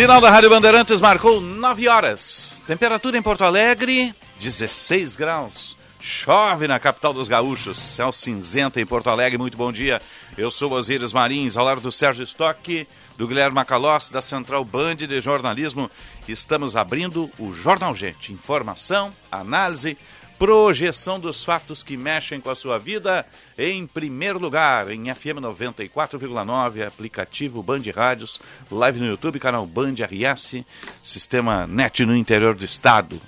[0.00, 2.62] Sinal da Rádio Bandeirantes marcou 9 horas.
[2.66, 5.76] Temperatura em Porto Alegre, 16 graus.
[6.00, 7.78] Chove na capital dos gaúchos.
[7.78, 9.36] Céu cinzento em Porto Alegre.
[9.36, 10.00] Muito bom dia.
[10.38, 14.96] Eu sou Osíris Marins, ao lado do Sérgio Stock, do Guilherme Macalossi, da Central Band
[14.96, 15.90] de Jornalismo.
[16.26, 18.32] Estamos abrindo o Jornal Gente.
[18.32, 19.98] Informação, análise,
[20.40, 23.26] projeção dos fatos que mexem com a sua vida.
[23.58, 30.64] Em primeiro lugar, em FM 94,9, aplicativo Band Rádios, live no YouTube, canal Band RS,
[31.02, 33.20] sistema NET no interior do estado.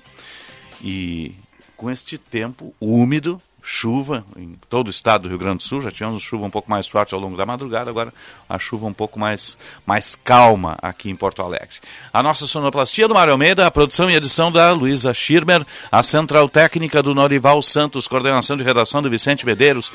[0.82, 1.34] E
[1.76, 5.90] com este tempo úmido, chuva em todo o estado do Rio Grande do Sul, já
[5.90, 8.12] tivemos chuva um pouco mais forte ao longo da madrugada, agora
[8.48, 11.76] a chuva um pouco mais, mais calma aqui em Porto Alegre.
[12.12, 16.48] A nossa sonoplastia do Mário Almeida, a produção e edição da Luísa Schirmer, a central
[16.48, 19.92] técnica do Norival Santos, coordenação de redação do Vicente Medeiros.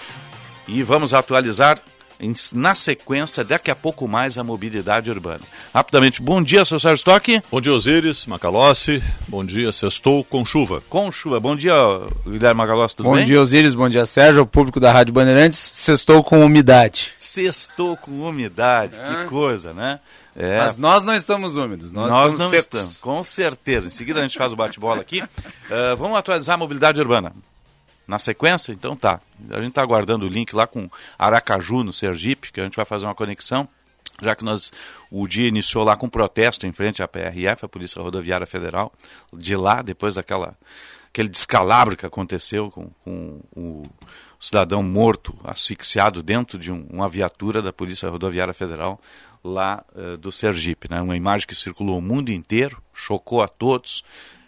[0.68, 1.80] E vamos atualizar
[2.54, 5.42] na sequência, daqui a pouco mais, a mobilidade urbana.
[5.74, 7.42] Rapidamente, bom dia, seu Sérgio Stock.
[7.52, 9.04] Bom dia, Osiris, Macalossi.
[9.28, 10.82] Bom dia, Sextou com chuva.
[10.90, 11.40] Com chuva.
[11.40, 11.76] Bom dia,
[12.26, 13.24] Guilherme Macalossi, tudo bom bem?
[13.24, 13.76] Bom dia, Osiris.
[13.76, 15.60] Bom dia, Sérgio, o público da Rádio Bandeirantes.
[15.60, 17.14] Sextou com umidade.
[17.18, 19.24] Sextou com umidade, é.
[19.24, 20.00] que coisa, né?
[20.36, 20.60] É.
[20.60, 22.80] Mas nós não estamos úmidos, nós, nós estamos não secos.
[22.80, 23.88] estamos, com certeza.
[23.88, 25.22] Em seguida a gente faz o bate-bola aqui.
[25.22, 27.34] Uh, vamos atualizar a mobilidade urbana.
[28.08, 28.72] Na sequência?
[28.72, 29.20] Então tá.
[29.50, 32.86] A gente está aguardando o link lá com Aracaju, no Sergipe, que a gente vai
[32.86, 33.68] fazer uma conexão,
[34.22, 34.72] já que nós
[35.12, 38.94] o dia iniciou lá com protesto em frente à PRF, a Polícia Rodoviária Federal,
[39.34, 40.56] de lá, depois daquela
[41.18, 43.84] aquele descalabro que aconteceu com, com o
[44.40, 49.02] cidadão morto, asfixiado dentro de um, uma viatura da Polícia Rodoviária Federal
[49.44, 50.88] lá uh, do Sergipe.
[50.90, 51.02] Né?
[51.02, 54.04] Uma imagem que circulou o mundo inteiro, chocou a todos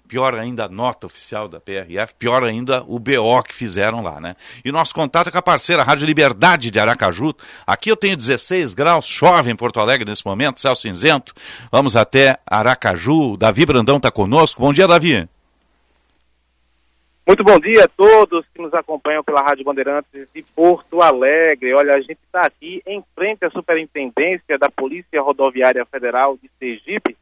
[0.09, 4.35] pior ainda a nota oficial da PRF, pior ainda o BO que fizeram lá, né?
[4.65, 7.31] E nosso contato é com a parceira Rádio Liberdade de Aracaju.
[7.65, 11.31] Aqui eu tenho 16 graus, chove em Porto Alegre nesse momento, céu cinzento.
[11.71, 13.37] Vamos até Aracaju.
[13.37, 14.59] Davi Brandão está conosco.
[14.59, 15.29] Bom dia, Davi.
[17.27, 21.75] Muito bom dia a todos que nos acompanham pela Rádio Bandeirantes de Porto Alegre.
[21.75, 27.15] Olha, a gente está aqui em frente à Superintendência da Polícia Rodoviária Federal de Sergipe,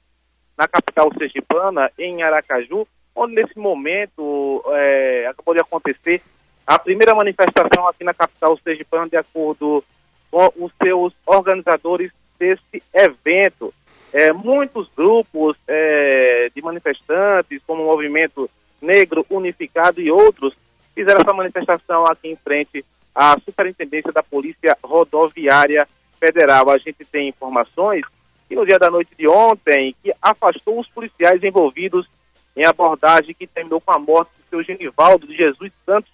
[0.57, 6.21] na capital sergipana, em Aracaju, onde nesse momento é, acabou de acontecer
[6.65, 9.83] a primeira manifestação aqui na capital sergipana, de acordo
[10.29, 13.73] com os seus organizadores desse evento.
[14.13, 18.49] É, muitos grupos é, de manifestantes, como o Movimento
[18.81, 20.53] Negro Unificado e outros,
[20.93, 25.87] fizeram essa manifestação aqui em frente à Superintendência da Polícia Rodoviária
[26.19, 26.69] Federal.
[26.69, 28.03] A gente tem informações
[28.47, 32.07] que no dia da noite de ontem, que afastou os policiais envolvidos
[32.55, 36.11] em abordagem que terminou com a morte do seu Genivaldo de Jesus Santos,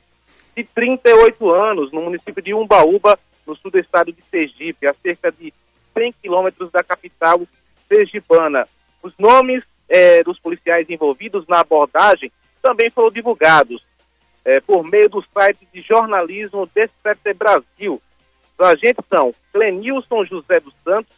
[0.56, 5.32] de 38 anos, no município de Umbaúba, no sul do estado de Sergipe, a cerca
[5.32, 5.54] de
[5.94, 7.42] 100 quilômetros da capital
[7.88, 8.68] sergipana.
[9.02, 13.84] Os nomes é, dos policiais envolvidos na abordagem também foram divulgados
[14.46, 18.02] é, por meio do site de jornalismo Desperte Brasil.
[18.58, 21.14] Os agentes são Clenilson José dos Santos,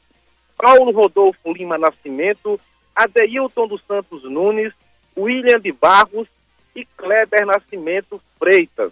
[0.58, 2.60] Paulo Rodolfo Lima Nascimento,
[2.96, 4.74] Adeilton dos Santos Nunes,
[5.18, 6.28] William de Barros
[6.76, 8.92] e Kleber Nascimento Freitas.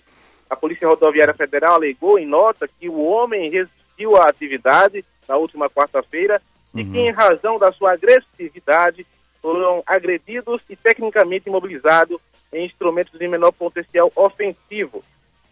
[0.49, 5.69] A Polícia Rodoviária Federal alegou em nota que o homem resistiu à atividade na última
[5.69, 6.41] quarta-feira
[6.73, 6.79] uhum.
[6.79, 9.05] e que, em razão da sua agressividade,
[9.41, 12.19] foram agredidos e tecnicamente imobilizados
[12.51, 15.03] em instrumentos de menor potencial ofensivo.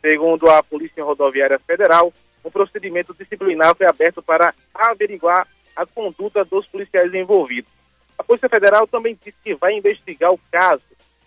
[0.02, 6.66] Segundo a Polícia Rodoviária Federal, um procedimento disciplinar foi aberto para averiguar a conduta dos
[6.68, 7.72] policiais envolvidos.
[8.18, 10.84] A Polícia Federal também disse que vai investigar o caso.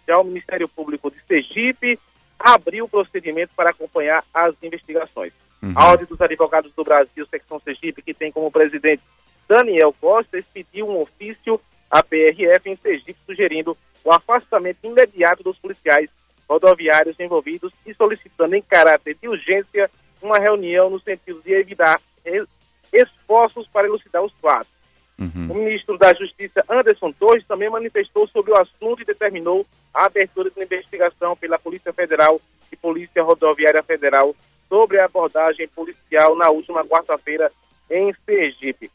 [0.07, 1.99] Já o Ministério Público de Sergipe
[2.39, 5.33] abriu o procedimento para acompanhar as investigações.
[5.63, 5.73] Uhum.
[5.75, 9.03] A Ordem dos Advogados do Brasil, secção Sergipe, que tem como presidente
[9.49, 11.61] Daniel Costa, expediu um ofício
[11.91, 16.11] à PRF em Sergipe sugerindo o afastamento imediato dos policiais
[16.49, 22.01] rodoviários envolvidos e solicitando em caráter de urgência uma reunião no sentido de evitar
[22.95, 24.73] esforços para elucidar os fatos.
[25.19, 25.49] Uhum.
[25.51, 30.51] O ministro da Justiça, Anderson Torres, também manifestou sobre o assunto e determinou a abertura
[30.51, 32.41] de investigação pela Polícia Federal
[32.73, 34.35] e Polícia Rodoviária Federal
[34.69, 37.51] sobre a abordagem policial na última quarta-feira
[37.91, 38.91] em Sergipe.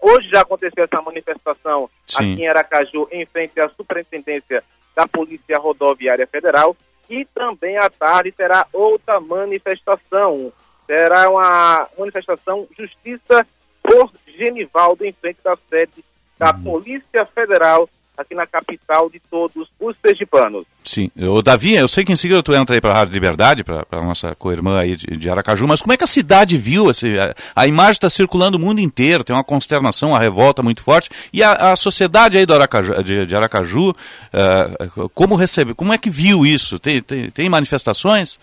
[0.00, 2.32] Hoje já aconteceu essa manifestação Sim.
[2.32, 4.62] aqui em Aracaju, em frente à Superintendência
[4.94, 6.76] da Polícia Rodoviária Federal.
[7.08, 10.52] E também à tarde terá outra manifestação.
[10.86, 13.46] Será uma manifestação Justiça
[13.82, 16.04] por Genivaldo, em frente da sede
[16.38, 20.64] da Polícia Federal, aqui na capital de todos os sergipanos.
[20.84, 21.10] Sim.
[21.18, 23.84] Ô, Davi, eu sei que em seguida tu entra aí para a Rádio Liberdade, para
[23.90, 26.90] a nossa co-irmã aí de, de Aracaju, mas como é que a cidade viu?
[26.90, 30.82] Esse, a, a imagem está circulando o mundo inteiro, tem uma consternação, uma revolta muito
[30.82, 31.10] forte.
[31.32, 35.98] E a, a sociedade aí do Aracaju, de, de Aracaju, uh, como recebe, como é
[35.98, 36.78] que viu isso?
[36.78, 38.38] Tem, tem, tem manifestações?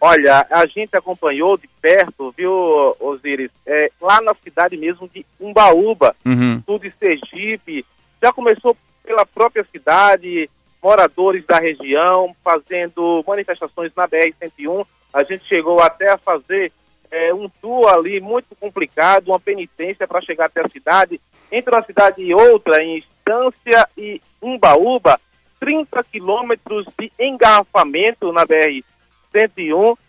[0.00, 6.14] Olha, a gente acompanhou de perto, viu, Osíris, é, lá na cidade mesmo de Umbaúba,
[6.24, 6.62] Uhum.
[6.66, 7.84] sul de Sergipe,
[8.22, 10.50] já começou pela própria cidade,
[10.82, 14.86] moradores da região fazendo manifestações na BR-101.
[15.14, 16.70] A gente chegou até a fazer
[17.10, 21.20] é, um tour ali muito complicado, uma penitência para chegar até a cidade.
[21.50, 25.18] Entre uma cidade e outra, em Estância e Umbaúba,
[25.58, 28.84] 30 quilômetros de engarrafamento na BR-101.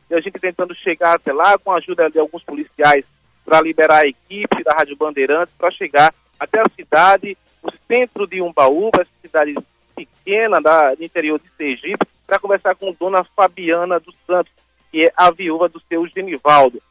[0.09, 3.06] E a gente tentando chegar até lá com a ajuda de alguns policiais
[3.45, 8.41] para liberar a equipe da Rádio Bandeirantes para chegar até a cidade, o centro de
[8.41, 9.56] Umbaúba, essa cidade
[9.95, 14.51] pequena da, do interior de Sergipe, para conversar com Dona Fabiana dos Santos,
[14.91, 16.81] que é a viúva do seu Genivaldo.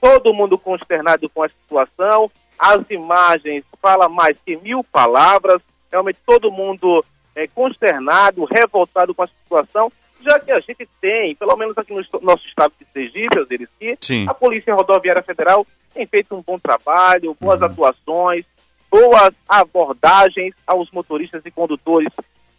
[0.00, 6.50] Todo mundo consternado com a situação, as imagens falam mais que mil palavras, realmente todo
[6.50, 7.04] mundo
[7.34, 9.92] é, consternado, revoltado com a situação,
[10.24, 14.26] já que a gente tem, pelo menos aqui no nosso estado de Sergipe, Sim.
[14.28, 18.44] a Polícia Rodoviária Federal tem feito um bom trabalho, boas atuações,
[18.90, 22.12] boas abordagens aos motoristas e condutores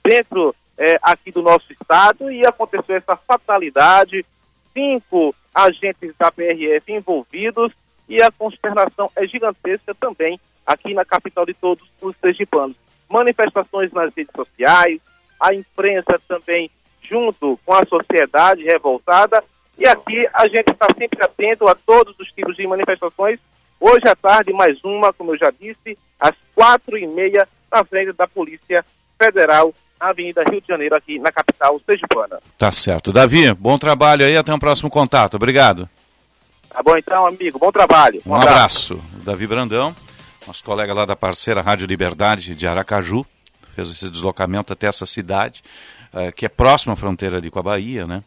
[0.03, 4.25] dentro eh, aqui do nosso estado e aconteceu essa fatalidade,
[4.73, 7.71] cinco agentes da PRF envolvidos
[8.07, 12.75] e a consternação é gigantesca também aqui na capital de todos os sergipanos.
[13.09, 14.99] Manifestações nas redes sociais,
[15.39, 16.69] a imprensa também
[17.07, 19.43] junto com a sociedade revoltada
[19.77, 23.39] e aqui a gente está sempre atento a todos os tipos de manifestações.
[23.79, 28.13] Hoje à tarde, mais uma, como eu já disse, às quatro e meia, na frente
[28.13, 28.85] da Polícia
[29.21, 32.39] Federal, na Avenida Rio de Janeiro, aqui na capital sergipana.
[32.57, 33.11] Tá certo.
[33.11, 35.35] Davi, bom trabalho aí, até um próximo contato.
[35.35, 35.89] Obrigado.
[36.69, 37.59] Tá bom então, amigo?
[37.59, 38.21] Bom trabalho.
[38.25, 38.99] Um abraço.
[39.23, 39.93] Davi Brandão,
[40.47, 43.25] nosso colega lá da parceira Rádio Liberdade de Aracaju,
[43.75, 45.61] fez esse deslocamento até essa cidade,
[46.15, 48.23] eh, que é próxima à fronteira ali com a Bahia, né?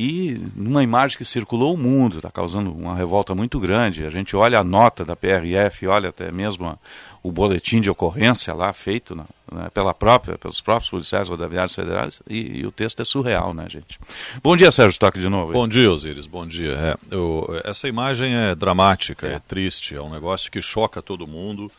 [0.00, 4.04] E numa imagem que circulou o mundo, está causando uma revolta muito grande.
[4.04, 6.78] A gente olha a nota da PRF, olha até mesmo a-
[7.22, 12.20] o boletim de ocorrência lá feito na- né, pela própria, pelos próprios policiais rodoviários federais,
[12.28, 13.98] e, e o texto é surreal, né, gente?
[14.42, 15.52] Bom dia, Sérgio Stock, de novo.
[15.52, 16.26] Bom dia, Osiris.
[16.28, 16.74] Bom dia.
[16.74, 19.38] É, eu- essa imagem é dramática, é.
[19.40, 21.72] triste, é um negócio que choca todo mundo,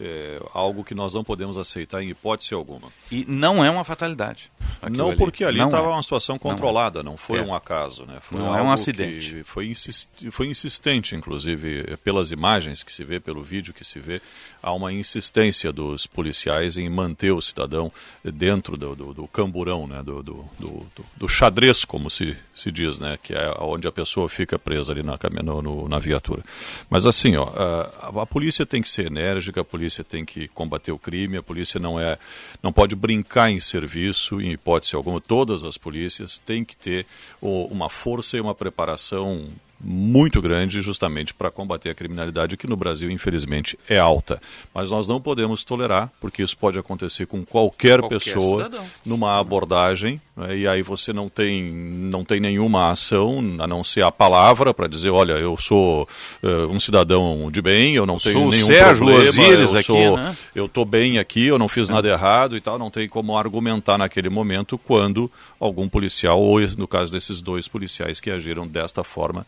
[0.00, 2.88] é algo que nós não podemos aceitar em hipótese alguma.
[3.10, 4.50] E não é uma fatalidade.
[4.90, 5.90] não porque ali Não estava é.
[5.92, 7.42] uma situação controlada, não, foi É.
[7.42, 8.18] um acaso, né?
[8.20, 9.42] Foi Não é um acidente.
[9.44, 14.20] Foi, insisti- foi insistente, inclusive, pelas imagens que se vê, pelo vídeo que se vê,
[14.62, 17.90] há uma insistência dos policiais em manter o cidadão
[18.22, 20.02] dentro do, do, do camburão, né?
[20.02, 23.18] Do, do, do- do xadrez, como se, se diz, né?
[23.22, 26.42] Que é onde a pessoa fica presa ali na, no, no- na viatura.
[26.88, 30.90] Mas assim, ó, a, a polícia tem que ser enérgica, a polícia tem que combater
[30.90, 32.16] o crime, a polícia não é,
[32.62, 35.20] não pode brincar em serviço, em hipótese alguma.
[35.20, 37.06] Todas as polícias têm que ter
[37.40, 39.48] o- uma força e uma preparação
[39.88, 44.40] muito grande justamente para combater a criminalidade que no Brasil infelizmente é alta.
[44.74, 48.84] Mas nós não podemos tolerar, porque isso pode acontecer com qualquer, Qualquer pessoa cidadão.
[49.04, 54.02] numa abordagem né, e aí você não tem não tem nenhuma ação a não ser
[54.02, 56.08] a palavra para dizer olha eu sou
[56.42, 60.16] eh, um cidadão de bem eu não tenho sou nenhum Sérgio problema eu aqui, sou
[60.16, 60.36] né?
[60.54, 63.96] eu tô bem aqui eu não fiz nada errado e tal não tem como argumentar
[63.96, 69.46] naquele momento quando algum policial ou no caso desses dois policiais que agiram desta forma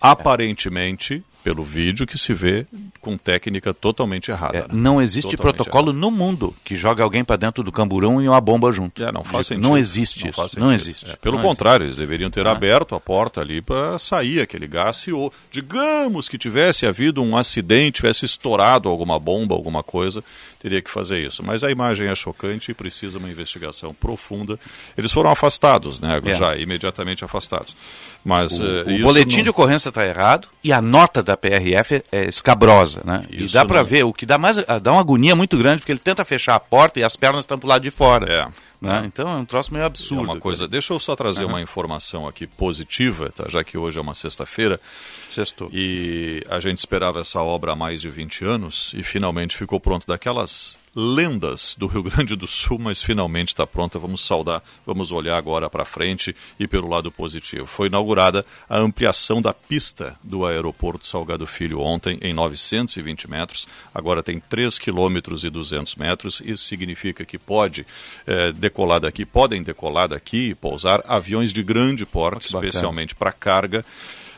[0.00, 2.66] aparentemente pelo vídeo que se vê
[3.00, 4.66] com técnica totalmente errada É, né?
[4.72, 8.40] não existe Totalmente protocolo no mundo que jogue alguém para dentro do camburão e uma
[8.40, 9.02] bomba junto.
[9.02, 9.66] É, não faz sentido.
[9.66, 10.60] Não existe Não isso.
[10.60, 11.10] Não existe.
[11.10, 12.52] É, pelo Não contrário, eles deveriam ter Ah.
[12.52, 17.36] aberto a porta ali para sair aquele gás e, ou, digamos que tivesse havido um
[17.36, 20.22] acidente, tivesse estourado alguma bomba, alguma coisa,
[20.58, 21.42] teria que fazer isso.
[21.42, 24.58] Mas a imagem é chocante e precisa uma investigação profunda.
[24.96, 26.20] Eles foram afastados, né?
[26.24, 26.32] É.
[26.34, 27.74] Já imediatamente afastados.
[28.22, 31.36] Mas O, eh, o boletim não- de ocorrência está errado e a nota da da
[31.36, 33.24] PRF é escabrosa, né?
[33.30, 35.92] Isso e dá para ver, o que dá mais dá uma agonia muito grande, porque
[35.92, 38.26] ele tenta fechar a porta e as pernas estão pro lado de fora.
[38.30, 38.48] É.
[38.80, 39.04] né?
[39.06, 40.22] Então é um troço meio absurdo.
[40.22, 40.66] É uma coisa.
[40.66, 43.44] Deixa eu só trazer uma informação aqui positiva, tá?
[43.48, 44.80] já que hoje é uma sexta-feira.
[45.28, 45.70] Sextou.
[45.72, 50.06] E a gente esperava essa obra há mais de 20 anos e finalmente ficou pronto.
[50.06, 53.98] Daquelas lendas do Rio Grande do Sul, mas finalmente está pronta.
[53.98, 57.66] Vamos saudar, vamos olhar agora para frente e pelo lado positivo.
[57.66, 63.68] Foi inaugurada a ampliação da pista do aeroporto Salgado Filho ontem em 920 metros.
[63.94, 66.40] Agora tem 3 quilômetros e 200 metros.
[66.44, 67.86] Isso significa que pode
[68.26, 72.68] eh, decolar daqui, podem decolar daqui e pousar aviões de grande porte, bacana.
[72.68, 73.84] especialmente para carga.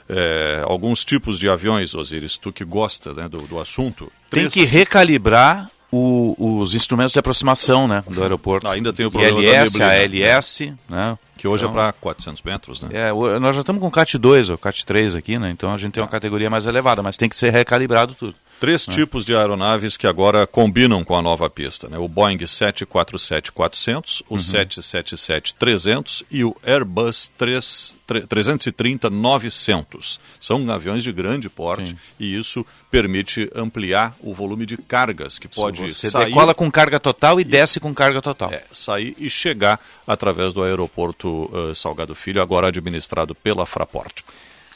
[0.09, 4.13] É, alguns tipos de aviões, Osiris, tu que gosta né, do, do assunto.
[4.29, 8.67] Tem Três- que recalibrar o- os instrumentos de aproximação né, do aeroporto.
[8.67, 10.33] Ah, ainda tem o problema da ILS, neblina.
[10.35, 11.19] ALS, né?
[11.37, 12.89] Que hoje Então, é para 400 metros, né?
[12.93, 15.51] É, nós já estamos com CAT 2 ou CAT 3 aqui, né?
[15.51, 18.35] Então a gente tem uma categoria mais elevada, mas tem que ser recalibrado tudo.
[18.63, 21.89] Três tipos de aeronaves que agora combinam com a nova pista.
[21.89, 21.99] Né?
[21.99, 30.21] O Boeing 747-400, o 777-300 e o Airbus 3, 330-900.
[30.39, 31.97] São aviões de grande porte Sim.
[32.21, 37.01] e isso permite ampliar o volume de cargas que pode Você sair, decola com carga
[37.01, 38.53] total e desce com carga total.
[38.53, 44.21] é, sair e chegar através do aeroporto eh, Salgado Filho, agora administrado pela Fraport.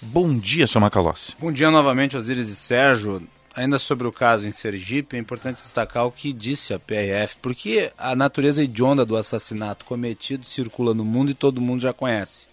[0.02, 1.35] Bom dia, seu Macalossi.
[1.38, 3.23] Bom dia novamente, Osiris e Sérgio.
[3.56, 7.90] Ainda sobre o caso em Sergipe, é importante destacar o que disse a PRF, porque
[7.96, 12.44] a natureza hedionda do assassinato cometido circula no mundo e todo mundo já conhece.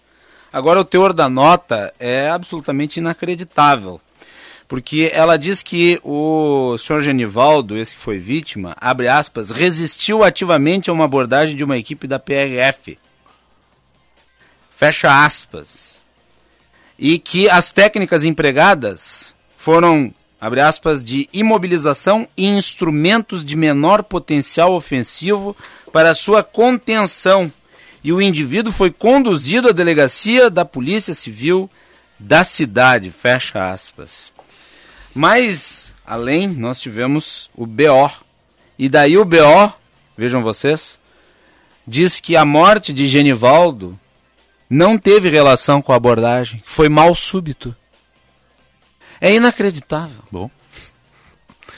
[0.50, 4.00] Agora, o teor da nota é absolutamente inacreditável,
[4.66, 10.88] porque ela diz que o senhor Genivaldo, esse que foi vítima, abre aspas, resistiu ativamente
[10.88, 12.98] a uma abordagem de uma equipe da PRF.
[14.70, 16.00] Fecha aspas
[16.98, 20.14] e que as técnicas empregadas foram,
[20.44, 25.56] abre aspas, de imobilização e instrumentos de menor potencial ofensivo
[25.90, 27.50] para sua contenção.
[28.02, 31.70] E o indivíduo foi conduzido à delegacia da Polícia Civil
[32.18, 34.30] da cidade, fecha aspas.
[35.14, 38.10] Mas, além, nós tivemos o BO.
[38.78, 39.72] E daí o BO,
[40.14, 41.00] vejam vocês,
[41.86, 43.98] diz que a morte de Genivaldo
[44.68, 47.74] não teve relação com a abordagem, foi mal súbito.
[49.20, 50.22] É inacreditável.
[50.30, 50.50] Bom.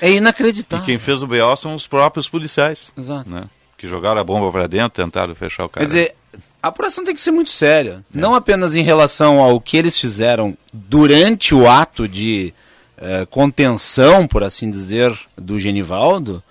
[0.00, 0.84] É E inacreditável.
[0.84, 3.28] quem fez o BO são os próprios policiais, Exato.
[3.30, 3.44] né?
[3.78, 5.84] Que jogaram a bomba para dentro, tentaram fechar o cara.
[5.84, 6.14] Quer dizer,
[6.62, 8.04] a apuração tem que ser muito séria.
[8.12, 12.52] Não apenas em relação ao que eles fizeram durante o ato de
[12.98, 16.42] eh, contenção, por assim dizer, do Genivaldo,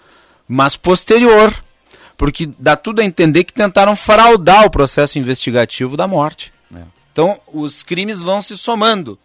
[0.48, 1.54] mas posterior.
[2.18, 6.54] Porque dá tudo a entender que tentaram fraudar o processo investigativo da morte.
[6.74, 6.80] É.
[7.12, 9.20] Então, os crimes vão se somando.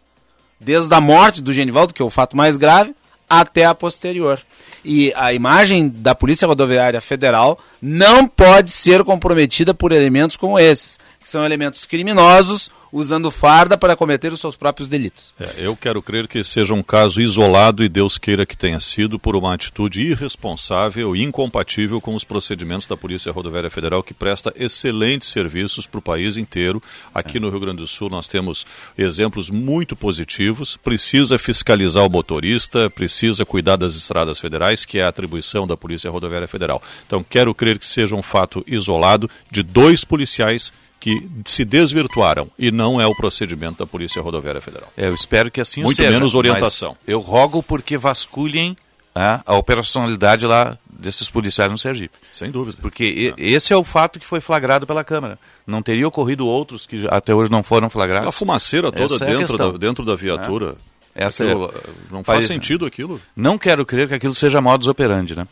[0.60, 2.94] Desde a morte do Genivaldo, que é o fato mais grave,
[3.28, 4.40] até a posterior.
[4.84, 10.98] E a imagem da Polícia Rodoviária Federal não pode ser comprometida por elementos como esses,
[11.30, 15.32] são elementos criminosos usando farda para cometer os seus próprios delitos.
[15.38, 19.18] É, eu quero crer que seja um caso isolado e Deus queira que tenha sido
[19.18, 24.52] por uma atitude irresponsável e incompatível com os procedimentos da Polícia Rodoviária Federal, que presta
[24.56, 26.82] excelentes serviços para o país inteiro.
[27.14, 28.66] Aqui no Rio Grande do Sul nós temos
[28.98, 30.76] exemplos muito positivos.
[30.76, 36.10] Precisa fiscalizar o motorista, precisa cuidar das estradas federais, que é a atribuição da Polícia
[36.10, 36.82] Rodoviária Federal.
[37.06, 42.70] Então quero crer que seja um fato isolado de dois policiais que se desvirtuaram e
[42.70, 44.92] não é o procedimento da Polícia Rodoviária Federal.
[44.96, 46.10] É, eu espero que assim Muito seja.
[46.10, 46.94] menos orientação.
[47.06, 48.76] Eu rogo porque vasculhem
[49.14, 52.14] ah, a operacionalidade lá desses policiais no Sergipe.
[52.30, 52.76] Sem dúvida.
[52.82, 55.38] Porque e- esse é o fato que foi flagrado pela Câmara.
[55.66, 58.28] Não teria ocorrido outros que até hoje não foram flagrados.
[58.28, 60.76] A fumaceira toda Essa é a dentro, da, dentro da viatura.
[61.14, 63.20] Essa Aquilo, é- Não Faz- faz sentido aquilo.
[63.34, 65.46] Não quero crer que aquilo seja modus operandi, né?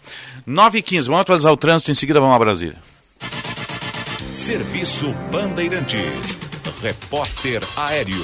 [0.46, 2.76] 9 e 15 vamos atualizar o trânsito, em seguida vamos a Brasília.
[4.32, 6.38] Serviço Bandeirantes.
[6.82, 8.23] Repórter Aéreo.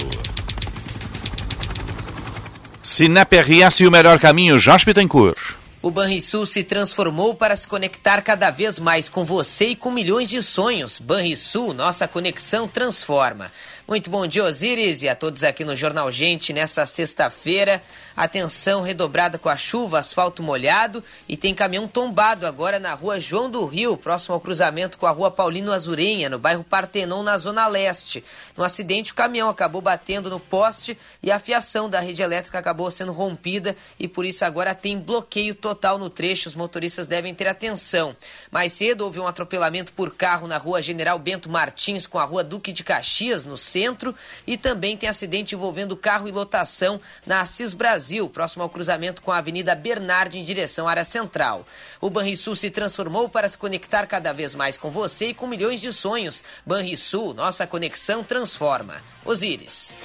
[2.82, 5.54] Sinep RS e o melhor caminho, Jorge Bittencourt.
[5.80, 10.28] O Banrisul se transformou para se conectar cada vez mais com você e com milhões
[10.28, 10.98] de sonhos.
[10.98, 13.50] Banrisul, nossa conexão transforma.
[13.88, 17.82] Muito bom dia, Osiris, e a todos aqui no Jornal Gente nessa sexta-feira.
[18.16, 23.50] Atenção redobrada com a chuva, asfalto molhado e tem caminhão tombado agora na rua João
[23.50, 27.66] do Rio, próximo ao cruzamento com a rua Paulino Azurenha, no bairro Partenon, na Zona
[27.66, 28.22] Leste.
[28.56, 32.88] No acidente, o caminhão acabou batendo no poste e a fiação da rede elétrica acabou
[32.88, 36.48] sendo rompida e por isso agora tem bloqueio total no trecho.
[36.48, 38.14] Os motoristas devem ter atenção.
[38.48, 42.44] Mais cedo houve um atropelamento por carro na rua General Bento Martins com a rua
[42.44, 44.14] Duque de Caxias, no centro
[44.46, 49.32] e também tem acidente envolvendo carro e lotação na Assis Brasil, próximo ao cruzamento com
[49.32, 51.66] a Avenida Bernardo em direção à área central.
[52.00, 55.80] O Banrisul se transformou para se conectar cada vez mais com você e com milhões
[55.80, 56.44] de sonhos.
[56.64, 59.02] Banrisul, nossa conexão transforma.
[59.24, 59.96] Osíris.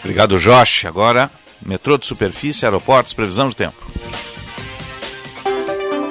[0.00, 0.84] Obrigado, Josh.
[0.84, 1.30] Agora,
[1.60, 3.90] metrô de superfície, aeroportos, previsão do tempo.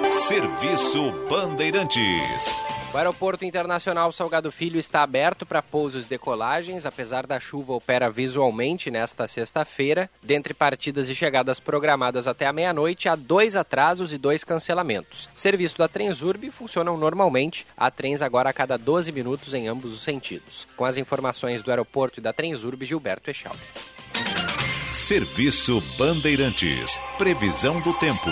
[0.10, 2.67] Serviço Bandeirantes.
[2.94, 8.10] O Aeroporto Internacional Salgado Filho está aberto para pousos e decolagens, apesar da chuva opera
[8.10, 10.10] visualmente nesta sexta-feira.
[10.24, 15.29] Dentre partidas e chegadas programadas até a meia-noite, há dois atrasos e dois cancelamentos.
[15.36, 20.01] Serviço da Transurb funcionam normalmente, há trens agora a cada 12 minutos em ambos os
[20.01, 20.65] sentidos.
[20.77, 23.60] Com as informações do aeroporto e da Transurb, Gilberto Echaldo.
[24.91, 27.00] Serviço Bandeirantes.
[27.17, 28.29] Previsão do tempo.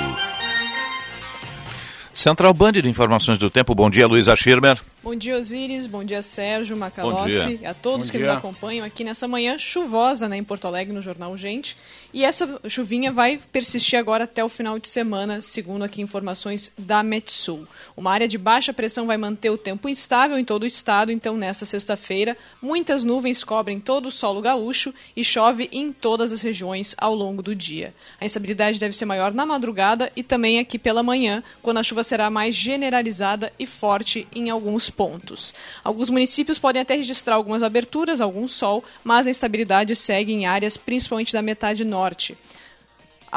[2.15, 3.75] Central Band de Informações do Tempo.
[3.75, 4.79] Bom dia, Luísa Schirmer.
[5.05, 5.85] Bom dia, Osiris.
[5.85, 7.57] Bom dia, Sérgio Macalossi.
[7.57, 7.69] dia.
[7.69, 8.27] A todos Bom que dia.
[8.27, 11.77] nos acompanham aqui nessa manhã chuvosa né, em Porto Alegre, no Jornal Gente.
[12.11, 17.03] E essa chuvinha vai persistir agora até o final de semana, segundo aqui informações da
[17.03, 17.67] Metsul.
[17.95, 21.37] Uma área de baixa pressão vai manter o tempo instável em todo o estado, então
[21.37, 26.95] nessa sexta-feira, muitas nuvens cobrem todo o solo gaúcho e chove em todas as regiões
[26.97, 27.93] ao longo do dia.
[28.19, 32.01] A instabilidade deve ser maior na madrugada e também aqui pela manhã, quando a chuva
[32.01, 35.53] será mais generalizada e forte em alguns pontos.
[35.83, 40.77] Alguns municípios podem até registrar algumas aberturas, algum sol, mas a instabilidade segue em áreas
[40.77, 42.37] principalmente da metade norte.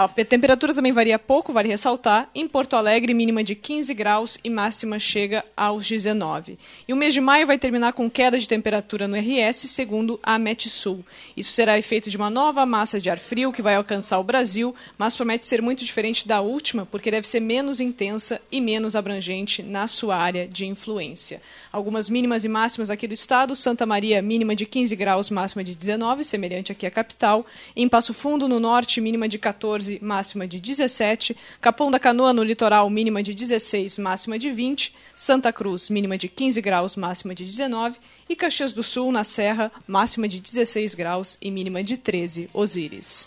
[0.00, 2.30] A pe- temperatura também varia pouco, vale ressaltar.
[2.32, 6.56] Em Porto Alegre, mínima de 15 graus e máxima chega aos 19.
[6.86, 10.38] E o mês de maio vai terminar com queda de temperatura no RS, segundo a
[10.38, 11.04] Metsul.
[11.36, 14.72] Isso será efeito de uma nova massa de ar frio que vai alcançar o Brasil,
[14.96, 19.64] mas promete ser muito diferente da última, porque deve ser menos intensa e menos abrangente
[19.64, 21.42] na sua área de influência.
[21.72, 25.74] Algumas mínimas e máximas aqui do estado: Santa Maria, mínima de 15 graus, máxima de
[25.74, 27.44] 19, semelhante aqui à capital.
[27.74, 31.36] Em Passo Fundo, no norte, mínima de 14, máxima de 17.
[31.60, 34.94] Capão da Canoa, no litoral, mínima de 16, máxima de 20.
[35.14, 37.96] Santa Cruz, mínima de 15 graus, máxima de 19.
[38.28, 42.50] E Caxias do Sul, na Serra, máxima de 16 graus e mínima de 13.
[42.52, 43.26] Osíris.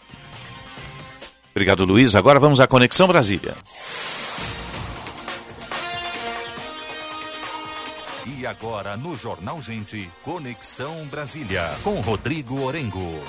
[1.51, 2.15] Obrigado, Luiz.
[2.15, 3.56] Agora vamos à Conexão Brasília.
[8.41, 13.21] E agora no Jornal Gente, Conexão Brasília, com Rodrigo Orengo.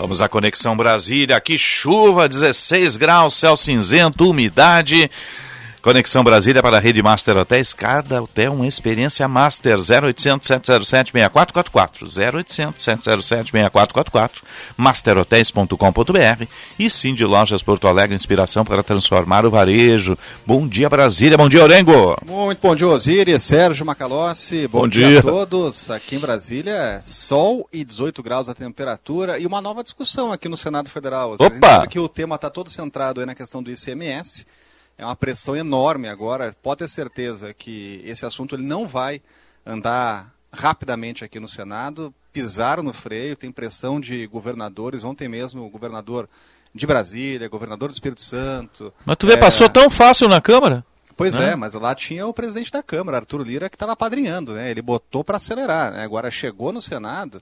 [0.00, 1.36] Vamos à Conexão Brasília.
[1.36, 5.10] Aqui chuva, 16 graus, céu cinzento, umidade.
[5.82, 7.72] Conexão Brasília para a rede Master Hotéis.
[7.72, 9.78] Cada hotel uma experiência Master.
[9.78, 12.06] 0800 707 6444.
[12.06, 14.42] 0800 707 6444.
[14.76, 16.44] Masterhotels.com.br.
[16.78, 20.18] E sim de Lojas Porto Alegre, inspiração para transformar o varejo.
[20.46, 21.38] Bom dia, Brasília.
[21.38, 22.14] Bom dia, Orengo.
[22.26, 24.68] Muito bom dia, Osiris, Sérgio Macalossi.
[24.68, 25.08] Bom, Bom dia.
[25.08, 25.20] dia.
[25.20, 25.90] a todos.
[25.90, 30.58] Aqui em Brasília, sol e 18 graus a temperatura e uma nova discussão aqui no
[30.58, 31.36] Senado Federal.
[31.38, 31.86] Opa!
[31.86, 34.44] que o tema está todo centrado aí na questão do ICMS.
[35.00, 36.54] É uma pressão enorme agora.
[36.62, 39.22] Pode ter certeza que esse assunto ele não vai
[39.64, 42.14] andar rapidamente aqui no Senado.
[42.34, 45.02] Pisaram no freio, tem pressão de governadores.
[45.02, 46.28] Ontem mesmo o governador
[46.74, 48.92] de Brasília, governador do Espírito Santo.
[49.06, 50.84] Mas tu vê, é, passou tão fácil na Câmara.
[51.16, 51.52] Pois né?
[51.52, 54.70] é, mas lá tinha o presidente da Câmara, Arthur Lira, que estava apadrinhando, né?
[54.70, 56.04] Ele botou para acelerar, né?
[56.04, 57.40] Agora chegou no Senado,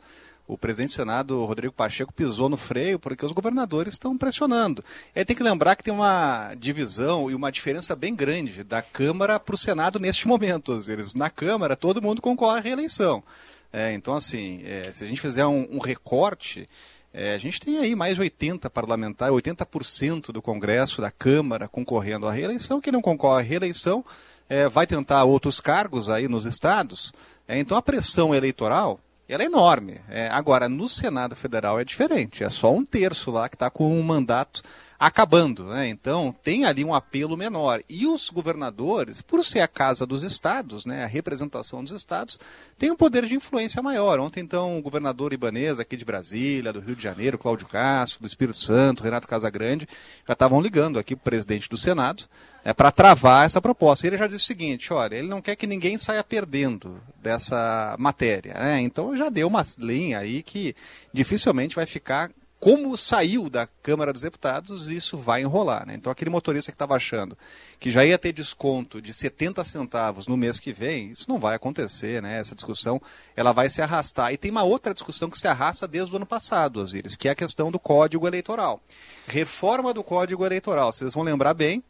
[0.49, 4.83] o presidente do Senado, Rodrigo Pacheco, pisou no freio porque os governadores estão pressionando.
[5.15, 8.81] E aí tem que lembrar que tem uma divisão e uma diferença bem grande da
[8.81, 10.83] Câmara para o Senado neste momento.
[10.89, 13.23] Eles, na Câmara, todo mundo concorre à reeleição.
[13.71, 16.67] É, então, assim, é, se a gente fizer um, um recorte,
[17.13, 22.27] é, a gente tem aí mais de 80 parlamentares, 80% do Congresso, da Câmara, concorrendo
[22.27, 22.81] à reeleição.
[22.81, 24.03] Quem não concorre à reeleição
[24.49, 27.13] é, vai tentar outros cargos aí nos estados.
[27.47, 30.01] É, então a pressão eleitoral ela é enorme.
[30.09, 32.43] É, agora, no Senado Federal é diferente.
[32.43, 34.63] É só um terço lá que está com o mandato
[34.99, 35.65] acabando.
[35.65, 35.89] Né?
[35.89, 37.81] Então, tem ali um apelo menor.
[37.89, 42.39] E os governadores, por ser a casa dos estados, né, a representação dos estados,
[42.77, 44.19] tem um poder de influência maior.
[44.19, 48.27] Ontem, então, o governador Ibanez, aqui de Brasília, do Rio de Janeiro, Cláudio Castro, do
[48.27, 49.87] Espírito Santo, Renato Casagrande,
[50.27, 52.25] já estavam ligando aqui para o presidente do Senado
[52.65, 54.07] é, para travar essa proposta.
[54.07, 58.55] Ele já disse o seguinte: olha, ele não quer que ninguém saia perdendo dessa matéria.
[58.55, 58.81] Né?
[58.81, 60.75] Então já deu uma linha aí que
[61.13, 65.87] dificilmente vai ficar como saiu da Câmara dos Deputados, isso vai enrolar.
[65.87, 65.95] Né?
[65.95, 67.39] Então aquele motorista que estava achando
[67.79, 71.55] que já ia ter desconto de 70 centavos no mês que vem, isso não vai
[71.55, 72.39] acontecer, né?
[72.39, 73.01] Essa discussão
[73.37, 74.33] ela vai se arrastar.
[74.33, 77.31] E tem uma outra discussão que se arrasta desde o ano passado, Osiris, que é
[77.31, 78.81] a questão do Código Eleitoral.
[79.29, 80.93] Reforma do Código Eleitoral.
[80.93, 81.85] Vocês vão lembrar bem,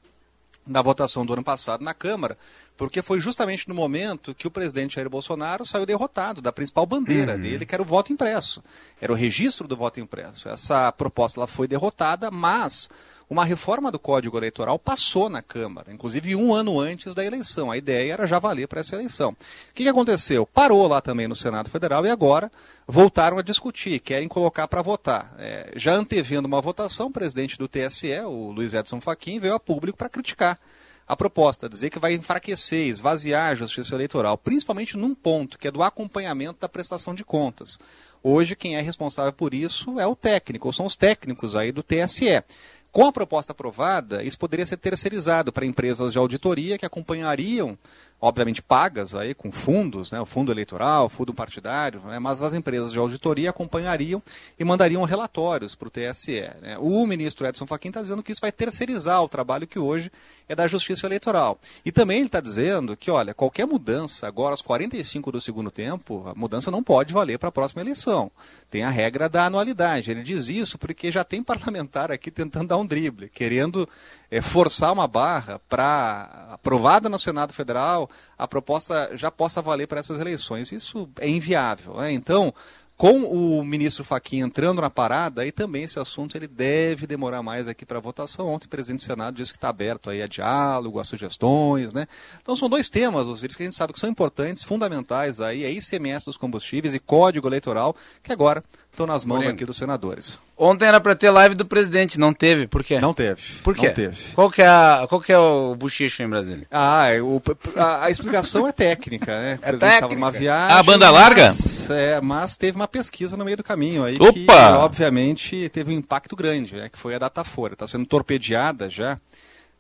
[0.69, 2.37] na votação do ano passado na Câmara,
[2.77, 7.35] porque foi justamente no momento que o presidente Jair Bolsonaro saiu derrotado da principal bandeira
[7.35, 7.41] Uhum.
[7.41, 8.63] dele, que era o voto impresso.
[9.01, 10.49] Era o registro do voto impresso.
[10.49, 12.89] Essa proposta ela foi derrotada, mas
[13.31, 17.71] uma reforma do Código Eleitoral passou na Câmara, inclusive um ano antes da eleição.
[17.71, 19.31] A ideia era já valer para essa eleição.
[19.31, 20.47] O que, que aconteceu?
[20.47, 22.51] Parou lá também no Senado Federal e agora
[22.87, 25.35] voltaram a discutir, querem colocar para votar.
[25.39, 29.61] É, já antevendo uma votação, o presidente do TSE, o Luiz Edson Fachin, veio a
[29.61, 30.59] público para criticar
[31.07, 35.71] a proposta, dizer que vai enfraquecer, esvaziar a justiça eleitoral, principalmente num ponto, que é
[35.71, 37.79] do acompanhamento da prestação de contas.
[38.23, 41.83] Hoje, quem é responsável por isso é o técnico, ou são os técnicos aí do
[41.83, 42.43] TSE.
[42.91, 47.77] Com a proposta aprovada, isso poderia ser terceirizado para empresas de auditoria que acompanhariam,
[48.21, 52.91] obviamente pagas aí com fundos, né, o fundo eleitoral, fundo partidário, né, mas as empresas
[52.91, 54.23] de auditoria acompanhariam
[54.59, 56.51] e mandariam relatórios para o TSE.
[56.63, 56.77] né.
[56.81, 60.11] O ministro Edson Fachin está dizendo que isso vai terceirizar o trabalho que hoje
[60.49, 61.59] é da Justiça Eleitoral.
[61.85, 66.25] E também ele está dizendo que, olha, qualquer mudança agora aos 45 do segundo tempo,
[66.27, 68.31] a mudança não pode valer para a próxima eleição.
[68.71, 70.11] Tem a regra da anualidade.
[70.11, 73.89] Ele diz isso porque já tem parlamentar aqui tentando dar um drible, querendo
[74.31, 80.01] eh, forçar uma barra para aprovada no Senado Federal, a proposta já possa valer para
[80.01, 80.71] essas eleições.
[80.71, 81.95] Isso é inviável.
[81.95, 82.13] Né?
[82.13, 82.53] Então,
[82.99, 87.69] com o ministro Fachin entrando na parada, aí também esse assunto ele deve demorar mais
[87.69, 88.49] aqui para votação.
[88.49, 92.09] Ontem o presidente do Senado disse que está aberto aí a diálogo, a sugestões, né?
[92.43, 95.71] Então são dois temas, os que a gente sabe que são importantes, fundamentais aí, é
[95.71, 99.55] ICMS dos combustíveis e Código Eleitoral, que agora estão nas mãos Moreno.
[99.55, 100.41] aqui dos senadores.
[100.59, 102.67] Ontem era para ter live do presidente, não teve.
[102.67, 102.99] Por quê?
[103.01, 103.41] Não teve.
[103.63, 103.87] Por quê?
[103.87, 104.17] Não teve.
[104.35, 106.67] Qual que é, a, qual que é o bochicho em Brasília?
[106.71, 107.41] Ah, é, o-
[107.77, 109.53] a, a explicação é técnica, né?
[109.53, 110.77] O É presidente estava numa viagem.
[110.77, 111.47] Ah, banda larga?
[111.47, 114.79] Mas, é, mas teve uma pesquisa no meio do caminho aí que, Opa!
[114.79, 116.89] obviamente, teve um impacto grande, né?
[116.89, 117.75] Que foi a Datafolha.
[117.75, 119.17] Está sendo torpedeada já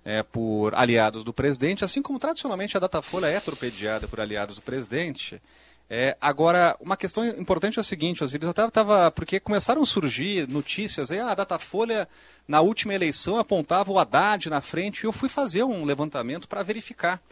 [0.04, 4.62] é, por aliados do presidente, assim como tradicionalmente a Datafolha é torpedeada por aliados do
[4.62, 5.42] presidente.
[5.90, 9.86] É, agora, uma questão importante é o seguinte, Osiris, eu tava, tava- porque começaram a
[9.86, 12.06] surgir notícias, aí, ah, a Datafolha
[12.46, 16.62] na última eleição apontava o Haddad na frente, e eu fui fazer um levantamento para
[16.62, 17.22] verificar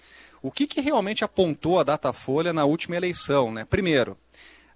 [0.42, 3.52] o que, que realmente apontou a Datafolha na última eleição.
[3.52, 3.66] Né?
[3.68, 4.16] Primeiro,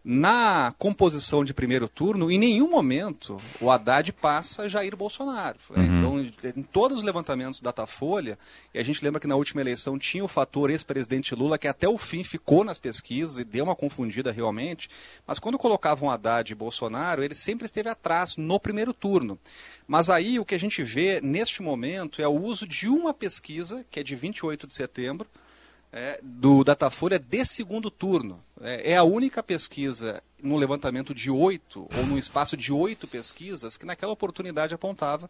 [0.03, 5.59] na composição de primeiro turno, em nenhum momento o Haddad passa Jair Bolsonaro.
[5.71, 5.85] né?
[5.99, 6.21] Então,
[6.57, 8.39] em todos os levantamentos da Datafolha,
[8.73, 11.89] e a gente lembra que na última eleição tinha o fator ex-presidente Lula, que até
[11.89, 14.89] o fim ficou nas pesquisas e deu uma confundida realmente,
[15.27, 19.39] mas quando colocavam Haddad e Bolsonaro, ele sempre esteve atrás no primeiro turno.
[19.87, 23.85] Mas aí o que a gente vê neste momento é o uso de uma pesquisa,
[23.91, 25.29] que é de 28 de setembro,
[25.93, 28.41] é, do Datafolha de segundo turno.
[28.61, 33.77] É, é a única pesquisa no levantamento de oito, ou no espaço de oito pesquisas,
[33.77, 35.29] que naquela oportunidade apontava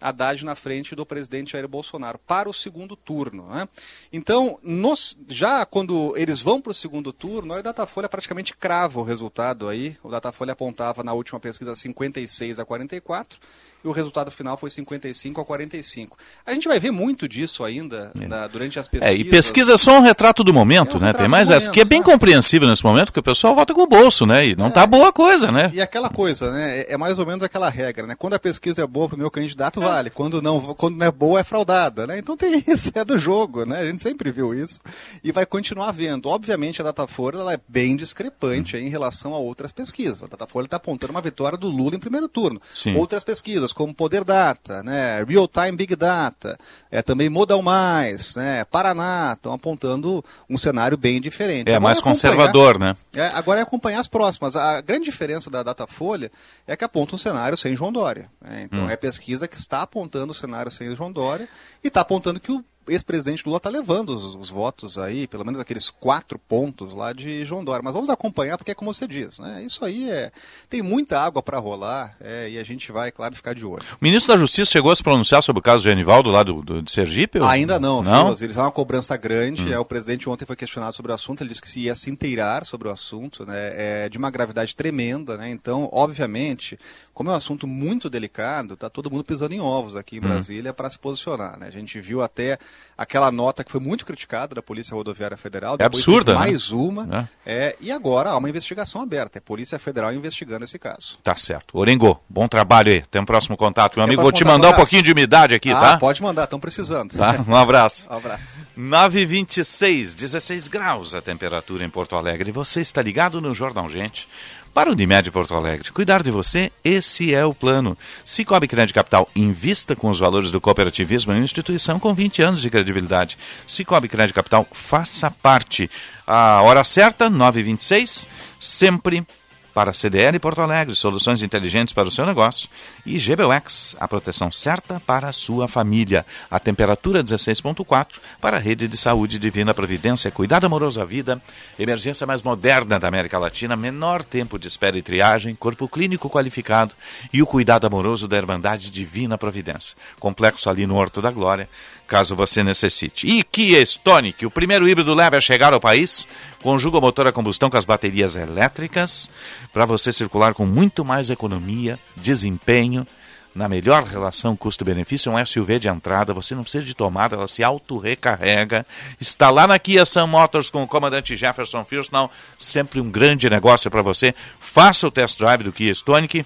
[0.00, 3.46] Haddad na frente do presidente Jair Bolsonaro para o segundo turno.
[3.48, 3.68] né?
[4.12, 9.02] Então, nos- já quando eles vão para o segundo turno, a Datafolha praticamente crava o
[9.02, 9.96] resultado aí.
[10.02, 13.38] O Datafolha apontava na última pesquisa 56 a 44
[13.84, 16.16] e o resultado final foi 55 a 45.
[16.46, 19.18] A gente vai ver muito disso ainda na- durante as É, pesquisas.
[19.20, 21.12] e pesquisa é só um retrato do momento, É um né?
[21.12, 22.04] Tem mais essa, que é bem né?
[22.04, 24.46] compreensível nesse momento, porque o pessoal vota com o bolso, né?
[24.48, 25.70] E não tá boa a coisa, né?
[25.74, 26.80] E aquela coisa, né?
[26.80, 28.14] É- É mais ou menos aquela regra, né?
[28.18, 30.10] Quando a pesquisa é boa pro meu candidato, vale.
[30.10, 32.18] Quando não, quando não é boa, é fraudada, né?
[32.18, 33.80] Então tem isso, é do jogo, né?
[33.80, 34.80] A gente sempre viu isso.
[35.22, 36.28] E vai continuar vendo.
[36.28, 40.22] Obviamente, a Datafolha ela é bem discrepante aí em relação a outras pesquisas.
[40.22, 42.60] A Datafolha está apontando uma vitória do Lula em primeiro turno.
[42.74, 42.96] Sim.
[42.96, 45.22] Outras pesquisas, como Poder Data, né?
[45.24, 46.58] Real Time Big Data,
[46.90, 48.64] é, também Modal Mais, né?
[48.64, 51.68] Paraná, estão apontando um cenário bem diferente.
[51.68, 52.96] É Agora, mais acompanhar- conservador, né?
[53.14, 54.56] é, agora é acompanhar as próximas.
[54.56, 56.30] A grande diferença da Datafolha
[56.66, 58.30] é que aponta um cenário sem João Dória.
[58.40, 58.62] né?
[58.64, 58.90] Então Hum.
[58.90, 61.48] é pesquisa que está apontando o cenário sem João Dória
[61.82, 65.60] e está apontando que o ex-presidente Lula está levando os, os votos aí, pelo menos
[65.60, 67.82] aqueles quatro pontos lá de João Dória.
[67.82, 69.62] Mas vamos acompanhar porque é como você diz, né?
[69.64, 70.30] Isso aí é
[70.68, 73.82] tem muita água para rolar é, e a gente vai, claro, ficar de olho.
[74.00, 76.62] O ministro da Justiça chegou a se pronunciar sobre o caso de Anivaldo lá do,
[76.62, 77.38] do- de Sergipe?
[77.38, 78.34] ou- Ainda não, Não?
[78.34, 78.44] viu?
[78.44, 79.62] Eles há uma cobrança grande.
[79.62, 79.68] Hum.
[79.68, 79.78] né?
[79.78, 81.42] O presidente ontem foi questionado sobre o assunto.
[81.42, 83.72] Ele disse que se ia se inteirar sobre o assunto, né?
[84.04, 85.50] É de uma gravidade tremenda, né?
[85.50, 86.78] Então, obviamente,
[87.20, 90.22] como é um assunto muito delicado, tá todo mundo pisando em ovos aqui em Hum.
[90.22, 91.66] Brasília para se posicionar, né?
[91.66, 92.58] A gente viu até
[92.96, 95.76] aquela nota que foi muito criticada da Polícia Rodoviária Federal.
[95.78, 96.38] É absurda, né?
[96.38, 97.28] Mais uma.
[97.44, 99.36] É, e agora há uma investigação aberta.
[99.36, 101.18] É a Polícia Federal investigando esse caso.
[101.22, 101.76] Tá certo.
[101.76, 103.00] Orengo, bom trabalho aí.
[103.00, 104.22] Até um próximo contato, meu amigo.
[104.22, 104.76] Vou te mandar um contato.
[104.76, 105.98] pouquinho de umidade aqui, ah, tá?
[105.98, 107.18] pode mandar, estão precisando.
[107.18, 107.44] Tá?
[107.46, 108.08] Um abraço.
[108.10, 108.58] Um abraço.
[108.74, 112.50] 926, 16 graus a temperatura em Porto Alegre.
[112.50, 114.26] Você está ligado no Jornal Gente.
[114.72, 117.98] Para o Unimed Porto Alegre, cuidar de você, esse é o plano.
[118.24, 122.60] Cicobi Crédito Capital, invista com os valores do cooperativismo em uma instituição com 20 anos
[122.62, 123.36] de credibilidade.
[123.66, 125.90] Cicobi Crédito Capital, faça parte.
[126.24, 128.28] A hora certa, 9h26,
[128.60, 129.26] sempre
[129.72, 132.68] para CDL Porto Alegre, soluções inteligentes para o seu negócio.
[133.04, 136.24] E GBUX, a proteção certa para a sua família.
[136.50, 140.30] A temperatura 16.4 para a rede de saúde Divina Providência.
[140.30, 141.40] Cuidado amoroso à vida,
[141.78, 146.94] emergência mais moderna da América Latina, menor tempo de espera e triagem, corpo clínico qualificado
[147.32, 149.96] e o cuidado amoroso da Irmandade Divina Providência.
[150.18, 151.68] Complexo ali no Horto da Glória,
[152.10, 153.24] caso você necessite.
[153.24, 156.26] E Kia Stonic, o primeiro híbrido leve a chegar ao país,
[156.60, 159.30] conjuga o motor a combustão com as baterias elétricas
[159.72, 163.06] para você circular com muito mais economia, desempenho,
[163.54, 167.62] na melhor relação custo-benefício, um SUV de entrada, você não precisa de tomada, ela se
[167.62, 168.84] auto-recarrega.
[169.20, 173.88] Está lá na Kia Sun Motors com o comandante Jefferson Firsnall, sempre um grande negócio
[173.88, 174.34] para você.
[174.58, 176.44] Faça o test drive do Kia Stonic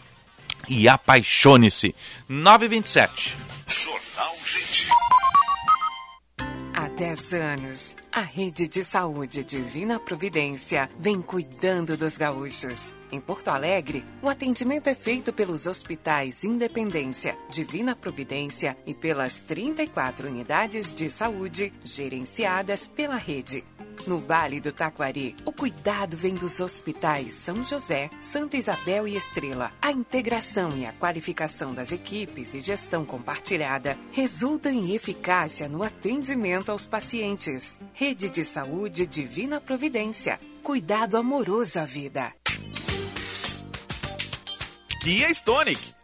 [0.68, 1.94] e apaixone-se.
[2.28, 3.36] 927.
[3.66, 4.88] Jornal Gente.
[6.94, 12.94] Há 10 anos, a rede de saúde Divina Providência vem cuidando dos gaúchos.
[13.10, 20.28] Em Porto Alegre, o atendimento é feito pelos hospitais Independência, Divina Providência e pelas 34
[20.28, 23.64] unidades de saúde gerenciadas pela rede.
[24.06, 29.72] No Vale do Taquari, o cuidado vem dos hospitais São José, Santa Isabel e Estrela.
[29.80, 36.70] A integração e a qualificação das equipes e gestão compartilhada resultam em eficácia no atendimento
[36.70, 37.78] aos pacientes.
[37.92, 40.38] Rede de Saúde Divina Providência.
[40.62, 42.32] Cuidado amoroso à vida.
[45.00, 46.03] Kia Stonic.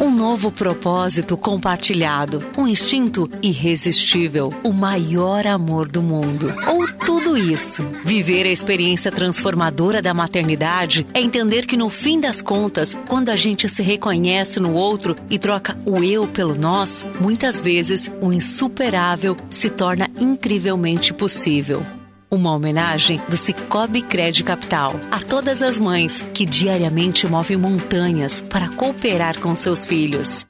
[0.00, 6.50] Um novo propósito compartilhado, um instinto irresistível, o maior amor do mundo.
[6.66, 7.84] Ou tudo isso.
[8.02, 13.36] Viver a experiência transformadora da maternidade é entender que no fim das contas, quando a
[13.36, 19.36] gente se reconhece no outro e troca o eu pelo nós, muitas vezes o insuperável
[19.50, 21.84] se torna incrivelmente possível.
[22.30, 28.68] Uma homenagem do Cicobi Cred Capital a todas as mães que diariamente movem montanhas para
[28.68, 30.49] cooperar com seus filhos.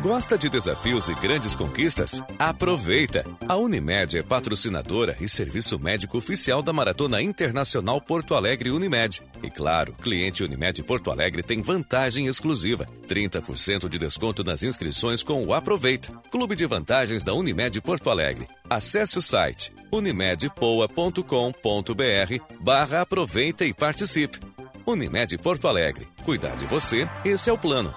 [0.00, 2.22] Gosta de desafios e grandes conquistas?
[2.38, 3.24] Aproveita!
[3.48, 9.20] A Unimed é patrocinadora e serviço médico oficial da Maratona Internacional Porto Alegre Unimed.
[9.42, 15.44] E claro, cliente Unimed Porto Alegre tem vantagem exclusiva: 30% de desconto nas inscrições com
[15.44, 16.12] o Aproveita.
[16.30, 18.46] Clube de vantagens da Unimed Porto Alegre.
[18.70, 24.38] Acesse o site unimedpoa.com.br barra aproveita e participe.
[24.86, 26.06] Unimed Porto Alegre.
[26.24, 27.92] Cuidar de você, esse é o plano.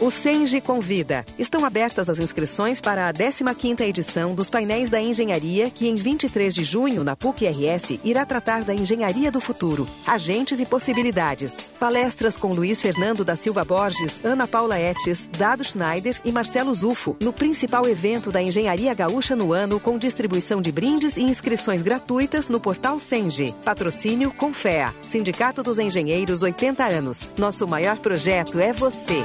[0.00, 1.24] O Senge convida.
[1.38, 6.52] Estão abertas as inscrições para a 15ª edição dos Painéis da Engenharia, que em 23
[6.52, 11.54] de junho, na PUC-RS, irá tratar da engenharia do futuro, agentes e possibilidades.
[11.78, 17.16] Palestras com Luiz Fernando da Silva Borges, Ana Paula Etes, Dado Schneider e Marcelo Zufo,
[17.20, 22.48] no principal evento da engenharia gaúcha no ano, com distribuição de brindes e inscrições gratuitas
[22.48, 23.54] no portal Senge.
[23.64, 27.30] Patrocínio Confea, Sindicato dos Engenheiros 80 anos.
[27.38, 29.24] Nosso maior projeto é você.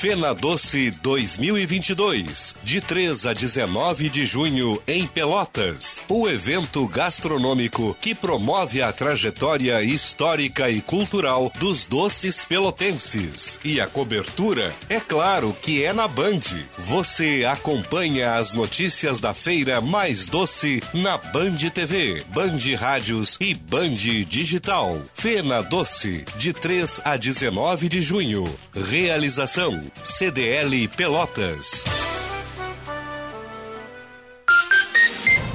[0.00, 6.02] Fena Doce 2022, de 3 a 19 de junho em Pelotas.
[6.08, 13.60] O evento gastronômico que promove a trajetória histórica e cultural dos doces pelotenses.
[13.62, 16.40] E a cobertura, é claro que é na Band.
[16.78, 23.96] Você acompanha as notícias da feira mais doce na Band TV, Band Rádios e Band
[24.26, 25.02] Digital.
[25.12, 28.44] Fena Doce, de 3 a 19 de junho.
[28.74, 31.84] Realização CDL Pelotas.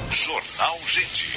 [0.10, 1.36] Jornal Gente.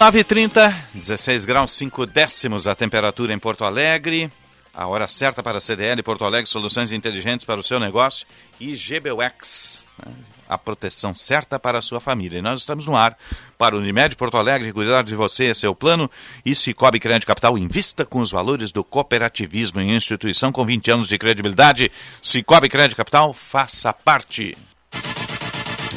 [0.00, 4.30] Nove trinta, 16 graus 5 décimos a temperatura em Porto Alegre.
[4.74, 8.26] A hora certa para a CDL Porto Alegre, soluções inteligentes para o seu negócio
[8.58, 9.84] e GBUX
[10.52, 12.38] a proteção certa para a sua família.
[12.38, 13.16] E nós estamos no ar
[13.56, 16.10] para o Unimed Porto Alegre, cuidar de você, esse é o plano.
[16.44, 21.08] E Cicobi Crédito Capital, invista com os valores do cooperativismo em instituição com 20 anos
[21.08, 21.90] de credibilidade.
[22.20, 24.56] Cicobi Crédito Capital, faça parte.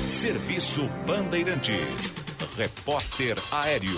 [0.08, 2.14] Serviço Bandeirantes.
[2.58, 3.98] Repórter Aéreo.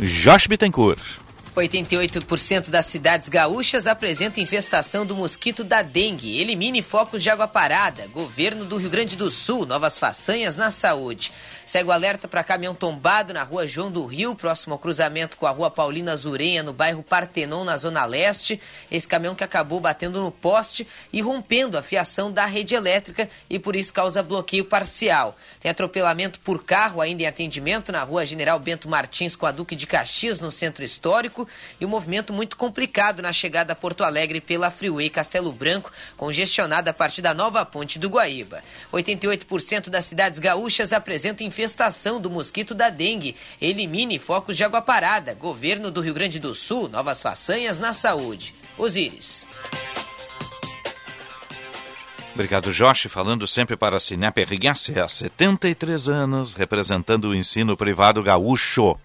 [0.00, 1.23] Josh Bittencourt.
[1.60, 6.40] 88% das cidades gaúchas apresentam infestação do mosquito da dengue.
[6.40, 8.08] Elimine focos de água parada.
[8.08, 11.32] Governo do Rio Grande do Sul, novas façanhas na saúde.
[11.64, 15.46] Segue o alerta para caminhão tombado na rua João do Rio, próximo ao cruzamento com
[15.46, 18.60] a rua Paulina Zurenha, no bairro Partenon, na Zona Leste.
[18.90, 23.58] Esse caminhão que acabou batendo no poste e rompendo a fiação da rede elétrica e
[23.58, 25.36] por isso causa bloqueio parcial.
[25.60, 29.76] Tem atropelamento por carro ainda em atendimento na rua General Bento Martins com a Duque
[29.76, 31.43] de Caxias, no centro histórico.
[31.80, 36.90] E um movimento muito complicado na chegada a Porto Alegre pela Freeway Castelo Branco, congestionada
[36.90, 38.62] a partir da nova ponte do Guaíba.
[38.92, 43.36] 88% das cidades gaúchas apresentam infestação do mosquito da dengue.
[43.60, 45.34] Elimine focos de água parada.
[45.34, 48.54] Governo do Rio Grande do Sul, novas façanhas na saúde.
[48.76, 49.46] Osíris.
[52.34, 58.24] Obrigado, Josh, falando sempre para a Cinep RS há 73 anos, representando o ensino privado
[58.24, 58.98] gaúcho.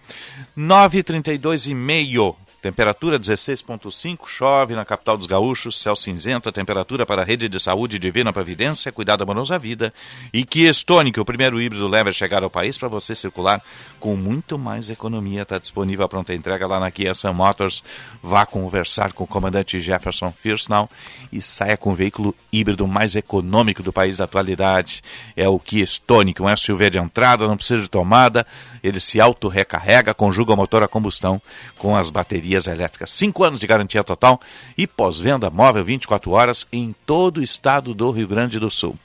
[0.58, 2.34] 9,32 e meio.
[2.60, 7.58] Temperatura 16.5, chove na capital dos gaúchos, céu cinzento, a temperatura para a rede de
[7.58, 9.94] saúde Divina Providência, cuidado amoroso à vida.
[10.30, 13.62] E que Stonic, o primeiro híbrido leve a chegar ao país para você circular
[13.98, 15.40] com muito mais economia.
[15.40, 17.82] Está disponível a pronta entrega lá na Kia Sun Motors.
[18.22, 20.90] Vá conversar com o comandante Jefferson Firsnall
[21.32, 25.02] e saia com o veículo híbrido mais econômico do país da atualidade.
[25.34, 28.46] É o Kia Stonic, um SUV de entrada, não precisa de tomada,
[28.82, 31.40] ele se auto-recarrega, conjuga o motor a combustão
[31.78, 33.10] com as baterias elétricas.
[33.10, 34.40] Cinco anos de garantia total
[34.76, 38.96] e pós-venda móvel 24 horas em todo o estado do Rio Grande do Sul.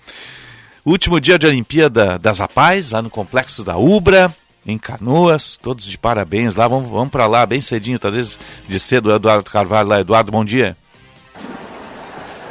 [0.86, 4.34] Último dia de Olimpíada das Apais, lá no Complexo da Ubra,
[4.66, 9.14] em Canoas, todos de parabéns lá, vamos, vamos para lá bem cedinho, talvez de cedo,
[9.14, 10.00] Eduardo Carvalho lá.
[10.00, 10.76] Eduardo, bom dia.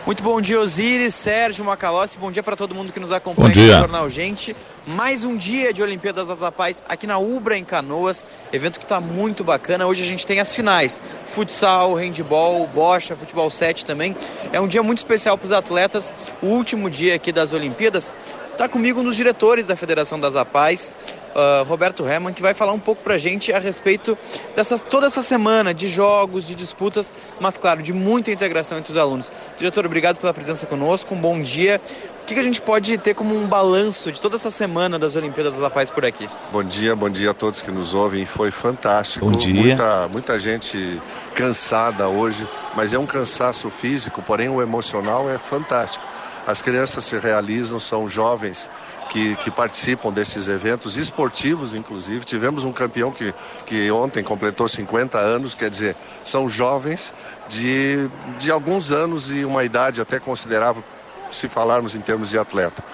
[0.07, 2.19] Muito bom dia, Osiris, Sérgio Macalossi.
[2.19, 4.55] Bom dia para todo mundo que nos acompanha no Jornal Gente.
[4.87, 8.27] Mais um dia de Olimpíadas das Apais aqui na Ubra, em Canoas.
[8.53, 9.87] Evento que está muito bacana.
[9.87, 14.15] Hoje a gente tem as finais: futsal, handball, bocha, futebol 7 também.
[14.53, 16.13] É um dia muito especial para os atletas.
[16.43, 18.13] O último dia aqui das Olimpíadas.
[18.55, 20.95] Está comigo um dos diretores da Federação das Apais,
[21.35, 24.17] uh, Roberto Herman, que vai falar um pouco para a gente a respeito
[24.55, 28.97] dessas, toda essa semana de jogos, de disputas, mas claro, de muita integração entre os
[28.97, 29.33] alunos.
[29.59, 31.81] Diretor, obrigado pela presença conosco, um bom dia.
[32.23, 35.17] O que, que a gente pode ter como um balanço de toda essa semana das
[35.17, 36.31] Olimpíadas das Apais por aqui?
[36.53, 38.25] Bom dia, bom dia a todos que nos ouvem.
[38.25, 39.27] Foi fantástico.
[39.27, 39.53] Bom dia.
[39.53, 41.03] Muita, muita gente
[41.35, 46.14] cansada hoje, mas é um cansaço físico, porém o emocional é fantástico.
[46.47, 48.69] As crianças se realizam, são jovens
[49.09, 52.25] que, que participam desses eventos esportivos, inclusive.
[52.25, 53.35] Tivemos um campeão que,
[53.67, 57.15] que ontem completou 50 anos, quer dizer, são jovens
[57.49, 60.85] de, de alguns anos e uma idade até considerável,
[61.31, 62.85] se falarmos em termos de atleta.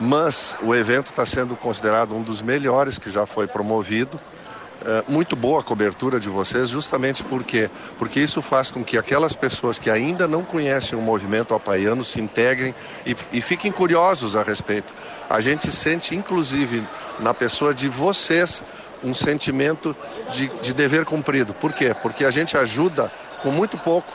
[0.00, 4.18] Mas o evento está sendo considerado um dos melhores que já foi promovido.
[4.86, 9.32] É, muito boa a cobertura de vocês, justamente porque porque isso faz com que aquelas
[9.32, 12.74] pessoas que ainda não conhecem o movimento apaiano se integrem
[13.06, 14.92] e, e fiquem curiosos a respeito.
[15.30, 16.86] A gente sente, inclusive,
[17.18, 18.62] na pessoa de vocês,
[19.02, 19.96] um sentimento
[20.30, 21.54] de, de dever cumprido.
[21.54, 21.94] Por quê?
[22.02, 23.10] Porque a gente ajuda
[23.42, 24.12] com muito pouco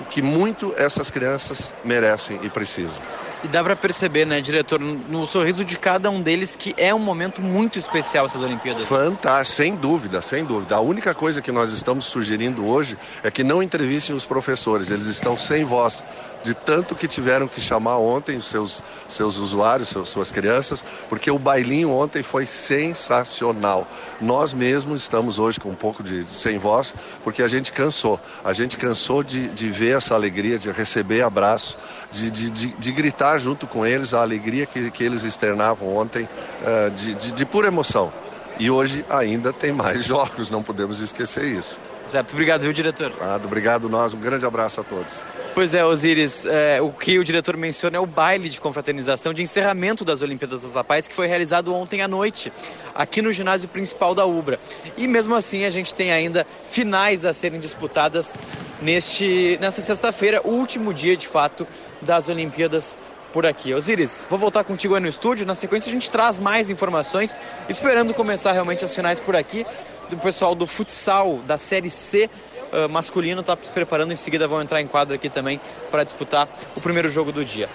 [0.00, 3.02] o que muito essas crianças merecem e precisam.
[3.44, 6.98] E dá para perceber, né, diretor, no sorriso de cada um deles que é um
[6.98, 8.82] momento muito especial essas Olimpíadas.
[8.84, 10.74] Fantástico, sem dúvida, sem dúvida.
[10.74, 15.06] A única coisa que nós estamos sugerindo hoje é que não entrevistem os professores, eles
[15.06, 16.02] estão sem voz,
[16.42, 21.30] de tanto que tiveram que chamar ontem os seus, seus usuários, seus, suas crianças, porque
[21.30, 23.86] o bailinho ontem foi sensacional.
[24.20, 28.20] Nós mesmos estamos hoje com um pouco de, de sem voz, porque a gente cansou.
[28.44, 31.76] A gente cansou de, de ver essa alegria, de receber abraço,
[32.10, 36.28] de, de, de, de gritar junto com eles a alegria que, que eles externavam ontem,
[36.64, 38.12] eh, de, de, de pura emoção.
[38.58, 41.78] E hoje ainda tem mais jogos, não podemos esquecer isso.
[42.10, 43.12] Certo, obrigado, viu, diretor?
[43.12, 45.20] Obrigado, obrigado nós, um grande abraço a todos.
[45.54, 49.42] Pois é, Osiris, é, o que o diretor menciona é o baile de confraternização de
[49.42, 52.52] encerramento das Olimpíadas das Apais, que foi realizado ontem à noite,
[52.94, 54.58] aqui no ginásio principal da Ubra.
[54.96, 58.36] E mesmo assim, a gente tem ainda finais a serem disputadas
[58.80, 61.66] neste, nesta sexta-feira, o último dia, de fato,
[62.00, 62.96] das Olimpíadas
[63.38, 63.72] por aqui.
[63.72, 65.46] Osiris, vou voltar contigo aí no estúdio.
[65.46, 67.36] Na sequência a gente traz mais informações,
[67.68, 69.64] esperando começar realmente as finais por aqui.
[70.10, 72.28] Do pessoal do futsal da Série C
[72.72, 74.12] uh, masculino está se preparando.
[74.12, 77.68] Em seguida vão entrar em quadro aqui também para disputar o primeiro jogo do dia.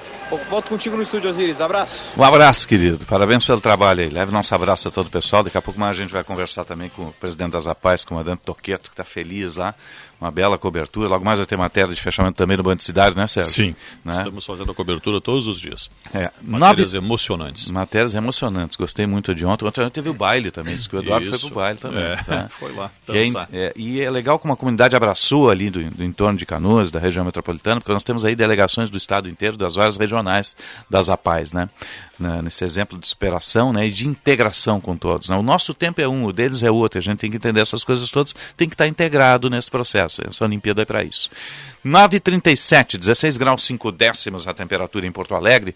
[0.49, 1.61] Volto contigo no estúdio, Osiris.
[1.61, 2.11] Abraço.
[2.17, 3.05] Um abraço, querido.
[3.05, 4.09] Parabéns pelo trabalho aí.
[4.09, 5.43] Leve nosso abraço a todo o pessoal.
[5.43, 8.41] Daqui a pouco mais a gente vai conversar também com o presidente das APAES, comandante
[8.43, 9.75] Toqueto, que está feliz lá.
[10.23, 11.09] Uma bela cobertura.
[11.09, 13.51] Logo mais vai ter matéria de fechamento também no Banco de Cidade, né, Sérgio?
[13.51, 13.75] Sim.
[14.05, 14.13] Né?
[14.13, 15.91] Estamos fazendo a cobertura todos os dias.
[16.13, 17.05] É, Matérias nove...
[17.05, 17.69] emocionantes.
[17.69, 18.77] Matérias emocionantes.
[18.77, 19.65] Gostei muito de ontem.
[19.65, 20.77] Ontem teve o baile também.
[20.77, 21.39] Diz que o Eduardo Isso.
[21.39, 22.01] foi pro baile também.
[22.01, 22.47] É, tá?
[22.57, 22.89] foi lá.
[23.09, 23.49] E é, dançar.
[23.51, 26.99] é, e é legal como a comunidade abraçou ali do, do entorno de Canoas, da
[26.99, 30.55] região metropolitana, porque nós temos aí delegações do estado inteiro, das várias regionais
[30.89, 31.67] das APAES, né?
[32.19, 33.87] Na- nesse exemplo de superação né?
[33.87, 35.29] e de integração com todos.
[35.29, 35.35] né?
[35.35, 36.99] O nosso tempo é um, o deles é outro.
[36.99, 40.21] A gente tem que entender essas coisas todas, tem que estar integrado nesse processo.
[40.27, 41.27] Essa Olimpíada é para isso.
[41.83, 45.75] 9h37, 16 graus 5 décimos a temperatura em Porto Alegre.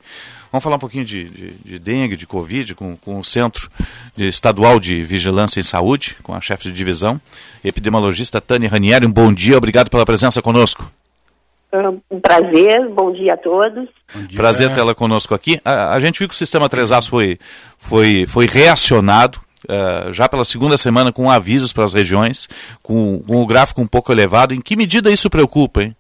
[0.52, 3.70] Vamos falar um pouquinho de, de, de dengue, de Covid, com, com o Centro
[4.18, 7.20] Estadual de Vigilância em Saúde, com a chefe de divisão,
[7.64, 9.06] epidemiologista Tânia Ranieri.
[9.06, 10.90] Um bom dia, obrigado pela presença conosco.
[11.74, 13.90] Um prazer, bom dia a todos.
[14.36, 15.60] Prazer tê-la conosco aqui.
[15.66, 17.38] A, a gente viu que o sistema 3As foi,
[17.78, 19.40] foi, foi reacionado.
[19.70, 22.48] eh, já pela segunda semana com avisos para as regiões,
[22.82, 24.54] com, com o gráfico um pouco elevado.
[24.54, 25.96] Em que medida isso preocupa, hein?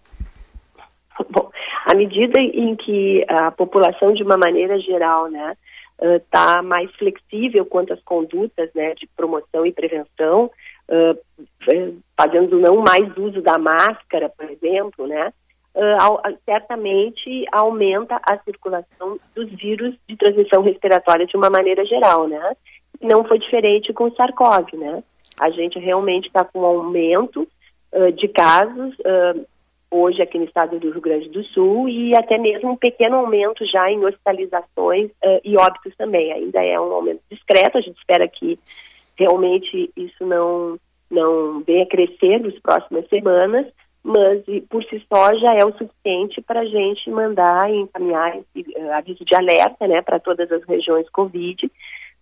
[1.29, 1.49] Bom,
[1.85, 5.53] à medida em que a população, de uma maneira geral, né,
[5.99, 10.49] está mais flexível quanto às condutas né, de promoção e prevenção,
[10.89, 11.15] eh,
[12.15, 15.33] fazendo não mais uso da máscara, por exemplo, né,
[15.99, 22.55] au- certamente aumenta a circulação dos vírus de transmissão respiratória de uma maneira geral, né?
[23.01, 25.03] Não foi diferente com o SARS-CoV, né?
[25.39, 27.47] A gente realmente está com um aumento
[27.93, 29.35] ah, de casos ah,
[29.91, 33.65] hoje aqui no estado do Rio Grande do Sul e até mesmo um pequeno aumento
[33.65, 35.11] já em hospitalizações
[35.45, 36.31] e óbitos também.
[36.33, 38.59] Ainda é um aumento discreto, a gente espera que
[39.17, 40.77] realmente isso não,
[41.09, 43.65] não venha crescer nas próximas semanas,
[44.07, 48.65] mas por si só já é o suficiente para a gente mandar e encaminhar esse
[48.73, 51.69] eh, aviso de alerta né, para todas as regiões Covid,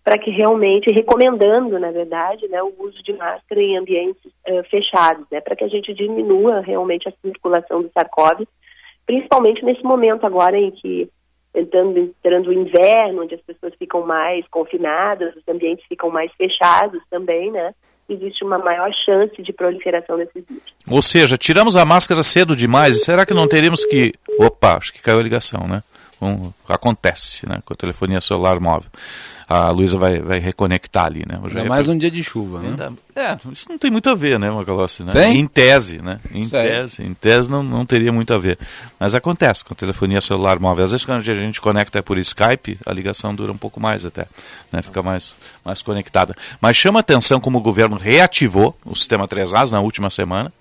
[0.04, 5.28] para que realmente, recomendando, na verdade, né, o uso de máscara em ambientes eh, fechados,
[5.32, 8.48] né, para que a gente diminua realmente a circulação do SARS-CoV,
[9.06, 11.08] principalmente nesse momento agora em que
[11.54, 17.00] entrando, entrando o inverno, onde as pessoas ficam mais confinadas, os ambientes ficam mais fechados
[17.12, 17.76] também, né?
[18.08, 20.64] Existe uma maior chance de proliferação desses vírus.
[20.90, 23.04] Ou seja, tiramos a máscara cedo demais.
[23.04, 24.14] Será que não teríamos que.
[24.40, 25.82] Opa, acho que caiu a ligação, né?
[26.22, 27.62] Um, acontece, né?
[27.66, 28.90] Com a telefonia celular móvel.
[29.48, 31.40] A Luísa vai, vai reconectar ali, né?
[31.54, 32.70] Ia mais um dia de chuva, né?
[32.70, 35.04] Ainda- É, isso não tem muito a ver, né, Macalossi?
[35.04, 35.12] Né?
[35.36, 36.20] Em tese, né?
[36.34, 36.62] Em Sei.
[36.64, 38.58] tese, em tese não, não teria muito a ver.
[39.00, 40.86] Mas acontece com a telefonia celular móvel.
[40.86, 44.26] Às vezes quando a gente conecta por Skype, a ligação dura um pouco mais até,
[44.72, 44.82] né?
[44.82, 46.34] Fica mais, mais conectada.
[46.60, 50.52] Mas chama atenção como o governo reativou o sistema 3As na última semana,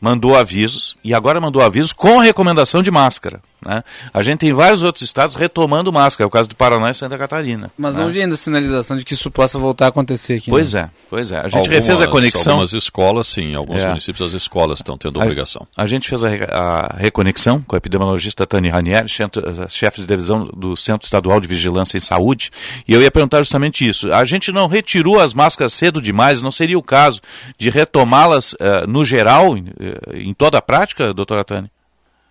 [0.00, 3.40] mandou avisos, e agora mandou avisos com recomendação de máscara.
[3.64, 3.82] Né?
[4.12, 7.16] A gente tem vários outros estados retomando máscara, é o caso do Paraná e Santa
[7.16, 7.70] Catarina.
[7.76, 8.02] Mas né?
[8.02, 10.50] não vi ainda sinalização de que isso possa voltar a acontecer aqui.
[10.50, 10.82] Pois né?
[10.82, 11.38] é, pois é.
[11.40, 12.52] A gente refez a conexão.
[12.54, 13.52] Algumas escolas, sim.
[13.52, 13.88] Em alguns É.
[13.88, 15.66] municípios, as escolas estão tendo A- obrigação.
[15.76, 20.44] A, gente fez a, a reconexão com a epidemiologista Tânia Ranieri, a chefe de divisão
[20.54, 22.50] do Centro Estadual de Vigilância em Saúde,
[22.86, 24.12] e eu ia perguntar justamente isso.
[24.12, 27.20] A gente não retirou as máscaras cedo demais, não seria o caso
[27.58, 31.70] de retomá-las eh, no geral, em, eh, em toda a prática, doutora Tânia?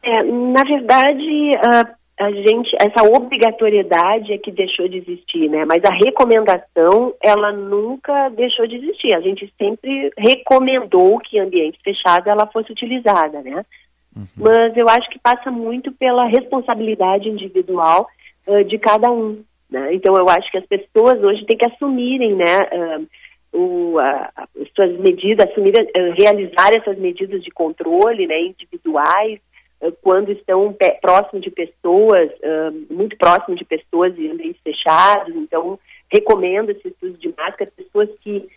[0.03, 5.65] É, na verdade, ah, a gente, essa obrigatoriedade é que deixou de existir, né?
[5.65, 9.15] Mas a recomendação, ela nunca deixou de existir.
[9.15, 13.65] A gente sempre recomendou que ambiente fechado ela fosse utilizada, né?
[14.37, 18.07] Mas eu acho que passa muito pela responsabilidade individual
[18.47, 19.41] ah, de cada um,
[19.71, 19.93] né?
[19.95, 22.61] Então eu acho que as pessoas hoje têm que assumirem, né?
[22.71, 22.99] ah,
[23.55, 25.73] o, a- a- as suas medidas, assumir,
[26.17, 28.39] realizar essas medidas de controle, né?
[28.41, 29.39] Individuais,
[30.01, 32.29] quando estão próximo de pessoas,
[32.89, 35.35] muito próximo de pessoas em ambientes fechados.
[35.35, 35.79] Então,
[36.11, 38.47] recomendo esse uso de máscara, pessoas que,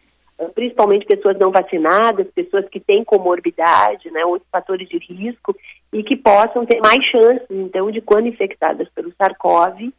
[0.54, 5.56] principalmente pessoas não vacinadas, pessoas que têm comorbidade, né, outros fatores de risco,
[5.92, 9.92] e que possam ter mais chances, então, de quando infectadas pelo SARS-CoV,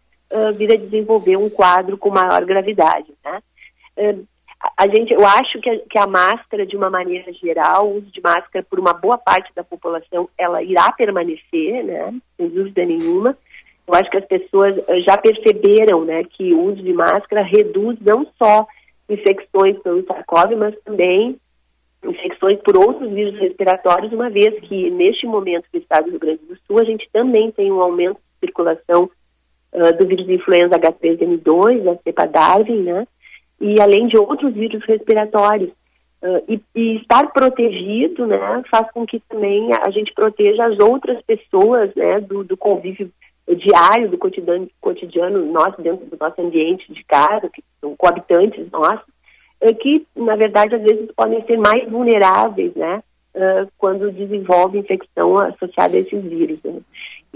[0.56, 3.42] vir a desenvolver um quadro com maior gravidade, né?
[4.60, 7.97] A- a gente, eu acho que a, que a máscara, de uma maneira geral, o
[7.97, 12.14] uso de máscara por uma boa parte da população, ela irá permanecer, né?
[12.38, 13.38] Sem dúvida nenhuma.
[13.88, 17.97] Eu acho que as pessoas eh, já perceberam, né, que o uso de máscara reduz
[18.01, 18.68] não só
[19.08, 21.38] infecções pelo SARS-CoV, mas também
[22.03, 26.45] infecções por outros vírus respiratórios, uma vez que neste momento no estado do Rio Grande
[26.45, 29.10] do Sul a gente também tem um aumento de circulação
[29.74, 33.08] uh, do vírus de influenza H3N2, da cepa Darwin, né?
[33.60, 35.72] E além de outros vírus respiratórios.
[36.20, 38.39] Uh, e, e, estar protegido, né,
[38.72, 43.12] faz com que também a gente proteja as outras pessoas, né, do, do convívio
[43.47, 49.08] diário, do cotidiano, cotidiano nosso, dentro do nosso ambiente de casa, que são coabitantes nossos,
[49.62, 53.03] uh, que, na verdade, às vezes podem ser mais vulneráveis, né,
[53.36, 56.58] uh, quando desenvolve infecção associada a esses vírus.
[56.64, 56.82] Né.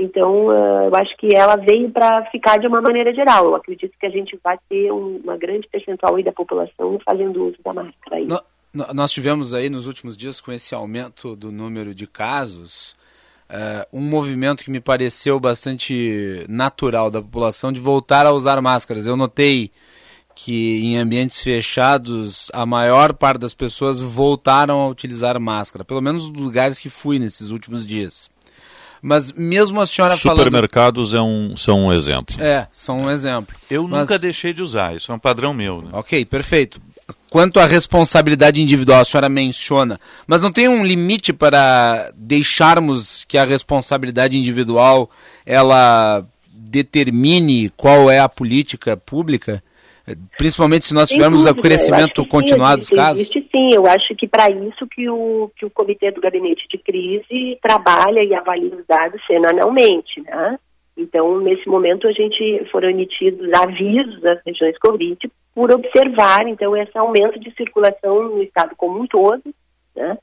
[0.01, 3.45] Então, uh, eu acho que ela veio para ficar de uma maneira geral.
[3.45, 7.45] Eu acredito que a gente vai ter um, uma grande percentual aí da população fazendo
[7.45, 8.15] uso da máscara.
[8.15, 8.25] Aí.
[8.25, 8.41] No,
[8.93, 12.95] nós tivemos aí nos últimos dias, com esse aumento do número de casos,
[13.47, 19.05] uh, um movimento que me pareceu bastante natural da população de voltar a usar máscaras.
[19.05, 19.71] Eu notei
[20.33, 26.27] que em ambientes fechados a maior parte das pessoas voltaram a utilizar máscara, pelo menos
[26.27, 28.31] nos lugares que fui nesses últimos dias.
[29.01, 31.25] Mas mesmo a senhora Supermercados falando...
[31.25, 32.35] é um, são um exemplo.
[32.39, 33.55] É, são um exemplo.
[33.69, 34.01] Eu Mas...
[34.01, 35.81] nunca deixei de usar, isso é um padrão meu.
[35.81, 35.89] Né?
[35.93, 36.79] Ok, perfeito.
[37.29, 43.37] Quanto à responsabilidade individual, a senhora menciona, mas não tem um limite para deixarmos que
[43.37, 45.09] a responsabilidade individual
[45.45, 49.63] ela determine qual é a política pública?
[50.37, 53.21] Principalmente se nós tivermos o crescimento continuado dos casos?
[53.21, 56.77] Existe sim, eu acho que para isso que o, que o Comitê do Gabinete de
[56.77, 60.57] Crise trabalha e avalia os dados semanalmente, né?
[60.97, 66.97] Então, nesse momento, a gente foram emitidos avisos das regiões Covid por observar, então, esse
[66.97, 69.43] aumento de circulação no estado como um todo,
[69.95, 70.17] né?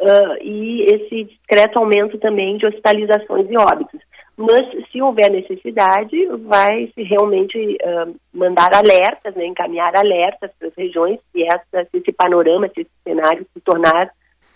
[0.00, 4.00] Uh, e esse discreto aumento também de hospitalizações e óbitos.
[4.36, 11.20] Mas, se houver necessidade, vai realmente uh, mandar alertas, né, encaminhar alertas para as regiões,
[11.32, 14.10] se, essa, se esse panorama, se esse cenário se tornar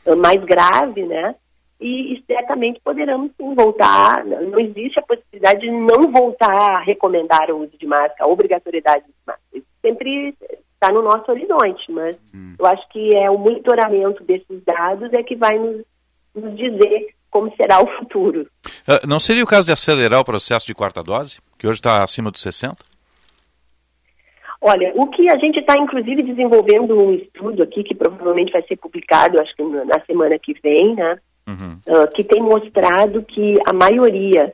[0.04, 1.34] uh, mais grave, né,
[1.80, 7.50] e, e certamente poderemos sim voltar, não existe a possibilidade de não voltar a recomendar
[7.50, 9.46] o uso de máscara, a obrigatoriedade de máscara.
[9.54, 10.34] Isso sempre
[10.74, 12.54] está no nosso horizonte, mas hum.
[12.58, 15.84] eu acho que é o monitoramento desses dados é que vai nos,
[16.34, 18.48] nos dizer como será o futuro.
[18.86, 22.02] Uh, não seria o caso de acelerar o processo de quarta dose, que hoje está
[22.02, 22.76] acima dos 60?
[24.60, 28.76] Olha, o que a gente está, inclusive, desenvolvendo um estudo aqui, que provavelmente vai ser
[28.76, 31.18] publicado, acho que na semana que vem, né?
[31.46, 31.80] Uhum.
[31.86, 34.52] Uh, que tem mostrado que a maioria,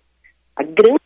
[0.54, 1.00] a grande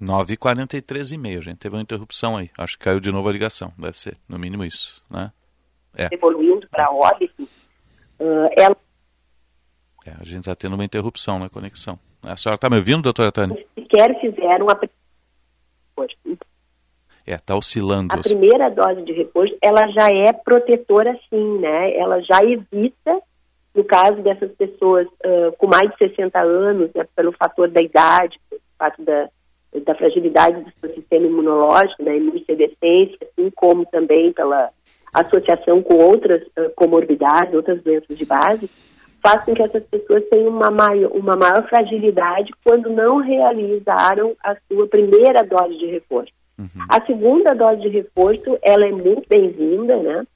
[0.00, 1.58] 9h43 e meio, gente.
[1.58, 2.50] Teve uma interrupção aí.
[2.56, 3.72] Acho que caiu de novo a ligação.
[3.78, 5.30] Deve ser, no mínimo isso, né?
[5.94, 6.08] É.
[6.12, 7.46] Evoluindo para óbito,
[8.20, 8.76] uh, ela...
[10.06, 11.98] É, a gente está tendo uma interrupção na conexão.
[12.22, 13.56] A senhora está me ouvindo, doutora Tânia?
[13.74, 14.78] Sequer fizeram a...
[17.26, 18.14] É, está oscilando.
[18.14, 21.96] A primeira dose de reforço, ela já é protetora sim, né?
[21.96, 23.20] Ela já evita,
[23.74, 28.38] no caso dessas pessoas uh, com mais de 60 anos, né, pelo fator da idade,
[28.48, 29.28] pelo fato da,
[29.84, 34.70] da fragilidade do seu sistema imunológico, da imunossenescência, assim como também pela
[35.12, 38.70] associação com outras uh, comorbidades, outras doenças de base,
[39.22, 44.56] faz com que essas pessoas tenham uma maior, uma maior fragilidade quando não realizaram a
[44.68, 46.32] sua primeira dose de reforço.
[46.58, 46.66] Uhum.
[46.88, 50.26] A segunda dose de reforço, ela é muito bem-vinda, né?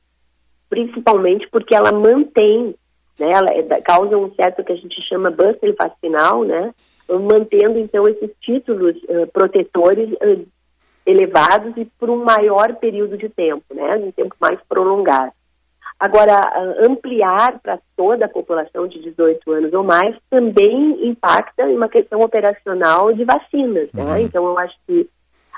[0.68, 2.74] Principalmente porque ela mantém,
[3.18, 3.30] né?
[3.30, 6.74] Ela é, causa um certo que a gente chama buffer vacinal, né?
[7.08, 10.46] Mantendo, então, esses títulos uh, protetores uh,
[11.06, 15.32] elevados e por um maior período de tempo, né, um tempo mais prolongado.
[15.98, 16.40] Agora,
[16.80, 22.20] ampliar para toda a população de 18 anos ou mais também impacta em uma questão
[22.20, 23.88] operacional de vacinas.
[23.94, 24.02] Né?
[24.02, 24.18] Uhum.
[24.18, 25.08] Então, eu acho que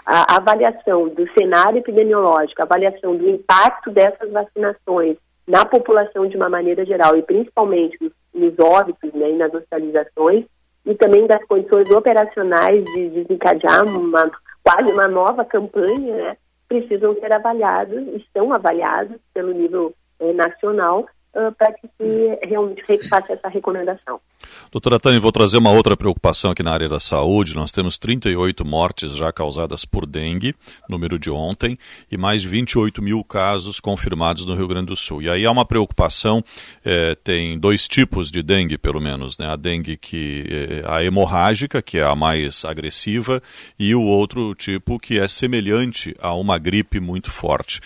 [0.04, 5.16] a avaliação do cenário epidemiológico, a avaliação do impacto dessas vacinações
[5.48, 10.44] na população de uma maneira geral e principalmente nos, nos óbitos né, e nas hospitalizações
[10.84, 14.30] e também das condições operacionais de desencadear uma
[14.66, 16.36] quase uma nova campanha, né,
[16.68, 21.06] precisam ser avaliados, estão avaliados pelo nível eh, nacional
[21.36, 24.20] uh, para que se realmente faça essa recomendação.
[24.70, 27.54] Doutora Tânia, vou trazer uma outra preocupação aqui na área da saúde.
[27.54, 30.54] Nós temos 38 mortes já causadas por dengue,
[30.88, 31.78] número de ontem,
[32.10, 35.22] e mais 28 mil casos confirmados no Rio Grande do Sul.
[35.22, 36.42] E aí há uma preocupação,
[36.84, 39.46] é, tem dois tipos de dengue, pelo menos, né?
[39.48, 43.42] A dengue que é, a hemorrágica, que é a mais agressiva,
[43.78, 47.80] e o outro tipo que é semelhante a uma gripe muito forte.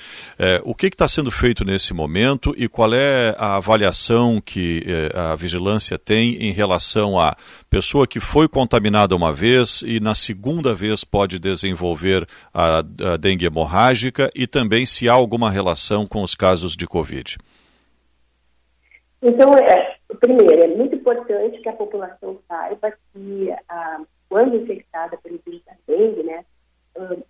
[0.64, 5.34] O que está sendo feito nesse momento e qual é a avaliação que é, a
[5.34, 7.34] vigilância tem em relação a
[7.70, 13.46] pessoa que foi contaminada uma vez e na segunda vez pode desenvolver a, a dengue
[13.46, 17.38] hemorrágica e também se há alguma relação com os casos de Covid?
[19.22, 25.40] Então, é, primeiro, é muito importante que a população saiba que a, quando infectada pelo
[25.46, 26.44] vírus da dengue, né,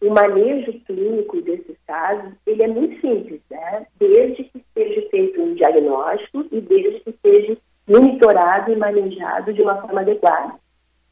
[0.01, 3.87] o manejo clínico desses casos, ele é muito simples, né?
[3.99, 7.57] Desde que seja feito um diagnóstico e desde que seja
[7.89, 10.55] monitorado e manejado de uma forma adequada.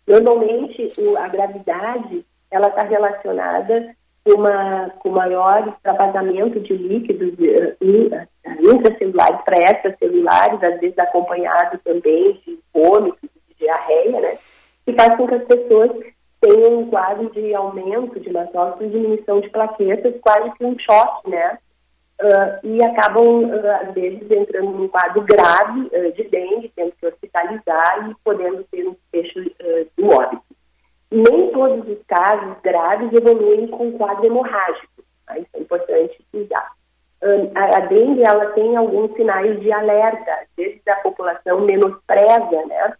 [0.07, 3.95] Normalmente, o, a gravidade, ela está relacionada
[4.25, 12.41] com, uma, com maior extravasamento de líquidos uh, intracelulares para extracelulares, às vezes acompanhado também
[12.47, 14.39] de vômitos, de diarreia, né?
[14.85, 15.91] Que faz com que as pessoas
[16.41, 21.59] tem um quadro de aumento de mastócitos, diminuição de plaquetas, quase que um choque, né?
[22.20, 27.07] Uh, e acabam, uh, às vezes, entrando num quadro grave uh, de dengue, tendo que
[27.07, 29.51] hospitalizar e podendo ter um desfecho
[29.97, 30.43] do óbito.
[31.11, 35.39] Nem todos os casos graves evoluem com quadro hemorrágico, tá?
[35.39, 36.72] isso é importante frisar.
[37.55, 42.95] A, a dengue, ela tem alguns sinais de alerta, às vezes a população menospreza, né?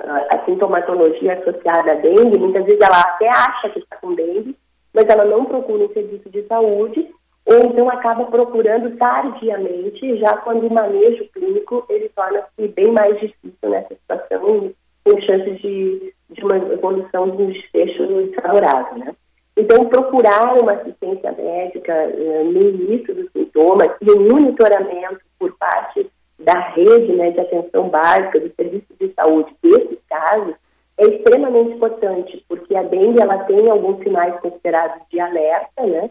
[0.00, 4.56] A sintomatologia associada à dengue, muitas vezes ela até acha que está com dengue,
[4.94, 7.08] mas ela não procura um serviço de saúde,
[7.44, 13.68] ou então acaba procurando tardiamente, já quando o manejo clínico ele torna-se bem mais difícil
[13.68, 14.70] nessa situação,
[15.04, 19.14] com chances de, de uma evolução de um desfecho desfavorável, né?
[19.56, 26.08] Então, procurar uma assistência médica uh, no início dos sintomas e o monitoramento por parte
[26.38, 30.54] da rede né, de atenção básica, do serviço de saúde desses casos,
[30.96, 36.10] é extremamente importante, porque a dengue ela tem alguns sinais considerados de alerta, né,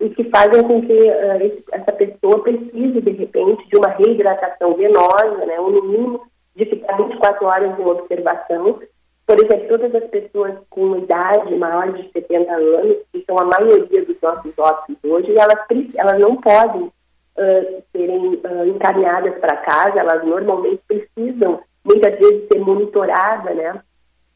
[0.00, 5.46] e que fazem com que uh, essa pessoa precise, de repente, de uma reidratação venosa,
[5.46, 6.20] né, no mínimo
[6.54, 8.80] de ficar 24 horas em observação.
[9.26, 14.04] Por exemplo, todas as pessoas com idade maior de 70 anos, que são a maioria
[14.04, 15.58] dos nossos hóspedes hoje, elas,
[15.96, 16.90] elas não podem
[17.36, 23.80] uh, serem uh, encaminhadas para casa, elas normalmente precisam, muitas vezes, ser monitoradas, né,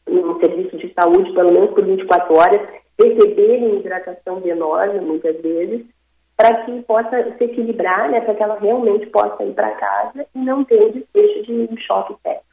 [0.08, 2.60] no serviço de saúde, pelo menos por 24 horas,
[2.98, 5.84] receberem hidratação venosa, muitas vezes,
[6.36, 10.38] para que possa se equilibrar, né, para que ela realmente possa ir para casa e
[10.38, 12.50] não ter o desfecho de um choque séptico.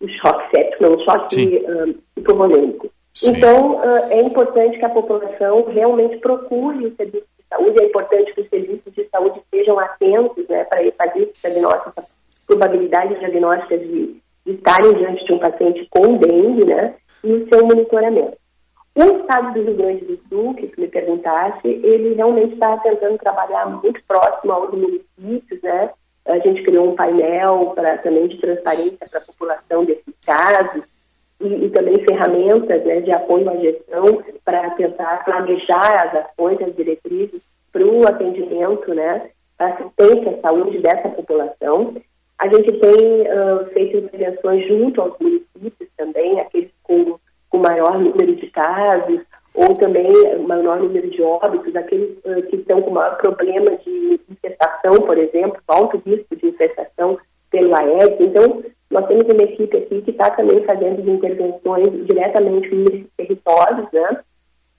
[0.00, 2.90] Um choque séptico, não, um choque um, hipovolêmico.
[3.24, 8.48] Então, é importante que a população realmente procure o serviço saúde, é importante que os
[8.48, 12.08] serviços de saúde sejam atentos né, para fazer esse diagnóstico, essa
[12.46, 18.38] probabilidade diagnóstica de, estarem diante de um paciente com dengue, né, e o seu monitoramento.
[18.94, 23.18] O estado do Rio Grande do Sul, que tu me perguntaste, ele realmente está tentando
[23.18, 25.90] trabalhar muito próximo aos municípios, né?
[26.26, 30.82] A gente criou um painel para também de transparência para a população desses casos
[31.40, 36.74] e, e, também ferramentas né, de apoio à gestão para tentar planejar as ações, as
[36.76, 37.40] diretrizes
[37.72, 41.94] para o atendimento, né, a assistência à saúde dessa população.
[42.38, 47.18] A gente tem uh, feito intervenções junto aos municípios também, aqueles com,
[47.48, 49.20] com maior número de casos,
[49.54, 50.10] ou também
[50.46, 55.60] maior número de óbitos, aqueles uh, que estão com maior problema de infestação, por exemplo,
[55.68, 57.18] alto risco de infestação
[57.50, 58.20] pelo Aedes.
[58.20, 64.20] Então, nós temos uma equipe aqui que está também fazendo intervenções diretamente nos territórios, né,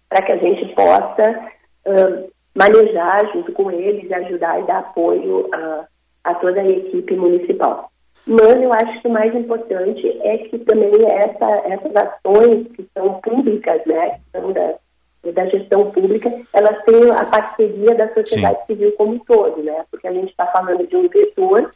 [0.10, 1.50] para que a gente possa
[1.86, 5.86] uh, manejar junto com eles e ajudar e dar apoio a,
[6.26, 7.90] a toda a equipe municipal.
[8.26, 13.14] Mas eu acho que o mais importante é que também essa, essas ações que são
[13.22, 14.76] públicas, né, que são da,
[15.34, 18.66] da gestão pública, elas têm a parceria da sociedade Sim.
[18.68, 19.86] civil como um todo, né?
[19.90, 21.72] Porque a gente está falando de um vetor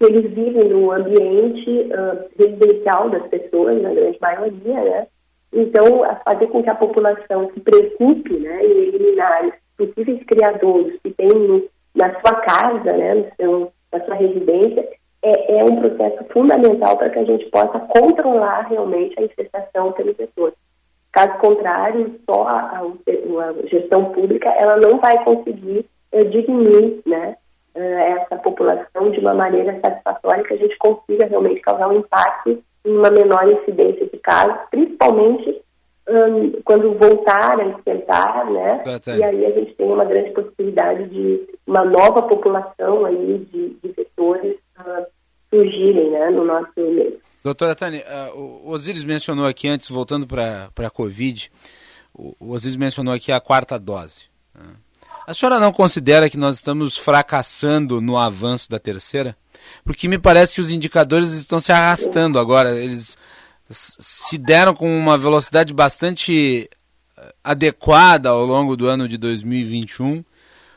[0.00, 5.06] eles vivem no ambiente uh, residencial das pessoas, na grande maioria, né?
[5.52, 11.68] Então, fazer com que a população se preocupe né, em eliminar possíveis criadores que tem
[11.94, 14.88] na sua casa, né, no seu, na sua residência,
[15.22, 20.14] é, é um processo fundamental para que a gente possa controlar realmente a infestação pelo
[20.14, 20.52] vetor.
[21.12, 27.36] Caso contrário, só a, a, a gestão pública ela não vai conseguir uh, diminuir né,
[27.74, 32.96] essa população de uma maneira satisfatória que a gente consiga realmente causar um impacto em
[32.96, 35.60] uma menor incidência de casos, principalmente
[36.08, 38.82] um, quando voltar a esquentar, né?
[39.06, 43.92] E aí a gente tem uma grande possibilidade de uma nova população aí de, de
[43.92, 45.06] vetores uh,
[45.48, 47.18] surgirem, né, no nosso meio.
[47.44, 48.04] Doutora Tânia,
[48.34, 51.50] uh, o Osiris mencionou aqui antes, voltando para a Covid,
[52.12, 54.24] o, o Osiris mencionou aqui a quarta dose.
[54.54, 54.68] Né?
[55.30, 59.36] A senhora não considera que nós estamos fracassando no avanço da terceira?
[59.84, 62.76] Porque me parece que os indicadores estão se arrastando agora.
[62.76, 63.16] Eles
[63.70, 66.68] se deram com uma velocidade bastante
[67.16, 70.24] eh, adequada ao longo do ano de 2021,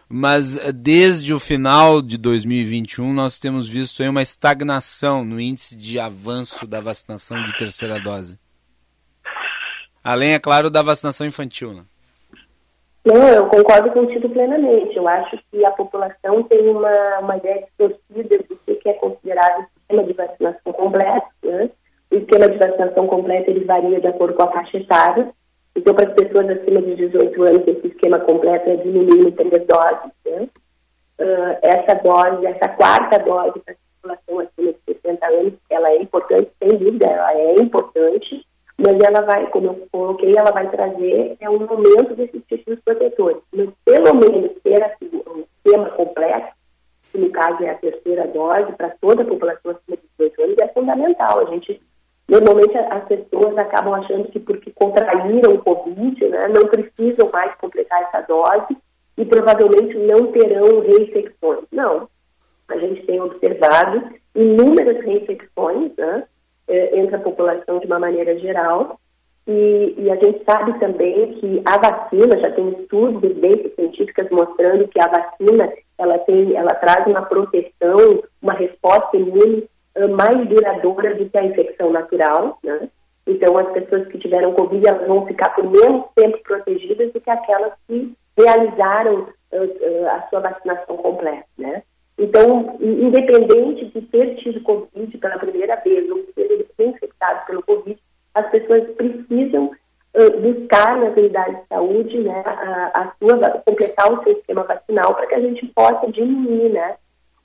[0.08, 6.00] mas eh, desde o final de 2021 nós temos visto uma estagnação no índice de
[6.00, 8.38] avanço da vacinação de terceira dose.
[10.04, 11.86] Além, é claro, da vacinação infantil, né?
[13.06, 14.96] Não, eu concordo contigo plenamente.
[14.96, 20.04] Eu acho que a população tem uma, uma ideia distorcida do que é considerado esquema
[20.04, 21.28] de vacinação completo.
[21.44, 21.70] Né?
[22.12, 25.30] O esquema de vacinação completo ele varia de acordo com a faixa etária.
[25.76, 29.32] Então, para as pessoas acima de 18 anos, esse esquema completo é de no mínimo
[29.32, 30.12] três doses.
[30.26, 30.48] Né?
[31.20, 36.02] Uh, essa dose, essa quarta dose para a população acima de 60 anos, ela é
[36.02, 38.43] importante, sem dúvida, ela é importante,
[38.86, 43.42] mas ela vai, como eu coloquei, ela vai trazer é um aumento desses testículos protetores.
[43.54, 46.54] Mas, pelo menos, ter assim, um esquema completo,
[47.12, 50.58] que no caso é a terceira dose, para toda a população acima de 18 anos,
[50.62, 51.40] é fundamental.
[51.40, 51.82] A gente
[52.28, 58.02] Normalmente as pessoas acabam achando que porque contraíram o Covid, né, não precisam mais completar
[58.04, 58.78] essa dose
[59.18, 61.66] e provavelmente não terão reinfecções.
[61.72, 62.08] Não.
[62.70, 66.24] A gente tem observado inúmeras reinfecções né,
[66.68, 69.00] eh, entre a população de uma maneira geral
[69.46, 74.88] e, e, a gente sabe também que a vacina, já tem estudos, evidências científicas mostrando
[74.88, 81.16] que a vacina ela, tem, ela traz uma proteção, uma resposta imune uh, mais duradoura
[81.16, 82.88] do que a infecção natural, né?
[83.28, 87.30] Então, as pessoas que tiveram Covid elas vão ficar por menos tempo protegidas do que
[87.30, 91.84] aquelas que realizaram uh, uh, a sua vacinação completa, né?
[92.18, 97.98] Então, independente de ter tido Covid pela primeira vez ou ter sido infectado pelo Covid,
[98.36, 99.72] as pessoas precisam
[100.14, 105.16] uh, buscar nas unidades de saúde né, a, a sua, completar o seu esquema vacinal
[105.16, 106.96] para que a gente possa diminuir né,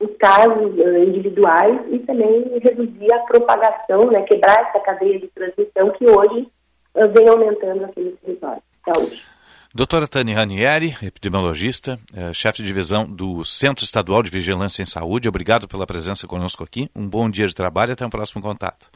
[0.01, 5.91] os casos uh, individuais e também reduzir a propagação, né, quebrar essa cadeia de transmissão
[5.91, 6.47] que hoje
[6.95, 9.38] uh, vem aumentando aqui no território de saúde.
[9.75, 15.29] Doutora Tani Ranieri, epidemiologista, eh, chefe de divisão do Centro Estadual de Vigilância em Saúde,
[15.29, 16.91] obrigado pela presença conosco aqui.
[16.97, 18.91] Um bom dia de trabalho e até o um próximo contato.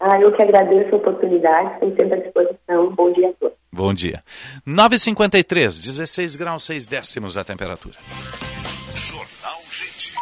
[0.00, 2.94] Ah, eu que agradeço a oportunidade, estou sempre à disposição.
[2.94, 3.56] Bom dia a todos.
[3.70, 4.24] Bom dia.
[4.66, 7.96] 9h53, 16 graus 6 décimos a temperatura.
[8.94, 10.14] Jornal Gente.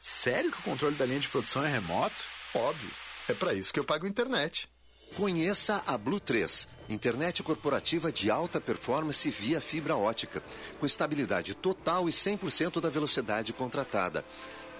[0.00, 2.24] Sério que o controle da linha de produção é remoto?
[2.54, 2.90] Óbvio.
[3.28, 4.68] É para isso que eu pago internet.
[5.16, 10.42] Conheça a Blue 3, internet corporativa de alta performance via fibra ótica,
[10.78, 14.24] com estabilidade total e 100% da velocidade contratada.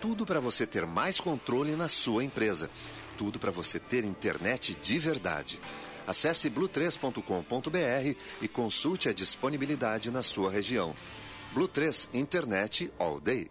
[0.01, 2.70] Tudo para você ter mais controle na sua empresa
[3.20, 5.61] tudo para você ter internet de verdade.
[6.07, 10.97] Acesse blue3.com.br e consulte a disponibilidade na sua região.
[11.53, 13.51] Blue 3 Internet All Day.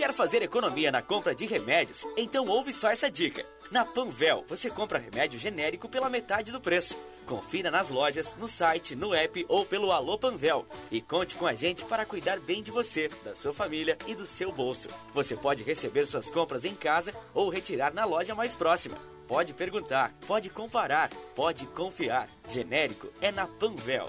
[0.00, 2.08] Quer fazer economia na compra de remédios?
[2.16, 3.44] Então ouve só essa dica.
[3.70, 6.96] Na Panvel, você compra remédio genérico pela metade do preço.
[7.26, 10.64] Confira nas lojas, no site, no app ou pelo Alô Panvel.
[10.90, 14.24] E conte com a gente para cuidar bem de você, da sua família e do
[14.24, 14.88] seu bolso.
[15.12, 18.96] Você pode receber suas compras em casa ou retirar na loja mais próxima.
[19.28, 22.26] Pode perguntar, pode comparar, pode confiar.
[22.48, 24.08] Genérico é na Panvel.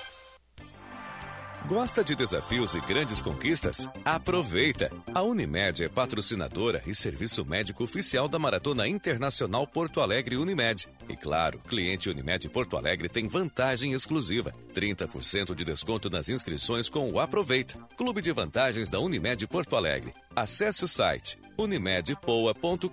[1.67, 3.87] Gosta de desafios e grandes conquistas?
[4.03, 4.91] Aproveita!
[5.13, 10.89] A Unimed é patrocinadora e serviço médico oficial da Maratona Internacional Porto Alegre Unimed.
[11.07, 17.09] E claro, cliente Unimed Porto Alegre tem vantagem exclusiva: 30% de desconto nas inscrições com
[17.11, 17.77] o Aproveita.
[17.95, 20.13] Clube de vantagens da Unimed Porto Alegre.
[20.35, 22.89] Acesse o site unimedpoa.com.br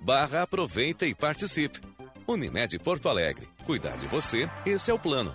[0.00, 1.80] barra aproveita e participe.
[2.26, 3.48] Unimed Porto Alegre.
[3.64, 5.34] Cuidar de você, esse é o plano.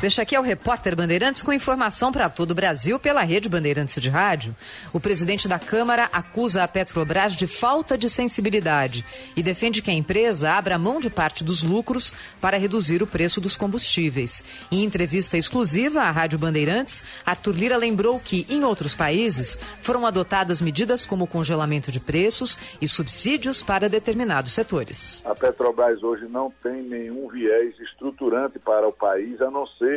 [0.00, 4.00] Deixa aqui é o repórter Bandeirantes com informação para todo o Brasil pela rede Bandeirantes
[4.00, 4.54] de Rádio.
[4.92, 9.04] O presidente da Câmara acusa a Petrobras de falta de sensibilidade
[9.36, 13.40] e defende que a empresa abra mão de parte dos lucros para reduzir o preço
[13.40, 14.44] dos combustíveis.
[14.70, 20.60] Em entrevista exclusiva à Rádio Bandeirantes, Arthur Lira lembrou que, em outros países, foram adotadas
[20.60, 25.24] medidas como congelamento de preços e subsídios para determinados setores.
[25.26, 29.87] A Petrobras hoje não tem nenhum viés estruturante para o país, a não ser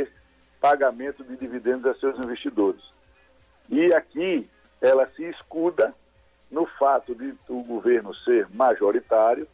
[0.62, 2.82] pagamento de dividendos a seus investidores.
[3.68, 4.48] E aqui
[4.80, 5.94] ela se escuda
[6.52, 9.48] no fato de o governo ser majoritário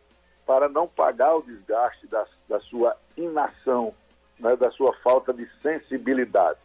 [0.46, 3.94] para não pagar o desgaste da, da sua inação,
[4.40, 6.60] né, da sua falta de sensibilidade.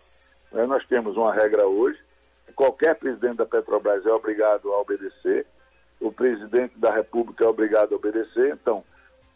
[0.51, 1.99] Né, nós temos uma regra hoje,
[2.55, 5.47] qualquer presidente da Petrobras é obrigado a obedecer,
[6.01, 8.85] o presidente da República é obrigado a obedecer, então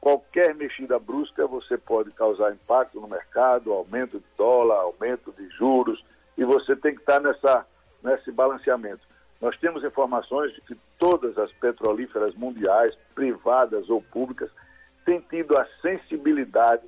[0.06, 6.00] qualquer mexida brusca você pode causar impacto no mercado, aumento de dólar, aumento de juros,
[6.38, 7.66] e você tem que estar nessa,
[8.04, 9.00] nesse balanceamento.
[9.40, 14.48] Nós temos informações de que todas as petrolíferas mundiais, privadas ou públicas,
[15.04, 16.84] têm tido a sensibilidade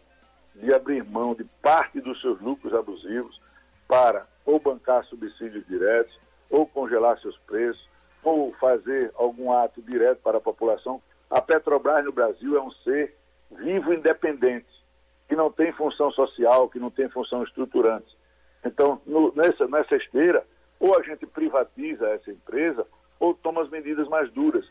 [0.55, 3.41] de abrir mão de parte dos seus lucros abusivos
[3.89, 6.17] para ou bancar subsídios diretos,
[6.49, 7.85] ou congelar seus preços,
[8.23, 13.15] ou fazer algum ato direto para a população a Petrobras no Brasil é um ser
[13.51, 14.67] vivo independente,
[15.29, 18.17] que não tem função social, que não tem função estruturante.
[18.65, 20.45] Então, no, nessa, nessa esteira,
[20.81, 22.87] ou a gente privatiza essa empresa,
[23.19, 24.65] ou toma as medidas mais duras.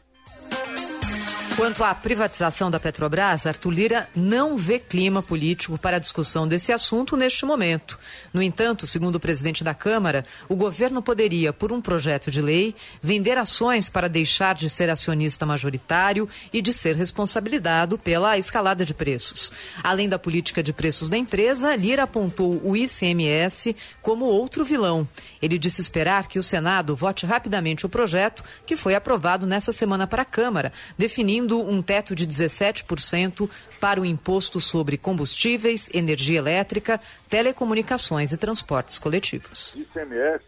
[1.57, 6.71] Quanto à privatização da Petrobras, Arthur Lira não vê clima político para a discussão desse
[6.71, 7.97] assunto neste momento.
[8.31, 12.75] No entanto, segundo o presidente da Câmara, o governo poderia, por um projeto de lei,
[13.01, 18.93] vender ações para deixar de ser acionista majoritário e de ser responsabilizado pela escalada de
[18.93, 19.51] preços.
[19.83, 25.09] Além da política de preços da empresa, Lira apontou o ICMS como outro vilão.
[25.41, 30.05] Ele disse esperar que o Senado vote rapidamente o projeto, que foi aprovado nessa semana
[30.05, 36.99] para a Câmara, definindo um teto de 17% para o imposto sobre combustíveis, energia elétrica,
[37.29, 39.75] telecomunicações e transportes coletivos.
[39.75, 40.43] O ICMS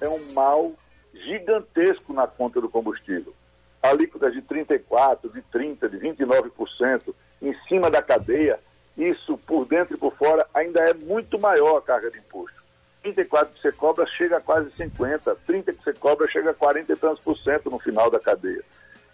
[0.00, 0.72] é um mal
[1.12, 3.34] gigantesco na conta do combustível.
[3.82, 8.58] Alíquotas de 34%, de 30%, de 29% em cima da cadeia,
[8.96, 12.58] isso por dentro e por fora ainda é muito maior a carga de imposto.
[13.02, 16.92] 34 que você cobra chega a quase 50, 30 que você cobra chega a 40
[16.92, 18.64] e tantos por cento no final da cadeia.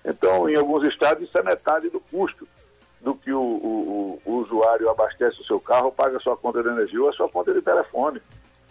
[0.05, 2.47] Então, em alguns estados, isso é metade do custo
[3.01, 6.69] do que o, o, o usuário abastece o seu carro, paga a sua conta de
[6.69, 8.21] energia ou a sua conta de telefone.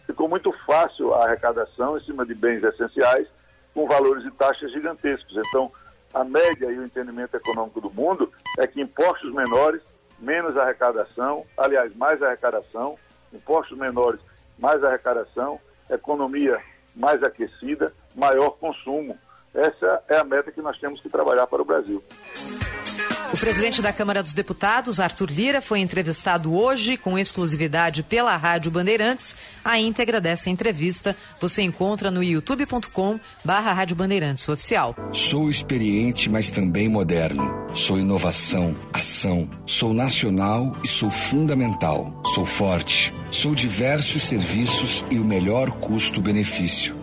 [0.06, 3.28] Ficou muito fácil a arrecadação em cima de bens essenciais
[3.74, 5.36] com valores e taxas gigantescos.
[5.48, 5.72] Então,
[6.14, 9.82] a média e o entendimento econômico do mundo é que impostos menores,
[10.20, 12.98] menos arrecadação, aliás, mais arrecadação,
[13.32, 14.20] impostos menores,
[14.60, 15.60] mais arrecadação,
[15.90, 16.62] economia
[16.96, 19.18] mais aquecida, maior consumo.
[19.54, 22.04] Essa é a meta que nós temos que trabalhar para o Brasil.
[23.34, 28.70] O presidente da Câmara dos Deputados, Arthur Lira, foi entrevistado hoje com exclusividade pela Rádio
[28.70, 29.36] Bandeirantes.
[29.66, 34.96] A íntegra dessa entrevista você encontra no youtube.com barra Rádio Bandeirantes Oficial.
[35.12, 37.52] Sou experiente, mas também moderno.
[37.74, 39.50] Sou inovação, ação.
[39.66, 42.22] Sou nacional e sou fundamental.
[42.36, 43.12] Sou forte.
[43.32, 47.03] Sou diversos serviços e o melhor custo-benefício.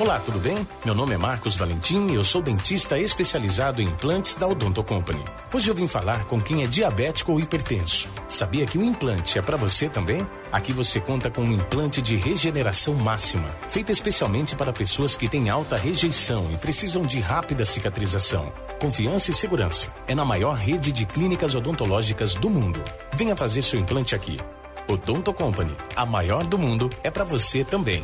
[0.00, 0.66] Olá, tudo bem?
[0.82, 5.22] Meu nome é Marcos Valentim e eu sou dentista especializado em implantes da Odonto Company.
[5.52, 8.10] Hoje eu vim falar com quem é diabético ou hipertenso.
[8.26, 10.26] Sabia que o implante é para você também?
[10.50, 15.50] Aqui você conta com um implante de regeneração máxima, feito especialmente para pessoas que têm
[15.50, 18.50] alta rejeição e precisam de rápida cicatrização.
[18.80, 19.92] Confiança e segurança.
[20.08, 22.82] É na maior rede de clínicas odontológicas do mundo.
[23.12, 24.38] Venha fazer seu implante aqui.
[24.88, 28.02] Odonto Company, a maior do mundo, é para você também.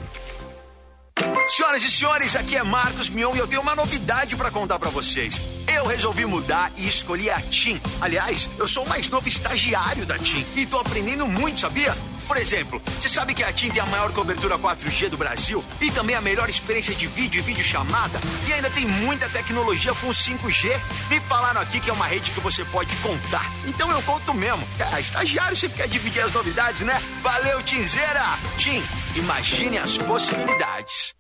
[1.49, 4.90] Senhoras e senhores, aqui é Marcos Mion e eu tenho uma novidade para contar para
[4.90, 5.40] vocês.
[5.72, 7.80] Eu resolvi mudar e escolhi a TIM.
[8.01, 11.94] Aliás, eu sou o mais novo estagiário da TIM e tô aprendendo muito, sabia?
[12.27, 15.91] Por exemplo, você sabe que a TIM tem a maior cobertura 4G do Brasil e
[15.91, 20.81] também a melhor experiência de vídeo e videochamada e ainda tem muita tecnologia com 5G.
[21.09, 23.51] Me falaram aqui que é uma rede que você pode contar.
[23.66, 24.66] Então eu conto mesmo.
[24.79, 27.01] É, estagiário sempre quer dividir as novidades, né?
[27.22, 28.24] Valeu, Tinzeira!
[28.59, 28.83] TIM,
[29.14, 31.14] imagine as possibilidades.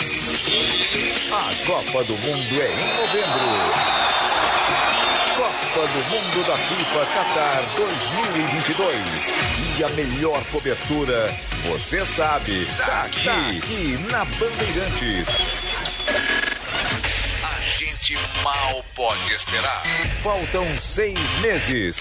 [1.32, 4.26] A Copa do Mundo é em novembro.
[5.76, 9.28] Copa do Mundo da FIFA Qatar 2022.
[9.78, 11.28] E a melhor cobertura,
[11.66, 15.28] você sabe, tá aqui, tá aqui na Bandeirantes.
[17.44, 19.82] A gente mal pode esperar.
[20.22, 22.00] Faltam seis meses.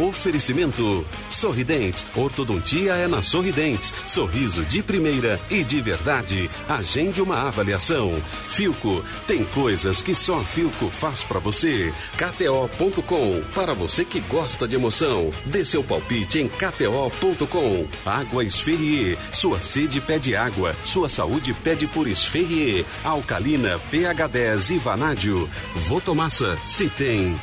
[0.00, 2.06] Oferecimento Sorridentes.
[2.14, 3.92] Ortodontia é na Sorridentes.
[4.06, 6.48] Sorriso de primeira e de verdade.
[6.68, 8.22] Agende uma avaliação.
[8.46, 9.04] Filco.
[9.26, 11.92] Tem coisas que só Filco faz para você.
[12.16, 13.42] KTO.com.
[13.54, 15.32] Para você que gosta de emoção.
[15.46, 17.86] Dê seu palpite em KTO.com.
[18.06, 19.18] Água Esferrier.
[19.32, 20.74] Sua sede pede água.
[20.84, 22.84] Sua saúde pede por Esferrier.
[23.02, 25.50] Alcalina, pH 10 e Vanádio.
[25.74, 26.56] Votomassa.
[26.66, 27.36] Se tem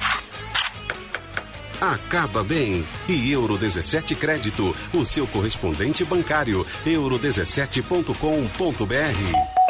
[1.82, 2.86] acaba bem.
[3.08, 9.66] E Euro 17 Crédito, o seu correspondente bancário, euro17.com.br.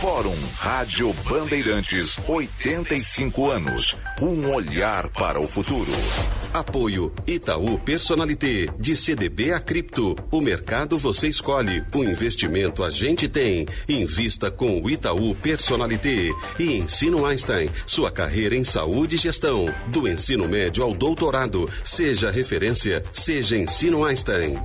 [0.00, 3.96] Fórum Rádio Bandeirantes, 85 anos.
[4.20, 5.90] Um olhar para o futuro.
[6.58, 10.16] Apoio Itaú Personalité, de CDB a Cripto.
[10.30, 13.66] O mercado você escolhe, o investimento a gente tem.
[13.86, 16.30] Invista com o Itaú Personalité.
[16.58, 19.66] E Ensino Einstein, sua carreira em saúde e gestão.
[19.88, 21.68] Do ensino médio ao doutorado.
[21.84, 24.58] Seja referência, seja Ensino Einstein.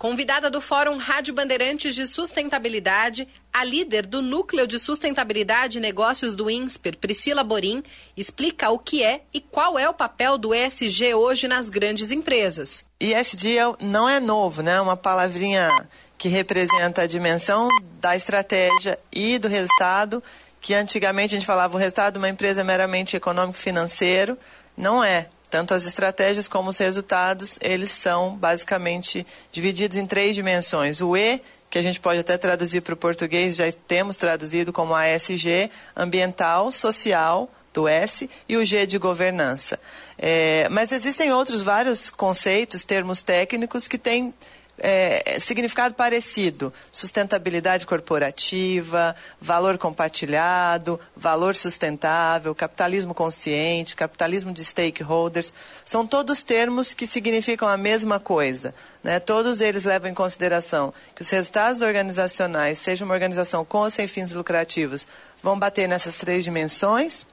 [0.00, 6.34] Convidada do Fórum Rádio Bandeirantes de Sustentabilidade, a líder do Núcleo de Sustentabilidade e Negócios
[6.34, 7.82] do INSPER, Priscila Borim,
[8.16, 12.82] explica o que é e qual é o papel do ESG hoje nas grandes empresas.
[12.98, 14.80] ESG não é novo, né?
[14.80, 15.68] Uma palavrinha
[16.16, 17.68] que representa a dimensão
[18.00, 20.22] da estratégia e do resultado,
[20.62, 24.38] que antigamente a gente falava o resultado de uma empresa meramente econômico-financeiro,
[24.74, 25.28] não é.
[25.50, 31.00] Tanto as estratégias como os resultados, eles são basicamente divididos em três dimensões.
[31.00, 34.94] O E, que a gente pode até traduzir para o português, já temos traduzido como
[34.94, 39.78] ASG, ambiental, social, do S, e o G de governança.
[40.18, 44.34] É, mas existem outros vários conceitos, termos técnicos que têm
[44.80, 55.52] é, significado parecido: sustentabilidade corporativa, valor compartilhado, valor sustentável, capitalismo consciente, capitalismo de stakeholders.
[55.84, 58.74] São todos termos que significam a mesma coisa.
[59.04, 59.20] Né?
[59.20, 64.06] Todos eles levam em consideração que os resultados organizacionais, seja uma organização com ou sem
[64.06, 65.06] fins lucrativos,
[65.42, 67.26] vão bater nessas três dimensões.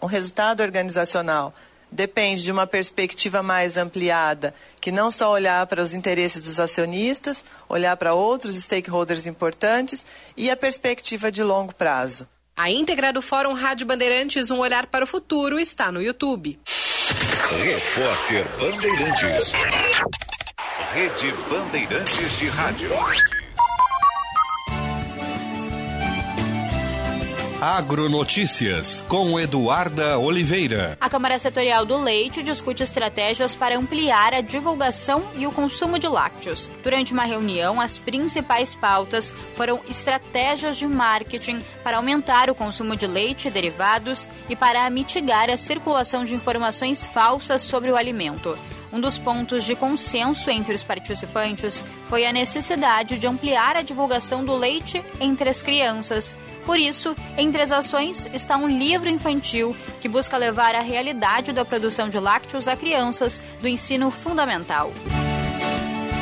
[0.00, 1.54] O resultado organizacional
[1.96, 7.44] depende de uma perspectiva mais ampliada, que não só olhar para os interesses dos acionistas,
[7.68, 10.04] olhar para outros stakeholders importantes
[10.36, 12.28] e a perspectiva de longo prazo.
[12.54, 16.58] A íntegra do Fórum Rádio Bandeirantes Um Olhar para o Futuro está no YouTube.
[17.64, 19.52] Repórter Bandeirantes.
[20.92, 22.90] Rede Bandeirantes de Rádio.
[27.60, 30.98] Agronotícias com Eduarda Oliveira.
[31.00, 36.06] A Câmara Setorial do Leite discute estratégias para ampliar a divulgação e o consumo de
[36.06, 36.68] lácteos.
[36.84, 43.06] Durante uma reunião, as principais pautas foram estratégias de marketing para aumentar o consumo de
[43.06, 48.56] leite e derivados e para mitigar a circulação de informações falsas sobre o alimento.
[48.92, 54.44] Um dos pontos de consenso entre os participantes foi a necessidade de ampliar a divulgação
[54.44, 56.36] do leite entre as crianças.
[56.64, 61.64] Por isso, entre as ações está um livro infantil que busca levar a realidade da
[61.64, 64.92] produção de lácteos a crianças do ensino fundamental.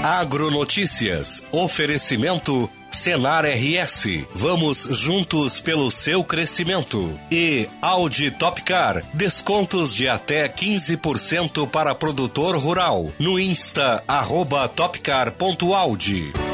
[0.05, 1.43] Agronotícias.
[1.51, 4.27] Oferecimento Senar RS.
[4.35, 7.19] Vamos juntos pelo seu crescimento.
[7.33, 9.03] E Audi Topcar.
[9.15, 13.11] Descontos de até 15% para produtor rural.
[13.19, 16.54] No Insta, arroba topcar.audi.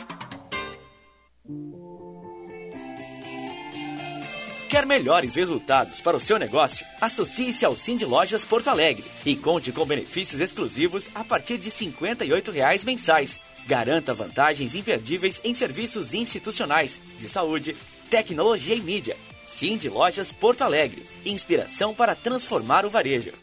[4.71, 6.85] Quer melhores resultados para o seu negócio?
[7.01, 12.51] Associe-se ao Cindy Lojas Porto Alegre e conte com benefícios exclusivos a partir de 58
[12.51, 13.37] reais mensais.
[13.67, 17.75] Garanta vantagens imperdíveis em serviços institucionais, de saúde,
[18.09, 19.17] tecnologia e mídia.
[19.43, 21.03] Cindy Lojas Porto Alegre.
[21.25, 23.33] Inspiração para transformar o varejo.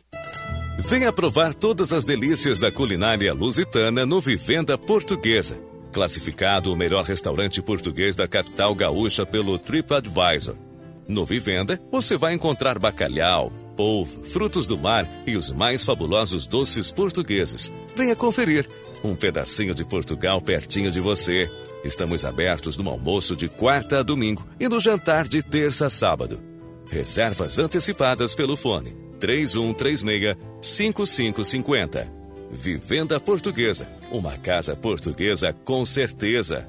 [0.79, 5.61] Venha provar todas as delícias da culinária lusitana no Vivenda Portuguesa.
[5.93, 10.68] Classificado o melhor restaurante português da capital gaúcha pelo TripAdvisor.
[11.09, 16.93] No Vivenda, você vai encontrar bacalhau, polvo, frutos do mar e os mais fabulosos doces
[16.93, 17.73] portugueses.
[17.97, 18.69] Venha conferir.
[19.03, 21.51] Um pedacinho de Portugal pertinho de você.
[21.83, 26.39] Estamos abertos no almoço de quarta a domingo e no jantar de terça a sábado.
[26.91, 32.13] Reservas antecipadas pelo fone 3136 5550.
[32.51, 33.89] Vivenda Portuguesa.
[34.13, 36.69] Uma casa portuguesa com certeza.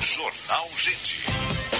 [0.00, 1.79] Jornal Gente.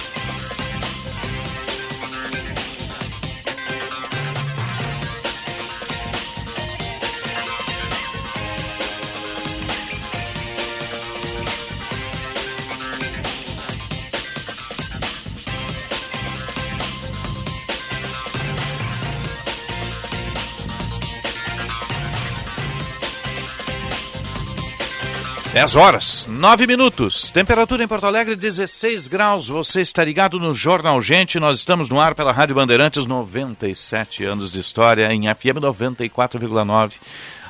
[25.53, 27.29] Dez horas, nove minutos.
[27.29, 29.49] Temperatura em Porto Alegre, 16 graus.
[29.49, 31.41] Você está ligado no Jornal Gente.
[31.41, 36.93] Nós estamos no ar pela Rádio Bandeirantes, 97 anos de história, em FM 94,9.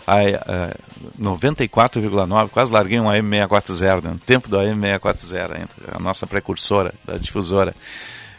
[0.07, 0.75] A, a
[1.21, 4.15] 94,9, quase larguei um AM640, né?
[4.25, 7.75] tempo do AM640 ainda, a nossa precursora da difusora.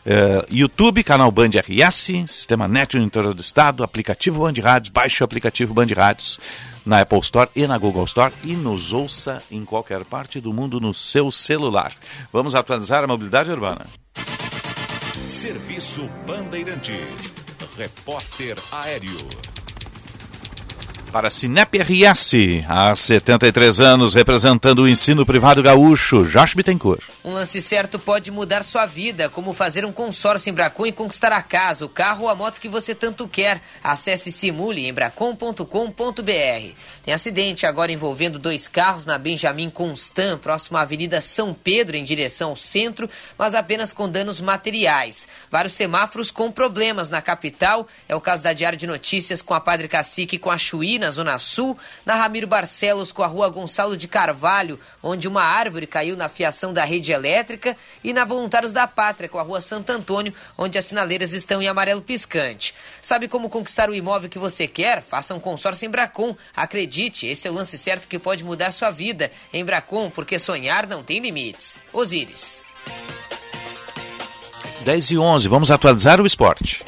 [0.04, 5.22] Uh, YouTube, canal Band RS, Sistema Net no interior do estado, aplicativo Band Rádios, baixe
[5.22, 6.40] o aplicativo Band Rádios
[6.84, 10.80] na Apple Store e na Google Store e nos ouça em qualquer parte do mundo
[10.80, 11.92] no seu celular.
[12.32, 13.86] Vamos atualizar a mobilidade urbana.
[15.28, 17.32] Serviço Bandeirantes.
[17.78, 19.61] Repórter Aéreo.
[21.12, 27.02] Para a Cinep RS, há 73 anos, representando o ensino privado gaúcho, Josh Bittencourt.
[27.22, 31.30] Um lance certo pode mudar sua vida, como fazer um consórcio em Bracon e conquistar
[31.30, 33.60] a casa, o carro ou a moto que você tanto quer.
[33.84, 35.62] Acesse Simule em bracon.com.br.
[37.04, 42.04] Tem acidente agora envolvendo dois carros na Benjamin Constant, próximo à Avenida São Pedro, em
[42.04, 45.28] direção ao centro, mas apenas com danos materiais.
[45.50, 47.86] Vários semáforos com problemas na capital.
[48.08, 51.01] É o caso da Diário de Notícias com a Padre Cacique e com a Chuí
[51.02, 51.76] na Zona Sul,
[52.06, 56.72] na Ramiro Barcelos com a rua Gonçalo de Carvalho, onde uma árvore caiu na fiação
[56.72, 60.86] da rede elétrica, e na Voluntários da Pátria com a rua Santo Antônio, onde as
[60.86, 62.74] sinaleiras estão em amarelo piscante.
[63.00, 65.02] Sabe como conquistar o imóvel que você quer?
[65.02, 66.36] Faça um consórcio em Bracon.
[66.56, 69.30] Acredite, esse é o lance certo que pode mudar sua vida.
[69.52, 71.78] Em Bracon, porque sonhar não tem limites.
[71.92, 72.62] Osíris.
[74.84, 76.84] 10 e 11, vamos atualizar o esporte.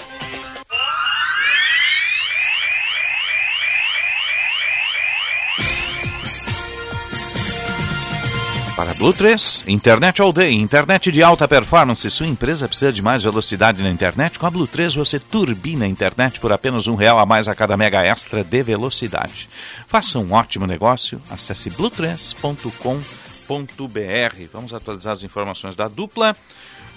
[9.05, 12.09] Blue 3, internet all day, internet de alta performance.
[12.09, 14.39] Sua empresa precisa de mais velocidade na internet?
[14.39, 17.55] Com a Blue 3 você turbina a internet por apenas um real a mais a
[17.55, 19.47] cada mega extra de velocidade.
[19.87, 24.49] Faça um ótimo negócio, acesse blue3.com.br.
[24.51, 26.35] Vamos atualizar as informações da dupla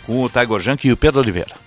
[0.05, 1.66] com o Tiger Junk e o Pedro Oliveira.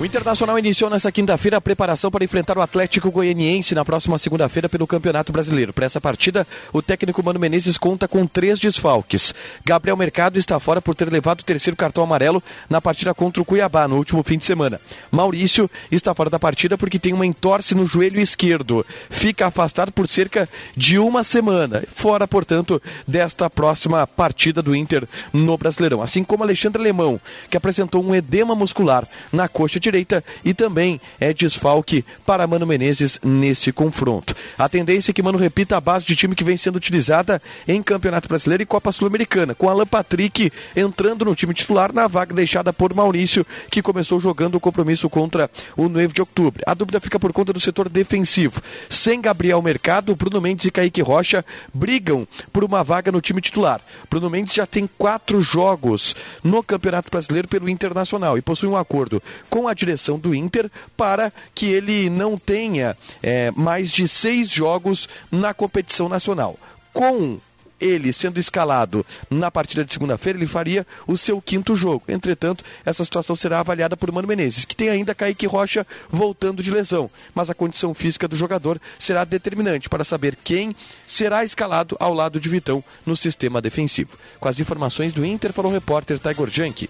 [0.00, 4.68] O Internacional iniciou nessa quinta-feira a preparação para enfrentar o Atlético Goianiense na próxima segunda-feira
[4.68, 5.72] pelo Campeonato Brasileiro.
[5.72, 9.32] Para essa partida, o técnico Mano Menezes conta com três desfalques.
[9.64, 13.44] Gabriel Mercado está fora por ter levado o terceiro cartão amarelo na partida contra o
[13.44, 14.80] Cuiabá no último fim de semana.
[15.12, 18.84] Maurício está fora da partida porque tem uma entorse no joelho esquerdo.
[19.08, 21.84] Fica afastado por cerca de uma semana.
[21.94, 26.02] Fora, portanto, desta próxima partida do Inter no Brasileirão.
[26.02, 31.32] Assim como Alexandre Alemão, que apresentou um edema muscular na coxa direita e também é
[31.32, 34.34] desfalque para Mano Menezes nesse confronto.
[34.58, 37.82] A tendência é que Mano repita a base de time que vem sendo utilizada em
[37.82, 42.72] Campeonato Brasileiro e Copa Sul-Americana, com Alan Patrick entrando no time titular na vaga deixada
[42.72, 46.62] por Maurício, que começou jogando o compromisso contra o 9 de outubro.
[46.66, 48.60] A dúvida fica por conta do setor defensivo.
[48.88, 53.80] Sem Gabriel Mercado, Bruno Mendes e Kaique Rocha brigam por uma vaga no time titular.
[54.08, 59.22] Bruno Mendes já tem quatro jogos no Campeonato Brasileiro pelo Internacional e possui um acordo
[59.50, 65.08] com a direção do Inter para que ele não tenha é, mais de seis jogos
[65.30, 66.58] na competição nacional.
[66.92, 67.38] Com
[67.80, 72.04] ele sendo escalado na partida de segunda-feira, ele faria o seu quinto jogo.
[72.08, 76.70] Entretanto, essa situação será avaliada por Mano Menezes, que tem ainda Kaique Rocha voltando de
[76.70, 77.10] lesão.
[77.34, 80.74] Mas a condição física do jogador será determinante para saber quem
[81.06, 84.16] será escalado ao lado de Vitão no sistema defensivo.
[84.40, 86.88] Com as informações do Inter, falou o repórter Tiger Junk.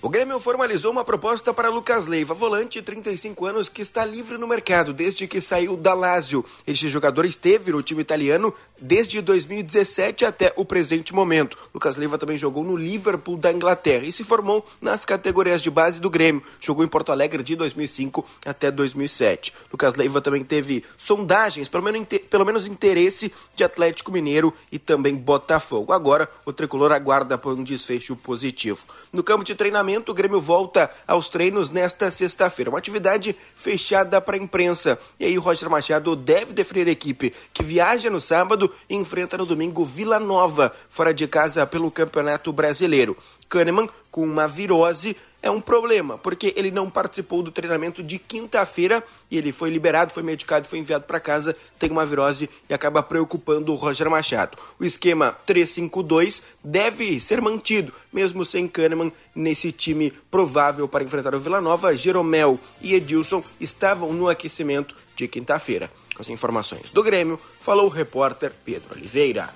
[0.00, 4.38] O Grêmio formalizou uma proposta para Lucas Leiva, volante de 35 anos que está livre
[4.38, 6.44] no mercado desde que saiu da Lazio.
[6.64, 11.58] Este jogador esteve no time italiano desde 2017 até o presente momento.
[11.74, 16.00] Lucas Leiva também jogou no Liverpool da Inglaterra e se formou nas categorias de base
[16.00, 16.44] do Grêmio.
[16.60, 19.52] Jogou em Porto Alegre de 2005 até 2007.
[19.72, 25.16] Lucas Leiva também teve sondagens, pelo menos, pelo menos interesse de Atlético Mineiro e também
[25.16, 25.92] Botafogo.
[25.92, 28.78] Agora o tricolor aguarda por um desfecho positivo.
[29.12, 32.70] No campo de treinamento, o Grêmio volta aos treinos nesta sexta-feira.
[32.70, 34.98] Uma atividade fechada para a imprensa.
[35.18, 39.38] E aí o Roger Machado deve definir a equipe que viaja no sábado e enfrenta
[39.38, 43.16] no domingo Vila Nova, fora de casa pelo Campeonato Brasileiro.
[43.48, 49.02] Kahneman, com uma virose, é um problema, porque ele não participou do treinamento de quinta-feira
[49.30, 53.02] e ele foi liberado, foi medicado, foi enviado para casa, tem uma virose e acaba
[53.02, 54.58] preocupando o Roger Machado.
[54.80, 61.40] O esquema 3-5-2 deve ser mantido, mesmo sem Kahneman nesse time provável para enfrentar o
[61.40, 61.96] Vila Nova.
[61.96, 65.90] Jeromel e Edilson estavam no aquecimento de quinta-feira.
[66.14, 69.48] Com as informações do Grêmio, falou o repórter Pedro Oliveira.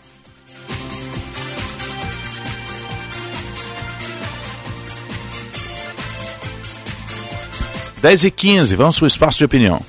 [8.03, 9.81] 10 e 15, vamos para o espaço de opinião.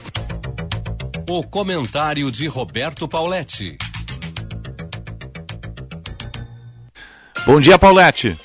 [1.27, 3.75] O comentário de Roberto Pauletti.
[7.43, 8.37] Bom dia, Paulette.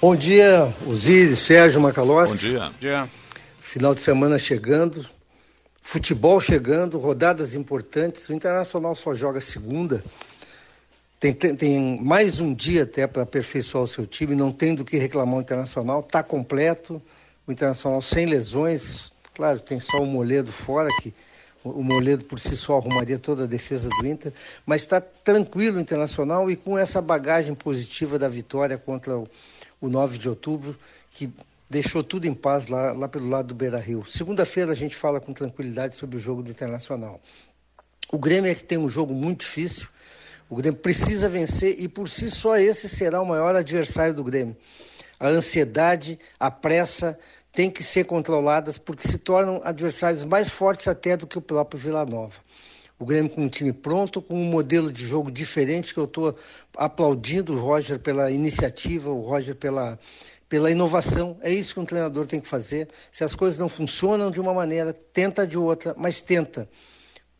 [0.00, 2.50] Bom dia, Osiris, Sérgio Macalossi.
[2.50, 2.60] Bom dia.
[2.60, 3.10] Bom dia.
[3.58, 5.04] Final de semana chegando,
[5.82, 8.28] futebol chegando, rodadas importantes.
[8.28, 10.04] O Internacional só joga segunda.
[11.18, 14.84] Tem, tem, tem mais um dia até para aperfeiçoar o seu time, não tem do
[14.84, 17.02] que reclamar o Internacional, está completo
[17.48, 19.10] o Internacional sem lesões.
[19.34, 21.14] Claro, tem só o Moledo fora, que
[21.64, 24.32] o Moledo por si só arrumaria toda a defesa do Inter,
[24.64, 29.28] mas está tranquilo o Internacional e com essa bagagem positiva da vitória contra o,
[29.80, 30.76] o 9 de outubro,
[31.10, 31.30] que
[31.68, 34.04] deixou tudo em paz lá, lá pelo lado do Beira Rio.
[34.06, 37.20] Segunda-feira a gente fala com tranquilidade sobre o jogo do Internacional.
[38.10, 39.88] O Grêmio é que tem um jogo muito difícil,
[40.48, 44.56] o Grêmio precisa vencer e por si só esse será o maior adversário do Grêmio.
[45.18, 47.18] A ansiedade, a pressa,
[47.52, 51.80] têm que ser controladas porque se tornam adversários mais fortes até do que o próprio
[51.80, 52.36] Vila Nova.
[52.98, 56.36] O Grêmio com um time pronto, com um modelo de jogo diferente, que eu estou
[56.76, 59.98] aplaudindo o Roger pela iniciativa, o Roger pela,
[60.48, 61.38] pela inovação.
[61.40, 62.88] É isso que um treinador tem que fazer.
[63.12, 66.68] Se as coisas não funcionam de uma maneira, tenta de outra, mas tenta.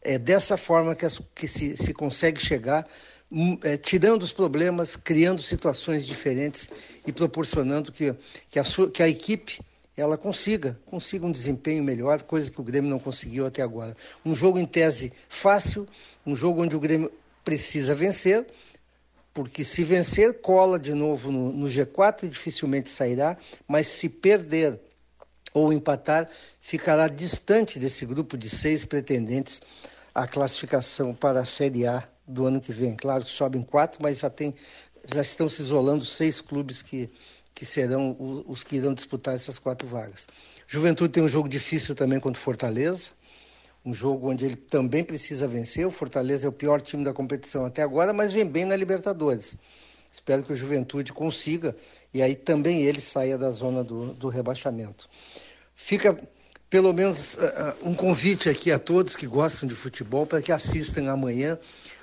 [0.00, 2.86] É dessa forma que, as, que se, se consegue chegar,
[3.30, 6.70] hum, é, tirando os problemas, criando situações diferentes
[7.08, 8.14] e proporcionando que,
[8.50, 9.60] que, a, sua, que a equipe
[9.96, 13.96] ela consiga, consiga um desempenho melhor, coisa que o Grêmio não conseguiu até agora.
[14.24, 15.88] Um jogo em tese fácil,
[16.26, 17.10] um jogo onde o Grêmio
[17.42, 18.46] precisa vencer,
[19.32, 24.78] porque se vencer, cola de novo no, no G4 e dificilmente sairá, mas se perder
[25.54, 26.28] ou empatar,
[26.60, 29.62] ficará distante desse grupo de seis pretendentes
[30.14, 32.94] à classificação para a Série A do ano que vem.
[32.94, 34.54] Claro que sobem quatro, mas já, tem,
[35.12, 37.10] já estão se isolando seis clubes que,
[37.54, 38.16] que serão
[38.46, 40.28] os que irão disputar essas quatro vagas.
[40.66, 43.18] Juventude tem um jogo difícil também contra o Fortaleza
[43.88, 45.86] um jogo onde ele também precisa vencer.
[45.86, 49.56] O Fortaleza é o pior time da competição até agora, mas vem bem na Libertadores.
[50.12, 51.74] Espero que o Juventude consiga
[52.12, 55.08] e aí também ele saia da zona do, do rebaixamento.
[55.74, 56.18] Fica
[56.68, 57.38] pelo menos uh,
[57.82, 61.58] um convite aqui a todos que gostam de futebol para que assistam amanhã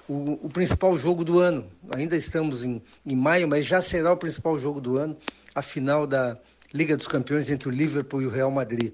[0.08, 1.66] o, o, principal jogo do ano.
[1.96, 5.18] Ainda estamos em, em maio, mas já será o principal jogo do ano,
[5.54, 6.38] a final da
[6.74, 8.94] Liga dos Campeões entre o Liverpool e o Real Madrid.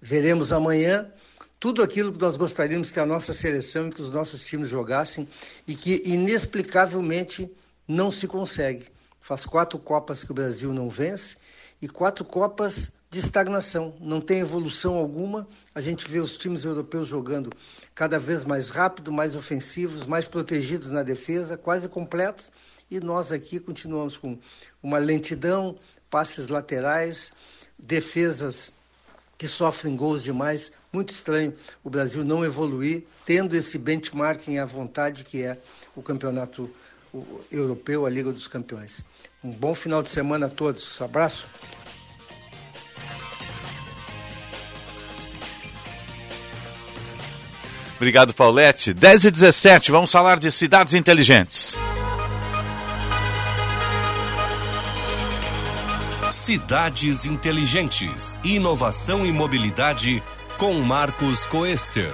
[0.00, 1.10] Veremos amanhã
[1.58, 5.26] tudo aquilo que nós gostaríamos que a nossa seleção e que os nossos times jogassem
[5.66, 7.50] e que inexplicavelmente
[7.86, 8.86] não se consegue.
[9.20, 11.36] Faz quatro Copas que o Brasil não vence
[11.82, 13.94] e quatro Copas de estagnação.
[14.00, 15.48] Não tem evolução alguma.
[15.74, 17.50] A gente vê os times europeus jogando
[17.94, 22.52] cada vez mais rápido, mais ofensivos, mais protegidos na defesa, quase completos.
[22.90, 24.38] E nós aqui continuamos com
[24.82, 25.76] uma lentidão,
[26.10, 27.32] passes laterais,
[27.78, 28.72] defesas
[29.36, 30.72] que sofrem gols demais.
[30.92, 31.54] Muito estranho
[31.84, 35.58] o Brasil não evoluir, tendo esse benchmarking à vontade que é
[35.94, 36.68] o campeonato
[37.50, 39.04] europeu, a Liga dos Campeões.
[39.42, 41.00] Um bom final de semana a todos.
[41.00, 41.46] abraço.
[47.98, 48.94] Obrigado, Paulette.
[48.94, 51.76] 10 e 17, vamos falar de cidades inteligentes.
[56.30, 58.38] Cidades Inteligentes.
[58.44, 60.22] Inovação e mobilidade
[60.56, 62.10] com Marcos Coester.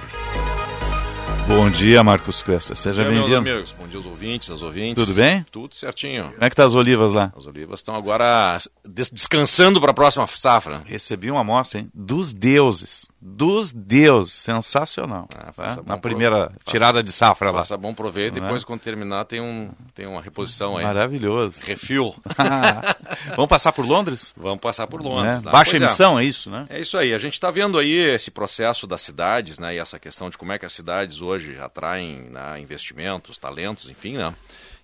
[1.47, 2.73] Bom dia, Marcos Cuesta.
[2.73, 3.27] Seja bem-vindo.
[3.27, 4.95] Meus amigos, bom dia aos ouvintes, às ouvintes.
[4.95, 5.45] Tudo bem?
[5.51, 6.31] Tudo certinho.
[6.31, 7.31] Como é que tá as olivas lá?
[7.37, 10.81] As olivas estão agora des descansando para a próxima safra.
[10.85, 11.91] Recebi uma amostra, hein?
[11.93, 13.07] Dos deuses.
[13.27, 14.35] Dos deuses.
[14.35, 15.27] Sensacional.
[15.35, 15.79] Ah, tá?
[15.83, 17.57] Na primeira faça, tirada de safra lá.
[17.57, 18.35] Faça bom proveito.
[18.35, 18.65] Depois, é?
[18.65, 20.85] quando terminar, tem, um, tem uma reposição aí.
[20.85, 21.59] Maravilhoso.
[21.63, 22.13] Refil.
[23.35, 24.31] Vamos passar por Londres?
[24.37, 25.43] Vamos passar por Londres.
[25.43, 25.51] Né?
[25.51, 25.85] Baixa pois é.
[25.85, 26.23] emissão, é.
[26.23, 26.67] é isso, né?
[26.69, 27.15] É isso aí.
[27.15, 29.73] A gente está vendo aí esse processo das cidades, né?
[29.73, 34.17] E essa questão de como é que as cidades hoje atraem né, investimentos, talentos, enfim,
[34.17, 34.35] né?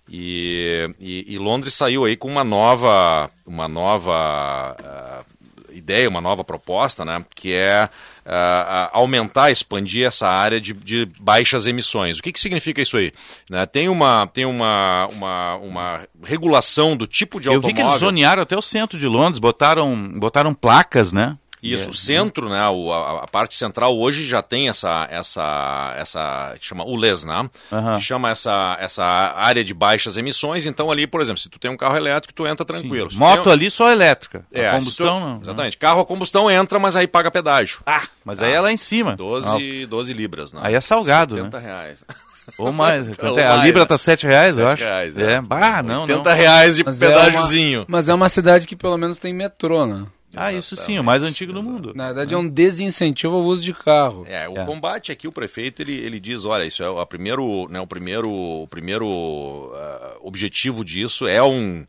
[0.08, 5.41] E, e, e, Londres saiu aí com uma nova, uma nova uh,
[5.72, 7.24] ideia, uma nova proposta, né?
[7.34, 7.88] Que é
[8.26, 12.18] uh, aumentar, expandir essa área de, de, baixas emissões.
[12.18, 13.12] O que, que significa isso aí?
[13.50, 13.64] Né?
[13.66, 17.70] Tem, uma, tem uma, uma, uma regulação do tipo de automóvel.
[17.70, 21.36] Eu vi que eles zonearam até o centro de Londres, botaram, botaram placas, né?
[21.62, 21.90] Isso, é.
[21.90, 26.84] o centro, né, a, a, parte central hoje já tem essa, essa, essa que chama
[26.84, 27.96] ULES, né, uhum.
[27.96, 31.70] que chama essa, essa área de baixas emissões, então ali, por exemplo, se tu tem
[31.70, 33.10] um carro elétrico, tu entra tranquilo.
[33.14, 33.52] Moto tem...
[33.52, 35.26] ali só elétrica, é, a combustão tu...
[35.26, 35.40] não.
[35.40, 37.80] Exatamente, carro a combustão entra, mas aí paga pedágio.
[37.86, 39.14] Ah, mas ah, aí é lá em cima.
[39.14, 40.60] 12, 12 libras, né.
[40.64, 41.66] Aí é salgado, 70 né.
[41.66, 42.04] reais.
[42.58, 43.06] Ou mais.
[43.18, 44.82] Ou a mais, Libra tá 7 reais, 7 eu acho.
[44.82, 45.32] Reais, é.
[45.34, 45.40] é.
[45.40, 46.36] Bah, não, 80 não.
[46.36, 47.80] reais de mas pedágiozinho.
[47.80, 50.04] É uma, mas é uma cidade que pelo menos tem metrô, né?
[50.34, 51.92] Ah, isso sim, o mais antigo do mundo.
[51.94, 54.24] Na verdade, é um desincentivo ao uso de carro.
[54.26, 54.64] É, o é.
[54.64, 58.30] combate aqui, o prefeito, ele, ele diz, olha, isso é o primeiro, né, o primeiro,
[58.30, 61.84] o primeiro uh, objetivo disso é um,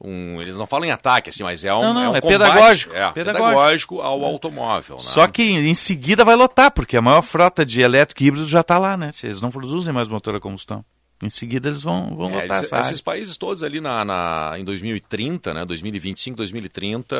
[0.00, 2.20] um, eles não falam em ataque, assim, mas é um, não, não, é, um é
[2.20, 4.96] pedagógico, é, pedagógico, pedagógico ao automóvel.
[4.96, 5.02] Né?
[5.02, 8.60] Só que em seguida vai lotar, porque a maior frota de elétrico e híbrido já
[8.60, 9.10] está lá, né?
[9.22, 10.84] Eles não produzem mais motor a combustão.
[11.24, 14.64] Em seguida eles vão, vão é, lotar eles, Esses países todos ali na, na, em
[14.64, 17.16] 2030, né, 2025, 2030,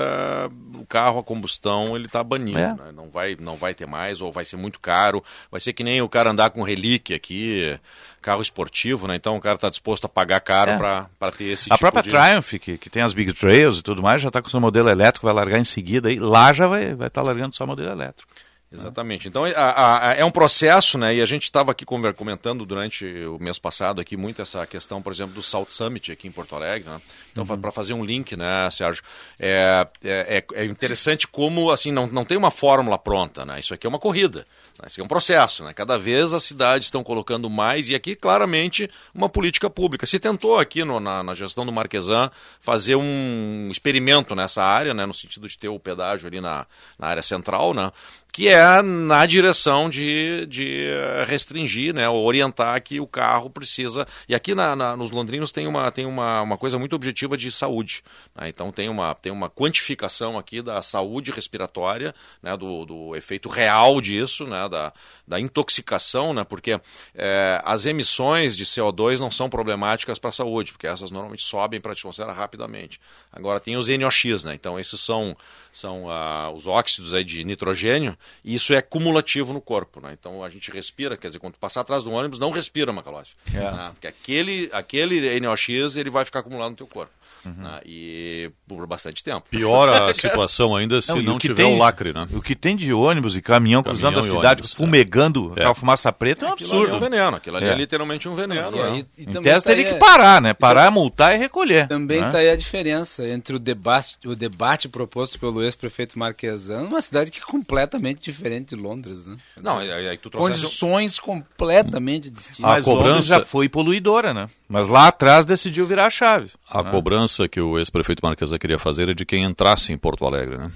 [0.75, 2.59] o carro a combustão ele está banido.
[2.59, 2.75] É.
[2.75, 2.93] Né?
[2.95, 5.25] Não, vai, não vai ter mais, ou vai ser muito caro.
[5.51, 7.79] Vai ser que nem o cara andar com relíquia aqui,
[8.21, 9.17] carro esportivo, né?
[9.17, 10.77] Então o cara está disposto a pagar caro é.
[10.79, 12.11] para ter esse A tipo própria de...
[12.11, 14.89] Triumph, que, que tem as Big Trails e tudo mais, já está com seu modelo
[14.89, 16.13] elétrico, vai largar em seguida.
[16.13, 18.34] E lá já vai estar vai tá largando só modelo elétrico.
[18.75, 19.29] Exatamente.
[19.29, 21.15] Então a, a, é um processo, né?
[21.15, 25.13] E a gente estava aqui comentando durante o mês passado aqui muito essa questão, por
[25.13, 26.89] exemplo, do Salt Summit aqui em Porto Alegre.
[26.89, 27.01] Né?
[27.33, 27.61] Então, uhum.
[27.61, 29.03] para fazer um link, né, Sérgio,
[29.39, 33.61] é, é, é, é, interessante como assim não, não tem uma fórmula pronta, né?
[33.61, 34.45] Isso aqui é uma corrida.
[34.85, 35.73] Esse é um processo, né?
[35.73, 40.05] Cada vez as cidades estão colocando mais, e aqui claramente uma política pública.
[40.05, 42.31] Se tentou aqui no, na, na, gestão do Marquesan
[42.61, 45.07] fazer um experimento nessa área, né?
[45.07, 46.67] no sentido de ter o pedágio ali na,
[46.99, 47.93] na área central, né?
[48.35, 50.89] que é na direção de, de
[51.25, 54.05] restringir, né, orientar que o carro precisa.
[54.29, 57.53] E aqui na, na, nos londrinos tem, uma, tem uma, uma coisa muito objetiva de
[57.53, 58.03] saúde.
[58.35, 58.49] Né?
[58.49, 64.01] Então tem uma, tem uma quantificação aqui da saúde respiratória, né, do, do efeito real
[64.01, 64.93] disso, né, da,
[65.27, 66.81] da intoxicação, né, porque
[67.15, 71.81] é, as emissões de CO2 não são problemáticas para a saúde, porque essas normalmente sobem
[71.81, 73.01] para a atmosfera rapidamente.
[73.33, 75.37] Agora tem os NOx, né, então esses são,
[75.73, 80.01] são uh, os óxidos aí de nitrogênio e isso é cumulativo no corpo.
[80.01, 80.17] Né?
[80.19, 83.35] Então a gente respira, quer dizer, quando passar atrás do ônibus, não respira, Macalossi.
[83.55, 83.59] É.
[83.59, 83.91] Né?
[83.93, 87.13] Porque aquele, aquele NOx ele vai ficar acumulado no teu corpo.
[87.45, 87.53] Uhum.
[87.59, 87.81] Né?
[87.85, 89.45] E por bastante tempo.
[89.51, 92.27] Piora a situação ainda se não, não tiver tem, um lacre, né?
[92.33, 95.65] O que tem de ônibus e caminhão, caminhão cruzando a cidade, ônibus, fumegando é.
[95.65, 96.93] a fumaça preta é um absurdo.
[96.93, 98.71] é um veneno, aquilo ali é, é literalmente um veneno.
[98.71, 99.07] Não, né?
[99.17, 100.55] e, e em tese tá teria que parar, né?
[100.55, 101.89] Parar, então, multar e recolher.
[101.89, 102.39] Também está né?
[102.41, 107.39] aí a diferença entre o debate, o debate proposto pelo ex-prefeito Marquesan, uma cidade que
[107.39, 109.37] é completamente diferente de Londres, né?
[109.61, 112.65] Não, aí, aí tu Condições completamente distintas.
[112.65, 114.49] A cobrança Londres já foi poluidora, né?
[114.69, 116.51] Mas lá atrás decidiu virar a chave.
[116.69, 116.91] A né?
[116.91, 120.71] cobrança que o ex-prefeito Marquesa queria fazer é de quem entrasse em Porto Alegre, né?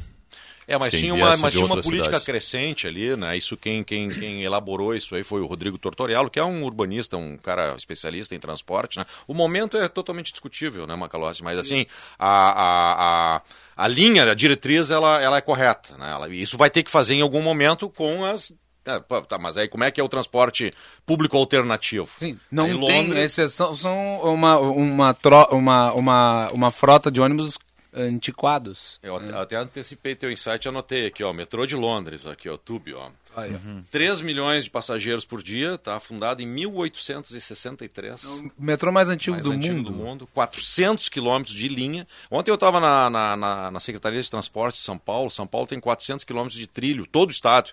[0.69, 2.27] É, mas quem tinha uma, mas tinha uma política cidades.
[2.27, 3.35] crescente ali, né?
[3.39, 7.17] Isso quem, quem, quem elaborou isso aí foi o Rodrigo Tortorialo, que é um urbanista,
[7.17, 9.07] um cara especialista em transporte, né?
[9.27, 11.43] O momento é totalmente discutível, né, Macalossi?
[11.43, 11.87] Mas assim,
[12.19, 13.43] a, a, a,
[13.79, 16.11] a linha, a diretriz, ela, ela é correta, né?
[16.11, 18.53] Ela, isso vai ter que fazer em algum momento com as
[18.89, 20.73] é, tá, mas aí como é que é o transporte
[21.05, 22.09] público alternativo?
[22.19, 23.25] Sim, não aí, tem Londres...
[23.25, 27.59] exceção, são uma, uma, tro, uma, uma, uma frota de ônibus
[27.93, 28.99] antiquados.
[29.03, 29.41] Eu é.
[29.41, 33.11] até antecipei teu insight e anotei aqui, ó, metrô de Londres, aqui, ó, Tube, ó.
[33.37, 33.85] Aí, uhum.
[33.91, 38.25] 3 milhões de passageiros por dia, tá fundado em 1863.
[38.25, 39.91] É o metrô mais antigo, mais do, antigo mundo.
[39.91, 40.29] do mundo.
[40.35, 42.07] 400 quilômetros de linha.
[42.31, 45.31] Ontem eu estava na, na, na, na Secretaria de Transporte de São Paulo.
[45.31, 47.71] São Paulo tem 400 quilômetros de trilho, todo o estado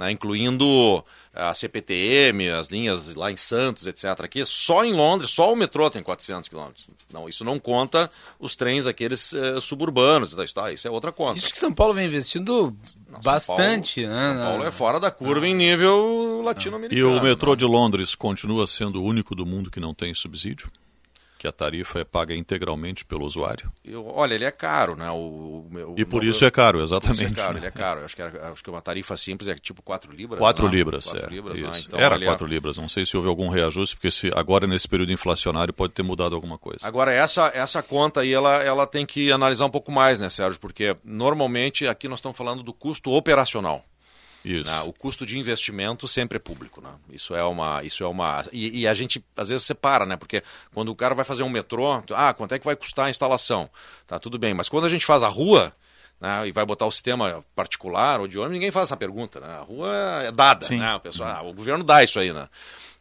[0.00, 4.04] né, incluindo a CPTM, as linhas lá em Santos, etc.
[4.22, 6.88] Aqui, só em Londres, só o metrô tem 400 quilômetros.
[7.12, 11.38] Não, isso não conta os trens aqueles eh, suburbanos, tá, isso é outra conta.
[11.38, 12.74] Isso que São Paulo vem investindo
[13.08, 14.34] não, bastante, São Paulo, né?
[14.34, 17.00] São Paulo é fora da curva em nível latino-americano.
[17.00, 20.70] E o metrô de Londres continua sendo o único do mundo que não tem subsídio?
[21.40, 23.72] Que a tarifa é paga integralmente pelo usuário?
[23.82, 25.10] Eu, olha, ele é caro, né?
[25.10, 27.24] O, o e por isso é caro, exatamente.
[27.24, 27.60] Isso é caro, né?
[27.60, 28.04] ele é caro.
[28.04, 30.38] Acho que, era, acho que uma tarifa simples é tipo 4 libras.
[30.38, 30.70] 4 não?
[30.70, 31.30] libras, 4 é.
[31.30, 31.82] Libras, né?
[31.86, 32.50] então, era 4 é...
[32.50, 32.76] libras.
[32.76, 36.34] Não sei se houve algum reajuste, porque se agora nesse período inflacionário pode ter mudado
[36.34, 36.86] alguma coisa.
[36.86, 40.60] Agora, essa, essa conta aí, ela, ela tem que analisar um pouco mais, né, Sérgio?
[40.60, 43.82] Porque normalmente aqui nós estamos falando do custo operacional.
[44.44, 44.80] Né?
[44.82, 46.80] O custo de investimento sempre é público.
[46.80, 46.90] Né?
[47.10, 47.82] Isso é uma.
[47.84, 50.16] Isso é uma e, e, a gente às vezes separa, né?
[50.16, 50.42] Porque
[50.72, 53.68] quando o cara vai fazer um metrô, ah, quanto é que vai custar a instalação?
[54.06, 54.54] Tá tudo bem.
[54.54, 55.74] Mas quando a gente faz a rua,
[56.20, 59.40] né, e vai botar o sistema particular ou de ônibus, ninguém faz essa pergunta.
[59.40, 59.48] Né?
[59.48, 60.94] A rua é dada, né?
[60.94, 62.32] o, pessoal, ah, o governo dá isso aí.
[62.32, 62.48] Né?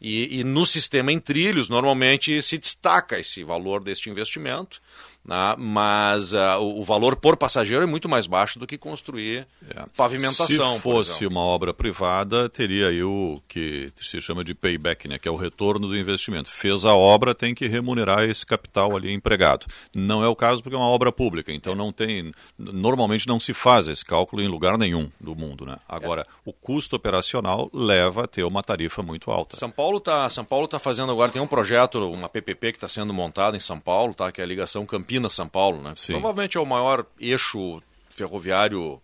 [0.01, 4.81] E, e no sistema em trilhos, normalmente se destaca esse valor deste investimento
[5.29, 5.55] né?
[5.57, 9.83] mas uh, o, o, valor por passageiro é muito mais baixo do que construir é.
[9.95, 10.75] pavimentação.
[10.75, 15.19] Se fosse uma obra privada, teria aí o que se chama de payback, né?
[15.19, 16.51] que é o retorno do investimento.
[16.51, 19.67] Fez a obra, tem que remunerar esse capital ali empregado.
[19.93, 22.31] Não é o caso porque é uma obra pública, então não tem.
[22.57, 25.65] Normalmente não se faz esse cálculo em lugar nenhum do mundo.
[25.65, 25.77] Né?
[25.87, 26.25] Agora, é.
[26.43, 29.55] o custo operacional leva a ter uma tarifa muito alta.
[29.55, 30.27] São Paulo está
[30.69, 34.13] tá fazendo agora, tem um projeto, uma PPP que está sendo montada em São Paulo,
[34.13, 34.31] tá?
[34.31, 35.93] que é a ligação Campinas Campinas-São Paulo, né?
[35.95, 36.13] Sim.
[36.13, 39.01] Provavelmente é o maior eixo ferroviário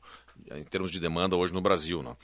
[0.56, 2.16] em termos de demanda hoje no Brasil, né?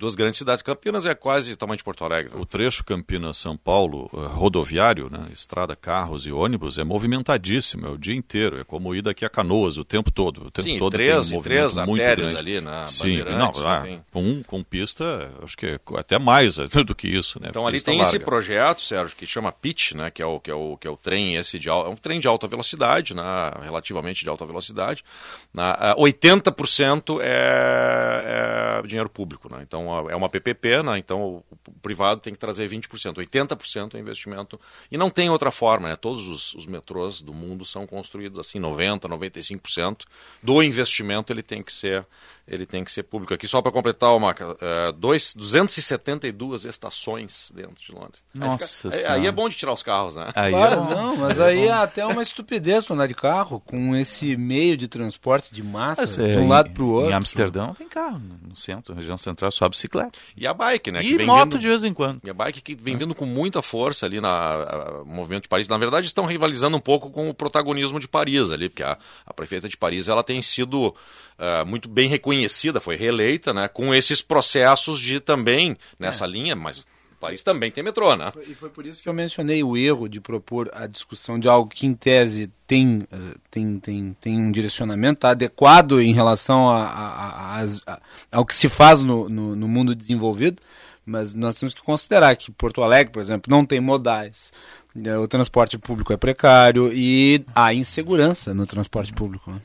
[0.00, 0.62] Duas grandes cidades.
[0.62, 2.34] Campinas é quase tamanho de Porto Alegre.
[2.34, 2.40] Né?
[2.40, 7.98] O trecho Campinas-São Paulo, uh, rodoviário, né, estrada, carros e ônibus, é movimentadíssimo, é o
[7.98, 8.58] dia inteiro.
[8.58, 10.46] É como ir daqui a Canoas o tempo todo.
[10.46, 12.38] O tempo Sim, todo três, tem um três artérias grande.
[12.38, 16.56] ali na Sim, não, ah, com, com pista, acho que é até mais
[16.86, 17.38] do que isso.
[17.40, 17.48] Né?
[17.50, 18.16] Então ali tem larga.
[18.16, 20.90] esse projeto, Sérgio, que chama PIT, né, que, é o, que, é o, que é
[20.90, 23.22] o trem esse de, é um trem de alta velocidade, né,
[23.62, 25.04] relativamente de alta velocidade.
[25.52, 25.62] Né,
[25.98, 29.52] 80% é, é dinheiro público.
[29.52, 33.94] Né, então é uma PPP pena, então o, o privado tem que trazer 20%, 80%
[33.94, 34.60] é investimento.
[34.90, 35.96] E não tem outra forma, né?
[35.96, 40.02] Todos os, os metrôs do mundo são construídos assim, 90%, 95%
[40.42, 42.06] do investimento ele tem que ser
[42.50, 43.32] ele tem que ser público.
[43.32, 48.20] Aqui só para completar, uma, uh, dois, 272 estações dentro de Londres.
[48.34, 50.28] Nossa aí, fica, aí, aí, é bom de tirar os carros, né?
[50.34, 54.36] Aí claro, é não, mas aí é até uma estupidez andar de carro com esse
[54.36, 57.10] meio de transporte de massa Mas, de é, um em- lado para o outro.
[57.10, 60.18] Em Amsterdão tem carro no centro, região central, só bicicleta.
[60.36, 61.02] E a bike, né?
[61.02, 62.20] E que vem moto vindo- de vez em quando.
[62.24, 65.68] E a bike que vem vindo com muita força ali na movimento de Paris.
[65.68, 69.32] Na verdade, estão rivalizando um pouco com o protagonismo de Paris ali, porque a, a
[69.32, 70.94] prefeita de Paris ela tem sido
[71.40, 73.66] ah, muito bem reconhecida, foi reeleita, né?
[73.66, 76.86] Com esses processos de também nessa linha, mas
[77.18, 78.32] Paris também tem metrô, né?
[78.48, 81.68] E foi por isso que eu mencionei o erro de propor a discussão de algo
[81.68, 83.16] que, em tese, tem, eh,
[83.50, 88.00] tem, tem, tem um direcionamento adequado em relação a, a- a- a-
[88.32, 90.62] ao que se faz no, no, no mundo desenvolvido,
[91.04, 94.50] mas nós temos que considerar que Porto Alegre, por exemplo, não tem modais,
[94.94, 99.50] o transporte público é precário e há insegurança no transporte público.
[99.50, 99.60] né?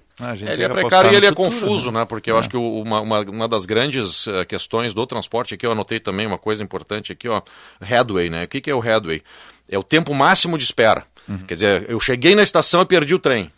[0.54, 2.06] Ele é precário e ele é confuso, né?
[2.06, 5.72] Porque eu acho que uma, uma, uma das grandes eh, questões do transporte aqui, eu
[5.74, 7.42] anotei também uma coisa importante aqui, ó,
[7.82, 8.46] headway, né?
[8.46, 9.22] O que, que é o headway?
[9.68, 11.04] É o tempo máximo de espera.
[11.48, 13.52] Quer dizer, eu cheguei na estação e perdi o trem.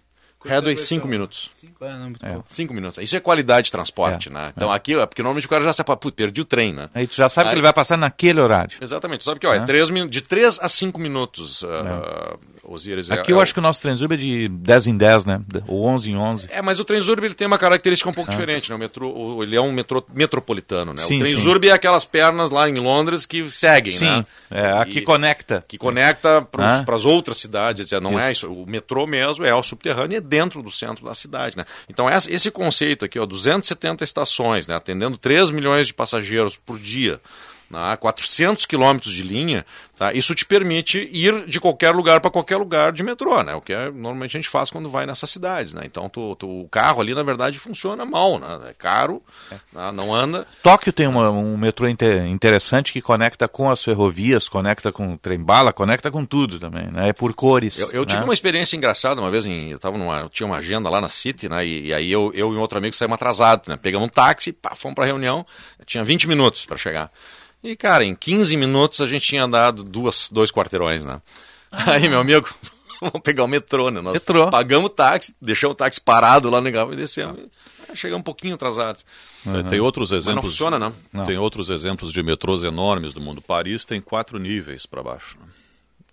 [0.45, 1.49] Headway, cinco minutos.
[1.81, 2.97] É, não, muito É, cinco minutos.
[2.99, 4.53] Isso é qualidade de transporte, né?
[4.55, 6.89] Então aqui, ó, porque normalmente o cara já sabe, putz, perdi o trem, né?
[6.93, 8.77] Aí tu já sabe que ele vai passar naquele horário.
[8.81, 9.23] Exatamente.
[9.23, 9.65] Sabe que, ó, é É.
[9.65, 11.67] três de 3 a 5 minutos, uh,
[12.67, 13.09] Osíris.
[13.09, 15.41] Aqui é, eu é acho que o nosso Transurb é de 10 em 10, né?
[15.67, 16.47] Ou 11 em 11.
[16.51, 18.33] É, mas o Transurb ele tem uma característica um pouco Ah.
[18.33, 18.75] diferente, né?
[18.75, 21.01] O metrô, o- ele é um metrô metropolitano, né?
[21.01, 24.25] Sim, o Transurb é aquelas pernas lá em Londres que seguem, Sim, né?
[24.51, 25.63] é, a que conecta.
[25.67, 26.95] Que conecta para Ah.
[26.95, 28.01] as outras cidades, etc.
[28.01, 28.45] Não é Isso.
[28.47, 28.53] isso.
[28.53, 31.65] O metrô mesmo é o subterrâneo e é dentro do centro da cidade, né?
[31.89, 34.75] Então essa- esse conceito aqui, ó, 270 estações, né?
[34.75, 37.19] Atendendo 3 milhões de passageiros por dia.
[37.69, 39.65] Né, 400 quilômetros de linha,
[39.97, 40.13] tá?
[40.13, 43.53] isso te permite ir de qualquer lugar para qualquer lugar de metrô, né?
[43.55, 45.73] o que é, normalmente a gente faz quando vai nessas cidades.
[45.73, 45.81] Né?
[45.85, 48.59] Então tu, tu- o carro ali, na verdade, funciona mal, né?
[48.69, 49.21] é caro,
[49.73, 49.91] né?
[49.93, 50.47] não anda.
[50.63, 55.17] Tóquio tem uma- um metrô inte- interessante que conecta com as ferrovias, conecta com o
[55.17, 57.09] trem-bala, conecta com tudo também, né?
[57.09, 57.79] É por cores.
[57.79, 58.25] Eu, eu tive né?
[58.25, 61.09] uma experiência engraçada uma vez, em, eu, tava numa, eu tinha uma agenda lá na
[61.09, 61.65] City, né?
[61.65, 63.77] E, e aí eu, eu e um outro amigo saímos atrasados, né?
[63.81, 65.45] Pegamos um táxi, pá, fomos pra reunião,
[65.85, 67.11] tinha 20 minutos para chegar.
[67.63, 71.21] E, cara, em 15 minutos a gente tinha andado duas, dois quarteirões, né?
[71.71, 72.47] Aí, meu amigo,
[73.01, 73.99] vamos pegar o metrô, né?
[74.01, 74.49] Nós Metrô.
[74.49, 77.39] pagamos o táxi, deixamos o táxi parado lá no Galo e descemos.
[77.89, 79.05] Ah, Chegamos um pouquinho atrasados.
[79.45, 80.51] É, Tem outros Mas não exemplos.
[80.53, 80.77] funciona,
[81.13, 81.25] não.
[81.25, 83.41] Tem outros exemplos de metrôs enormes do mundo.
[83.41, 85.37] Paris tem quatro níveis para baixo.
[85.39, 85.45] né?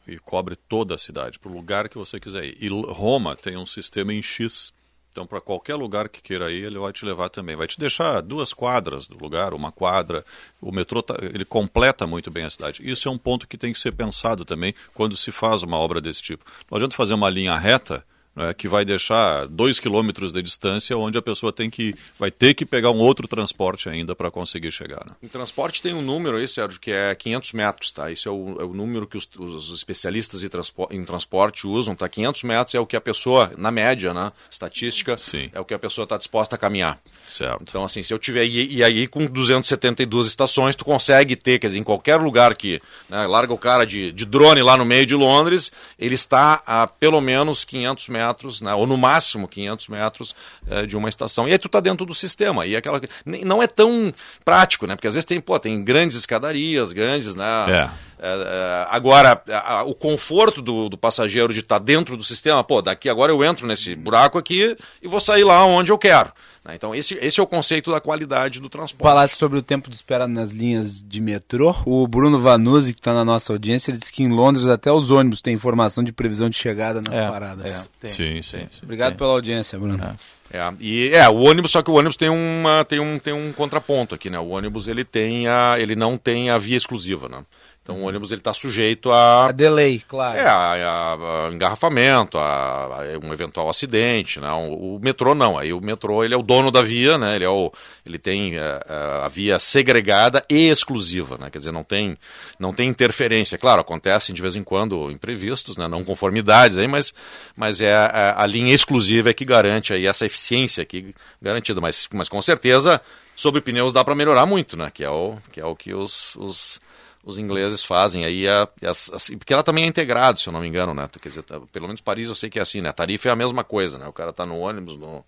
[0.07, 2.57] E cobre toda a cidade, para o lugar que você quiser ir.
[2.61, 4.73] E Roma tem um sistema em X.
[5.15, 7.55] Então, para qualquer lugar que queira ir, ele vai te levar também.
[7.55, 10.25] Vai te deixar duas quadras do lugar, uma quadra.
[10.61, 12.83] O metrô tá- ele completa muito bem a cidade.
[12.83, 16.01] Isso é um ponto que tem que ser pensado também quando se faz uma obra
[16.01, 16.45] desse tipo.
[16.69, 18.05] Não adianta fazer uma linha reta
[18.35, 22.55] né, que vai deixar dois quilômetros de distância, onde a pessoa tem que vai ter
[22.55, 25.05] que pegar um outro transporte ainda para conseguir chegar.
[25.07, 25.13] né?
[25.23, 28.11] Em transporte tem um número aí, Sérgio, que é 500 metros, tá?
[28.11, 31.95] Isso é o, é o número que os, os especialistas em, transpo- em transporte usam,
[31.95, 32.09] tá?
[32.09, 34.33] 500 metros é o que a pessoa, na média, né?
[34.51, 35.17] Estatística,
[35.53, 36.99] é o que a pessoa está disposta a caminhar.
[37.27, 37.63] Certo.
[37.63, 38.45] Então, assim, se eu tiver...
[38.45, 42.81] E, e aí, com 272 estações, tu consegue ter, quer dizer, em qualquer lugar que...
[43.09, 46.87] né, larga o cara de, de drone lá no meio de Londres, ele está a
[46.87, 48.24] pelo menos 500 metros,
[48.61, 48.73] né?
[48.75, 50.35] Ou no máximo 500 metros
[50.71, 51.49] eh, de uma estação.
[51.49, 52.65] E aí tu tá dentro do sistema.
[52.67, 53.01] E aquela...
[53.25, 54.13] nem- Não é tão
[54.45, 54.95] prático, né?
[54.97, 57.45] Porque às vezes tem, pô, tem grandes escadarias, grandes, né?
[57.69, 58.15] É.
[58.27, 62.63] É, é, agora, a- a- o conforto do, do passageiro de estar dentro do sistema,
[62.65, 66.33] pô, daqui agora eu entro nesse buraco aqui e vou sair lá onde eu quero.
[66.65, 66.75] Né?
[66.75, 69.03] Então, esse, esse é o conceito da qualidade do transporte.
[69.09, 71.75] Falasse sobre o tempo de espera nas linhas de metrô.
[71.85, 75.11] O Bruno Vanuzzi, que está na nossa audiência, ele disse que em Londres até os
[75.11, 77.67] ônibus têm informação de previsão de chegada nas É, paradas.
[77.67, 78.67] é, tem, sim, sim.
[78.83, 80.17] Obrigado pela audiência, Bruno.
[80.51, 83.53] É, e é, o ônibus, só que o ônibus tem, uma, tem, um, tem um
[83.53, 84.39] contraponto aqui, né?
[84.39, 87.45] O ônibus ele tem a, ele não tem a via exclusiva, né?
[87.85, 90.39] Então o ônibus ele está sujeito a, A delay, claro.
[90.39, 94.51] É, a, a- engarrafamento, a, a um eventual acidente, né?
[94.53, 97.37] O, o metrô não, aí o metrô ele é o dono da via, né?
[97.37, 97.71] Ele é o,
[98.07, 101.51] ele tem é, é, a via segregada e exclusiva, né?
[101.51, 102.17] Quer dizer, não tem,
[102.59, 103.59] não tem interferência.
[103.59, 105.87] Claro, acontecem de vez em quando imprevistos, né?
[105.87, 107.13] Não conformidades aí, mas,
[107.55, 111.83] mas é a, a linha exclusiva é que garante aí essa eficiência aqui garantida.
[111.83, 112.99] Mas, mas com certeza
[113.37, 114.91] sobre pneus dá para melhorar muito, né?
[114.91, 116.81] Que é o que é o que os, os
[117.25, 120.69] os ingleses fazem aí, a, assim, porque ela também é integrado, se eu não me
[120.69, 121.09] engano, né?
[121.21, 122.91] Quer dizer, tá- pelo menos Paris eu sei que é assim, né?
[122.91, 124.07] A tarifa é a mesma coisa, né?
[124.07, 125.25] O cara tá no ônibus, no,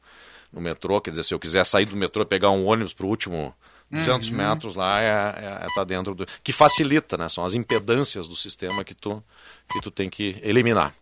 [0.53, 3.07] no metrô, quer dizer, se eu quiser sair do metrô e pegar um ônibus pro
[3.07, 3.55] último
[3.91, 4.37] 200 Uhum.
[4.37, 6.27] metros lá, é, é, é tá dentro do...
[6.43, 7.29] Que facilita, né?
[7.29, 9.23] São as impedâncias do sistema que tu,
[9.73, 10.93] que tu tem que eliminar.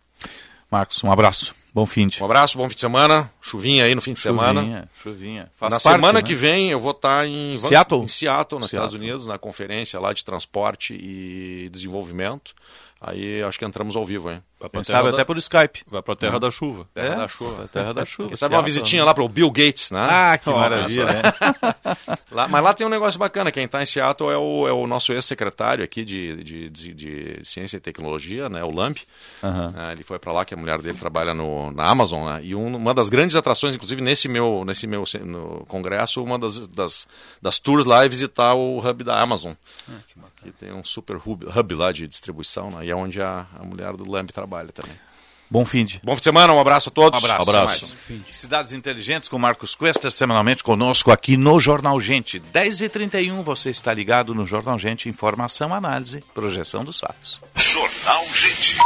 [0.71, 1.53] Marcos, um abraço.
[1.75, 2.23] Bom fim de.
[2.23, 3.29] Um abraço, bom fim de semana.
[3.41, 4.61] Chuvinha aí no fim de semana.
[4.61, 5.51] Chuvinha, chuvinha.
[5.57, 6.25] Faz na parte, semana né?
[6.25, 8.01] que vem eu vou estar em Seattle?
[8.01, 8.87] em Seattle, nos Seattle.
[8.87, 12.55] Estados Unidos, na conferência lá de transporte e desenvolvimento.
[13.01, 14.41] Aí acho que entramos ao vivo, hein?
[14.71, 15.83] Quem sabe da- até por Skype.
[15.87, 16.87] Vai pra terra da chuva.
[16.93, 17.15] Terra É?
[17.17, 17.67] da chuva.
[17.73, 18.29] Terra da chuva.
[18.29, 19.05] Quem sabe uma visitinha né?
[19.05, 20.07] lá pro Bill Gates, né?
[20.09, 21.21] Ah, que Olha maravilha, né?
[22.31, 23.51] Lá- mas lá tem um negócio bacana.
[23.51, 27.39] Quem está em Seattle é o, é o nosso ex-secretário aqui de, de, de, de
[27.43, 28.63] Ciência e Tecnologia, né?
[28.63, 28.97] O Lamp.
[29.43, 32.25] Ah, ele foi para lá, que a mulher dele trabalha no, na Amazon.
[32.33, 32.39] Né?
[32.43, 36.67] E um- uma das grandes atrações, inclusive nesse meu, nesse meu no congresso, uma das,
[36.67, 37.07] das,
[37.41, 39.53] das tours lá é visitar o hub da Amazon.
[40.41, 42.85] que tem um super hub, hub lá de distribuição, né?
[42.85, 44.95] e é onde a, a mulher do Lamp trabalha também.
[45.49, 46.01] Bom fim de.
[46.03, 47.21] Bom fim de semana, um abraço a todos.
[47.21, 47.49] Um abraço.
[47.49, 47.95] Até mais.
[48.31, 52.39] Cidades Inteligentes com Marcos Quester, semanalmente conosco aqui no Jornal Gente.
[52.39, 57.41] 10h31, você está ligado no Jornal Gente, informação, análise, projeção dos fatos.
[57.55, 58.77] Jornal Gente.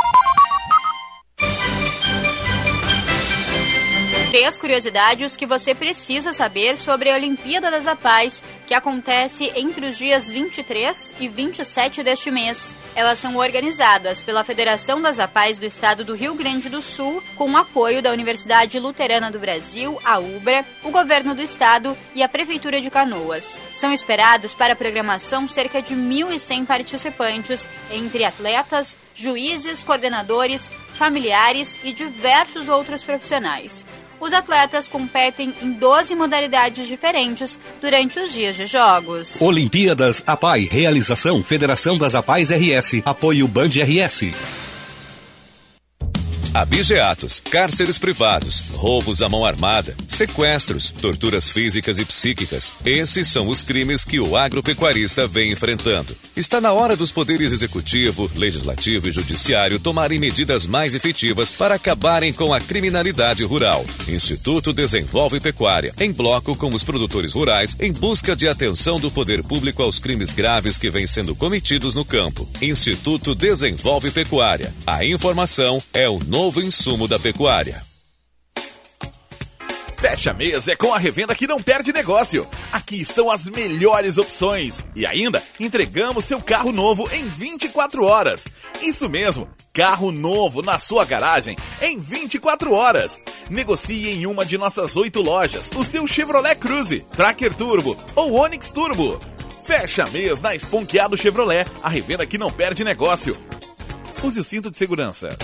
[4.30, 9.98] Três curiosidades que você precisa saber sobre a Olimpíada das Apais, que acontece entre os
[9.98, 12.76] dias 23 e 27 deste mês.
[12.96, 17.50] Elas são organizadas pela Federação das Apais do Estado do Rio Grande do Sul, com
[17.50, 22.30] o apoio da Universidade Luterana do Brasil, a UBRA, o Governo do Estado e a
[22.30, 23.60] Prefeitura de Canoas.
[23.74, 31.92] São esperados para a programação cerca de 1.100 participantes, entre atletas, juízes, coordenadores, familiares e
[31.92, 33.84] diversos outros profissionais.
[34.20, 39.42] Os atletas competem em 12 modalidades diferentes durante os dias de jogos.
[39.42, 40.68] Olimpíadas APAI.
[40.70, 43.02] Realização Federação das APAIs RS.
[43.06, 44.69] Apoio Band RS.
[46.52, 52.74] Abigeatos, cárceres privados, roubos à mão armada, sequestros, torturas físicas e psíquicas.
[52.84, 56.18] Esses são os crimes que o agropecuarista vem enfrentando.
[56.36, 62.34] Está na hora dos poderes executivo, legislativo e judiciário tomarem medidas mais efetivas para acabarem
[62.34, 63.86] com a criminalidade rural.
[64.08, 69.44] Instituto Desenvolve Pecuária, em bloco com os produtores rurais, em busca de atenção do poder
[69.44, 72.50] público aos crimes graves que vêm sendo cometidos no campo.
[72.60, 74.74] Instituto Desenvolve Pecuária.
[74.88, 77.82] A informação é o novo insumo da pecuária.
[79.98, 82.48] Fecha mês é com a revenda que não perde negócio.
[82.72, 84.82] Aqui estão as melhores opções.
[84.96, 88.46] E ainda, entregamos seu carro novo em 24 horas.
[88.82, 93.22] Isso mesmo, carro novo na sua garagem em 24 horas.
[93.50, 98.70] Negocie em uma de nossas oito lojas o seu Chevrolet Cruze, Tracker Turbo ou Onix
[98.70, 99.20] Turbo.
[99.66, 103.36] Fecha mês na Esponqueado Chevrolet, a revenda que não perde negócio.
[104.24, 105.38] Use o cinto de segurança.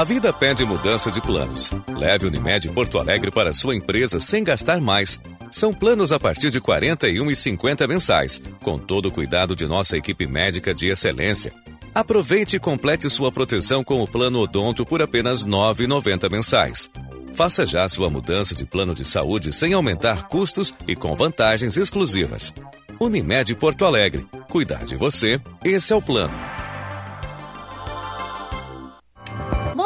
[0.00, 1.70] A vida pede mudança de planos.
[1.94, 5.20] Leve Unimed Porto Alegre para sua empresa sem gastar mais.
[5.52, 10.26] São planos a partir de R$ 41,50 mensais, com todo o cuidado de nossa equipe
[10.26, 11.52] médica de excelência.
[11.94, 16.90] Aproveite e complete sua proteção com o plano Odonto por apenas R$ 9,90 mensais.
[17.34, 22.54] Faça já sua mudança de plano de saúde sem aumentar custos e com vantagens exclusivas.
[22.98, 24.26] Unimed Porto Alegre.
[24.48, 26.32] Cuidar de você, esse é o plano.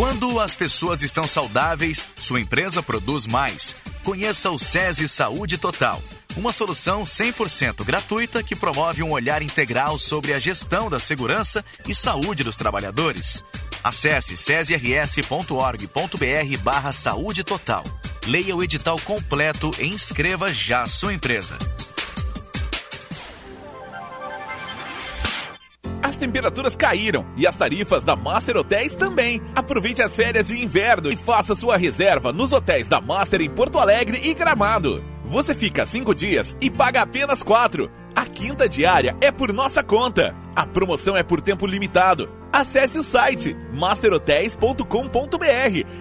[0.00, 3.76] Quando as pessoas estão saudáveis, sua empresa produz mais.
[4.02, 6.02] Conheça o SESI Saúde Total,
[6.38, 11.94] uma solução 100% gratuita que promove um olhar integral sobre a gestão da segurança e
[11.94, 13.44] saúde dos trabalhadores.
[13.84, 15.46] Acesse sesirs.org.br
[16.62, 17.84] barra saúde total.
[18.26, 21.58] Leia o edital completo e inscreva já sua empresa.
[26.02, 29.40] As temperaturas caíram e as tarifas da Master Hotéis também.
[29.54, 33.78] Aproveite as férias de inverno e faça sua reserva nos hotéis da Master em Porto
[33.78, 35.02] Alegre e Gramado.
[35.24, 37.90] Você fica cinco dias e paga apenas quatro.
[38.16, 40.34] A quinta diária é por nossa conta.
[40.56, 42.28] A promoção é por tempo limitado.
[42.52, 44.84] Acesse o site masterhotels.com.br,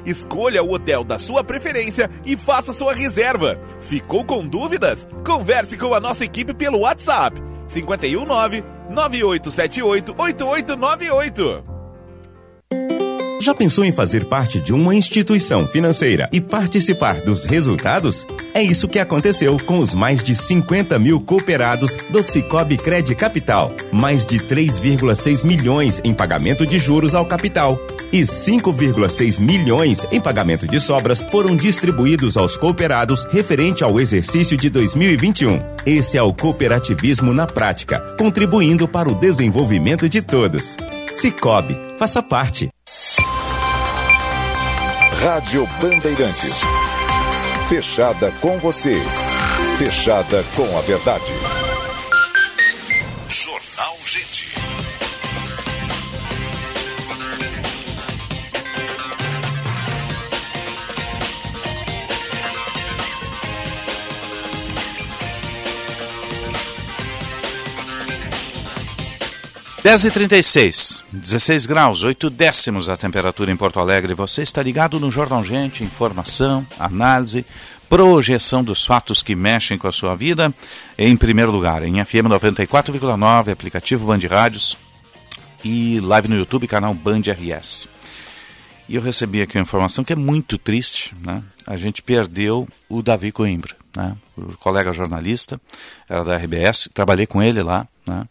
[0.04, 3.62] escolha o hotel da sua preferência e faça sua reserva.
[3.80, 5.08] Ficou com dúvidas?
[5.24, 7.40] Converse com a nossa equipe pelo WhatsApp
[7.70, 11.80] 519 9878 8898.
[13.42, 18.28] Já pensou em fazer parte de uma instituição financeira e participar dos resultados?
[18.54, 23.72] É isso que aconteceu com os mais de 50 mil cooperados do Cicobi Cred Capital.
[23.94, 27.80] Mais de 3,6 milhões em pagamento de juros ao capital
[28.12, 34.70] e 5,6 milhões em pagamento de sobras foram distribuídos aos cooperados referente ao exercício de
[34.70, 35.62] 2021.
[35.86, 40.78] Esse é o cooperativismo na prática, contribuindo para o desenvolvimento de todos.
[41.12, 42.70] Cicobi, faça parte.
[45.22, 46.64] Rádio Bandeirantes.
[47.68, 48.96] Fechada com você.
[49.78, 51.59] Fechada com a verdade.
[69.84, 74.14] 10h36, 16 graus, 8 décimos a temperatura em Porto Alegre.
[74.14, 77.46] Você está ligado no Jornal Gente, informação, análise,
[77.88, 80.54] projeção dos fatos que mexem com a sua vida.
[80.98, 84.78] Em primeiro lugar, em FM 94,9, aplicativo Band Rádios
[85.64, 87.88] e live no YouTube, canal Band RS.
[88.90, 91.42] E eu recebi aqui uma informação que é muito triste, né?
[91.66, 94.18] A gente perdeu o Davi Coimbra, né?
[94.36, 95.60] O colega jornalista,
[96.10, 98.28] era da RBS, trabalhei com ele lá, né?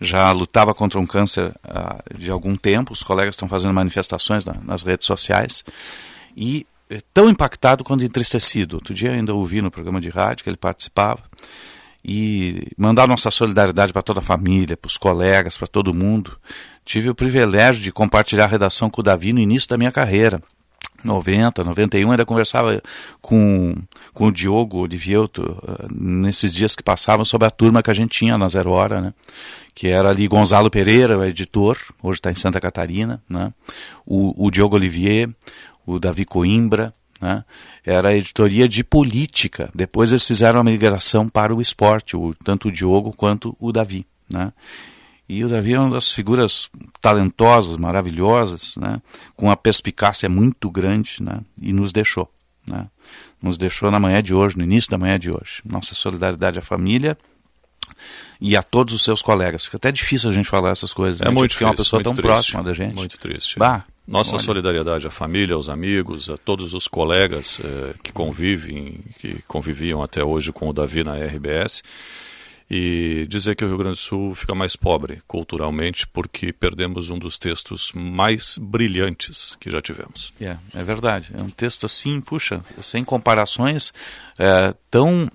[0.00, 4.54] Já lutava contra um câncer uh, de algum tempo, os colegas estão fazendo manifestações na,
[4.62, 5.64] nas redes sociais,
[6.36, 8.74] e é tão impactado quanto entristecido.
[8.74, 11.22] Outro dia ainda ouvi no programa de rádio que ele participava,
[12.04, 16.38] e mandar nossa solidariedade para toda a família, para os colegas, para todo mundo.
[16.84, 20.40] Tive o privilégio de compartilhar a redação com o Davi no início da minha carreira.
[21.04, 22.82] 90, 91, ainda conversava
[23.20, 23.74] com,
[24.12, 28.18] com o Diogo Olivielto uh, nesses dias que passavam sobre a turma que a gente
[28.18, 29.14] tinha na Zero Hora, né?
[29.74, 33.52] que era ali Gonzalo Pereira, o editor, hoje está em Santa Catarina, né?
[34.04, 35.30] o, o Diogo Olivier,
[35.86, 37.44] o Davi Coimbra, né?
[37.86, 39.70] era a editoria de política.
[39.74, 44.04] Depois eles fizeram a migração para o esporte, o, tanto o Diogo quanto o Davi.
[44.32, 44.52] Né?
[45.28, 49.00] E o Davi é uma das figuras talentosas, maravilhosas, né?
[49.36, 51.40] com uma perspicácia muito grande, né?
[51.60, 52.32] e nos deixou.
[52.66, 52.86] Né?
[53.42, 55.60] Nos deixou na manhã de hoje, no início da manhã de hoje.
[55.64, 57.16] Nossa solidariedade à família
[58.40, 59.64] e a todos os seus colegas.
[59.66, 61.30] Fica até difícil a gente falar essas coisas, É né?
[61.30, 62.94] muito porque é uma pessoa tão triste, próxima da gente.
[62.94, 63.58] Muito triste.
[63.58, 64.42] Bah, Nossa olha.
[64.42, 70.24] solidariedade à família, aos amigos, a todos os colegas eh, que convivem, que conviviam até
[70.24, 71.82] hoje com o Davi na RBS.
[72.70, 77.18] E dizer que o Rio Grande do Sul fica mais pobre culturalmente porque perdemos um
[77.18, 80.34] dos textos mais brilhantes que já tivemos.
[80.38, 81.30] É, é verdade.
[81.34, 83.92] É um texto assim, puxa, sem comparações,
[84.38, 85.30] é, tão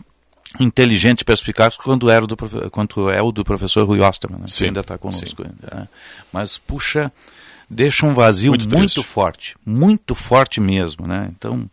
[0.59, 2.37] inteligente e perspicaz quanto, era do,
[2.69, 5.43] quanto é o do professor Rui Osterman, né, que ainda está conosco.
[5.43, 5.87] né?
[6.31, 7.11] Mas, puxa,
[7.69, 11.07] deixa um vazio Muito muito, forte, muito forte mesmo.
[11.07, 11.31] Né?
[11.35, 11.67] Então,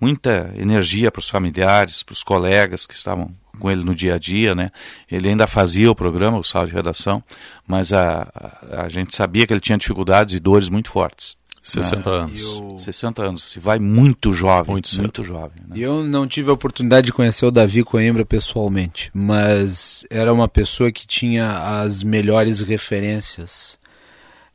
[0.00, 4.18] muita energia para os familiares, para os colegas que estavam com ele no dia a
[4.18, 4.70] dia, né?
[5.10, 7.22] Ele ainda fazia o programa, o sala de redação,
[7.66, 8.28] mas a,
[8.72, 11.36] a, a gente sabia que ele tinha dificuldades e dores muito fortes.
[11.60, 12.16] 60 né?
[12.16, 12.42] anos.
[12.44, 13.42] Eu- 60 anos.
[13.50, 15.60] Se vai muito jovem, Muito muito, jovem.
[15.68, 15.76] né?
[15.76, 20.92] Eu não tive a oportunidade de conhecer o Davi Coimbra pessoalmente, mas era uma pessoa
[20.92, 23.76] que tinha as melhores referências.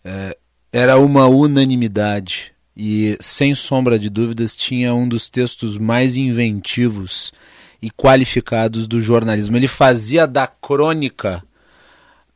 [0.04, 0.36] É,
[0.72, 7.32] era uma unanimidade e, sem sombra de dúvidas, tinha um dos textos mais inventivos
[7.82, 9.58] e qualificados do jornalismo.
[9.58, 11.44] Ele fazia da crônica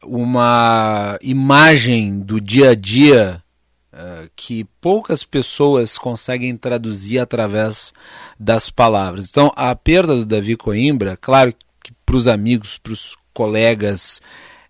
[0.04, 3.42] uma imagem do dia a dia
[3.92, 7.92] eh, que poucas pessoas conseguem traduzir através
[8.40, 9.28] das palavras.
[9.30, 11.52] Então, a perda do Davi Coimbra, claro
[11.84, 14.22] que para os amigos, para os colegas,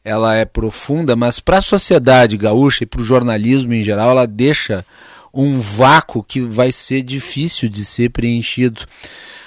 [0.04, 4.26] ela é profunda, mas para a sociedade gaúcha e para o jornalismo em geral, ela
[4.26, 4.86] deixa
[5.34, 8.86] um vácuo que vai ser difícil de ser preenchido.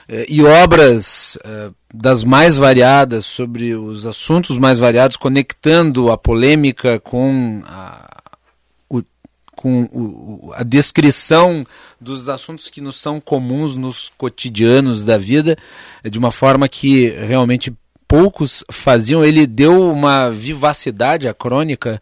[0.09, 7.01] Eh, E obras eh, das mais variadas, sobre os assuntos mais variados, conectando a polêmica
[7.01, 8.23] com a,
[9.61, 11.67] com a descrição
[12.01, 15.57] dos assuntos que nos são comuns nos cotidianos da vida,
[16.03, 17.73] eh, de uma forma que realmente
[18.09, 19.23] poucos faziam.
[19.23, 22.01] Ele deu uma vivacidade à crônica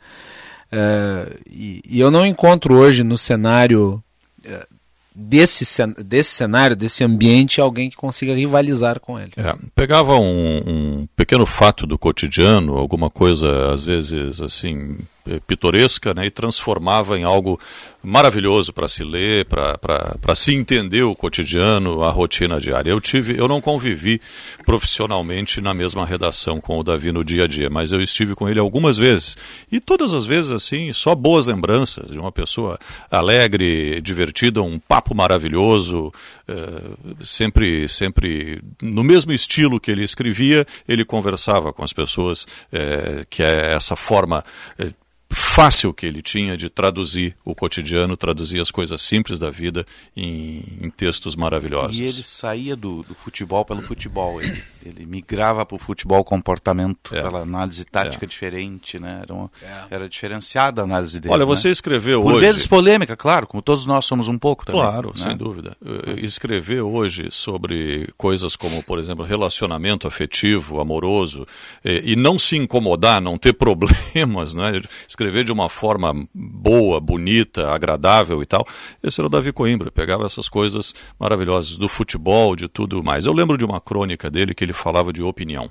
[0.70, 4.03] eh, e, e eu não encontro hoje no cenário
[4.45, 4.66] eh,
[5.15, 5.65] desse,
[6.05, 9.32] desse cenário, desse ambiente, alguém que consiga rivalizar com ele.
[9.36, 14.97] É, pegava um, um pequeno fato do cotidiano, alguma coisa às vezes assim
[15.46, 17.59] pitoresca né, e transformava em algo
[18.02, 22.90] maravilhoso para se ler, para se entender o cotidiano, a rotina diária.
[22.90, 24.20] Eu tive, eu não convivi
[24.64, 28.48] profissionalmente na mesma redação com o Davi no dia a dia, mas eu estive com
[28.48, 29.36] ele algumas vezes
[29.70, 32.78] e todas as vezes assim, só boas lembranças de uma pessoa
[33.10, 36.12] alegre, divertida, um papo maravilhoso,
[36.46, 36.82] eh,
[37.20, 43.42] sempre, sempre no mesmo estilo que ele escrevia, ele conversava com as pessoas, eh, que
[43.42, 44.44] é essa forma
[44.78, 44.90] eh,
[45.30, 49.84] fácil que ele tinha de traduzir o cotidiano, traduzir as coisas simples da vida
[50.16, 51.98] em, em textos maravilhosos.
[51.98, 57.14] E ele saía do, do futebol pelo futebol, ele, ele migrava para o futebol comportamento,
[57.14, 57.20] é.
[57.20, 58.28] pela análise tática é.
[58.28, 59.20] diferente, né?
[59.22, 59.82] Era, uma, é.
[59.90, 61.34] era diferenciada a análise dele.
[61.34, 61.72] Olha, você né?
[61.72, 62.40] escreveu Por hoje...
[62.40, 64.80] Por vezes polêmica, claro, como todos nós somos um pouco também.
[64.80, 65.22] Claro, né?
[65.22, 65.76] sem dúvida.
[66.18, 71.46] Escrever hoje sobre coisas como, por exemplo, relacionamento afetivo, amoroso,
[71.84, 74.80] e, e não se incomodar, não ter problemas, né?
[75.19, 78.65] Escrever de uma forma boa, bonita, agradável e tal,
[79.03, 83.27] esse era o Davi Coimbra, pegava essas coisas maravilhosas do futebol, de tudo mais.
[83.27, 85.69] Eu lembro de uma crônica dele que ele falava de opinião.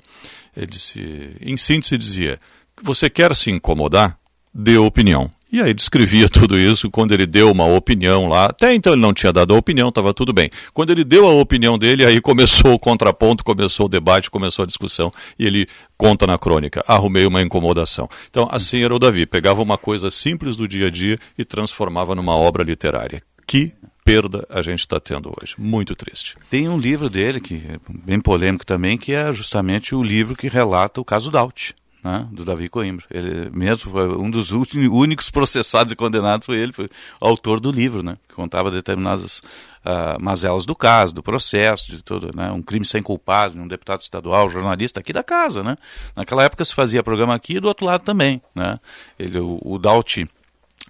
[0.54, 2.38] Ele disse, em síntese dizia,
[2.82, 4.18] você quer se incomodar?
[4.52, 5.30] Dê opinião.
[5.50, 8.46] E aí descrevia tudo isso quando ele deu uma opinião lá.
[8.46, 10.50] Até então ele não tinha dado a opinião, estava tudo bem.
[10.72, 14.66] Quando ele deu a opinião dele, aí começou o contraponto, começou o debate, começou a
[14.66, 15.12] discussão.
[15.38, 15.66] E ele
[15.96, 18.08] conta na crônica: arrumei uma incomodação.
[18.30, 19.26] Então, assim era o Davi.
[19.26, 23.22] Pegava uma coisa simples do dia a dia e transformava numa obra literária.
[23.46, 23.72] Que
[24.04, 25.54] perda a gente está tendo hoje.
[25.58, 26.36] Muito triste.
[26.50, 30.48] Tem um livro dele, que é bem polêmico também, que é justamente o livro que
[30.48, 31.74] relata o caso Daut
[32.08, 33.04] né, do Davi Coimbra.
[33.10, 36.88] Ele mesmo foi um dos únicos processados e condenados foi ele, foi
[37.20, 39.38] autor do livro, né, que contava determinadas
[39.84, 43.68] uh, mazelas do caso, do processo, de tudo, né, um crime sem culpado, de um
[43.68, 45.76] deputado estadual, jornalista aqui da casa, né.
[46.16, 48.80] Naquela época se fazia programa aqui e do outro lado também, né.
[49.18, 49.78] Ele, o, o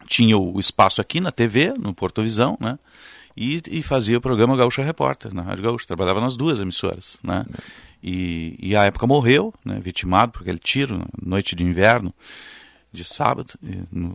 [0.07, 2.79] tinha o espaço aqui na TV, no Porto Visão, né,
[3.37, 7.45] e, e fazia o programa Gaúcha Repórter na Rádio Gaúcha, trabalhava nas duas emissoras, né.
[8.03, 12.15] E, e a época morreu, né, vitimado por aquele tiro, noite de inverno,
[12.91, 13.51] de sábado,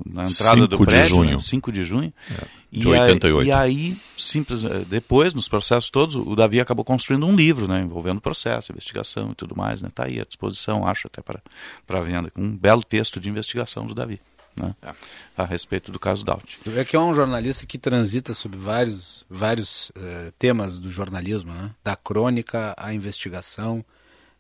[0.05, 1.35] na entrada do prédio, de junho.
[1.35, 2.13] Né, 5 de junho.
[2.31, 3.39] É, de e 88.
[3.39, 7.67] Aí, e aí, simples, eh, depois, nos processos todos, o Davi acabou construindo um livro,
[7.67, 9.75] né, envolvendo o processo, investigação e tudo mais.
[9.75, 12.31] Está né, tá aí à disposição, acho, até para venda.
[12.35, 14.19] Um belo texto de investigação do Davi
[14.55, 14.93] né, é.
[15.37, 16.59] a respeito do caso Daut.
[16.75, 21.71] É que é um jornalista que transita sobre vários, vários uh, temas do jornalismo, né,
[21.83, 23.83] da crônica à investigação,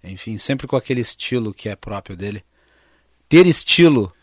[0.03, 2.43] enfim, sempre com aquele estilo que é próprio dele.
[3.29, 4.13] Ter estilo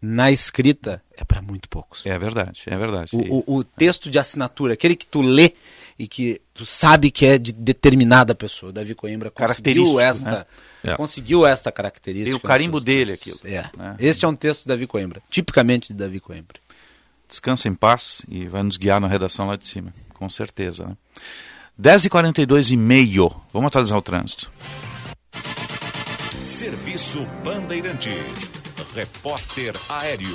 [0.00, 2.06] na escrita é para muito poucos.
[2.06, 3.10] É verdade, é verdade.
[3.14, 5.54] O, o, o, texto de assinatura, aquele que tu lê
[5.98, 8.72] e que tu sabe que é de determinada pessoa.
[8.72, 10.46] Davi Coimbra conseguiu esta,
[10.84, 10.96] né?
[10.96, 12.30] conseguiu esta característica.
[12.30, 13.38] E o carimbo dele aquilo.
[13.44, 13.68] É.
[13.76, 13.96] Né?
[13.98, 16.60] Este é um texto de Davi Coimbra, tipicamente de Davi Coimbra.
[17.28, 20.86] Descansa em paz e vai nos guiar na redação lá de cima, com certeza.
[20.86, 20.96] Né?
[21.80, 23.30] 10h42 e meio.
[23.52, 24.50] Vamos atualizar o trânsito.
[26.44, 28.50] Serviço Bandeirantes.
[28.94, 30.34] Repórter Aéreo.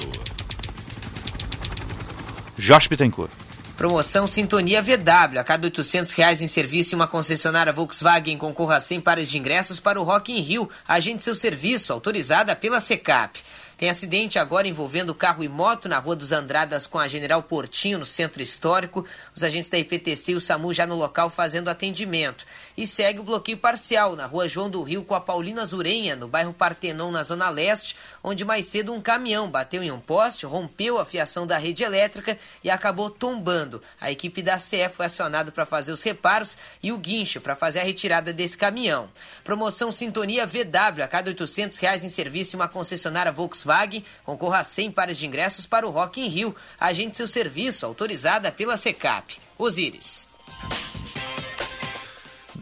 [2.57, 3.42] Jorge Bittencourt.
[3.77, 5.39] Promoção Sintonia VW.
[5.39, 9.39] A cada 800 reais em serviço em uma concessionária Volkswagen concorra a 100 pares de
[9.39, 10.69] ingressos para o Rock in Rio.
[10.87, 13.41] Agende seu serviço, autorizada pela SECAP.
[13.75, 17.97] Tem acidente agora envolvendo carro e moto na Rua dos Andradas com a General Portinho,
[17.97, 19.05] no centro histórico.
[19.35, 22.45] Os agentes da IPTC e o SAMU já no local fazendo atendimento.
[22.75, 26.27] E segue o bloqueio parcial na Rua João do Rio com a Paulina Zurenha, no
[26.27, 30.97] bairro Partenon, na Zona Leste, onde mais cedo um caminhão bateu em um poste, rompeu
[30.97, 33.81] a fiação da rede elétrica e acabou tombando.
[34.01, 37.81] A equipe da CE foi acionada para fazer os reparos e o guincho para fazer
[37.81, 39.07] a retirada desse caminhão.
[39.43, 44.91] Promoção Sintonia VW, a cada 800 reais em serviço uma concessionária Volkswagen, concorra a 100
[44.91, 46.55] pares de ingressos para o Rock in Rio.
[46.79, 49.37] Agente seu serviço, autorizada pela SECAP.
[49.57, 50.27] Osíris.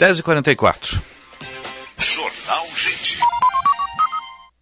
[0.02, 1.00] 10h44.
[2.00, 3.20] Jornal Gente.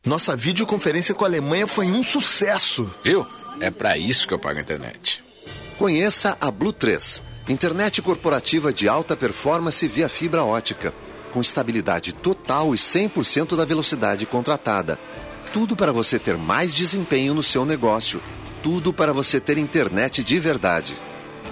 [0.05, 2.93] Nossa videoconferência com a Alemanha foi um sucesso.
[3.05, 3.25] Viu?
[3.61, 5.23] É para isso que eu pago a internet.
[5.77, 10.93] Conheça a Blue 3, internet corporativa de alta performance via fibra ótica,
[11.31, 14.99] com estabilidade total e 100% da velocidade contratada.
[15.53, 18.21] Tudo para você ter mais desempenho no seu negócio.
[18.61, 20.99] Tudo para você ter internet de verdade.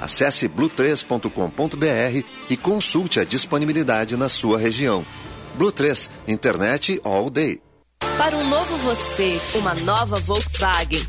[0.01, 5.05] Acesse blue3.com.br e consulte a disponibilidade na sua região.
[5.55, 7.61] Blue 3, internet all day.
[8.17, 11.01] Para um novo você, uma nova Volkswagen.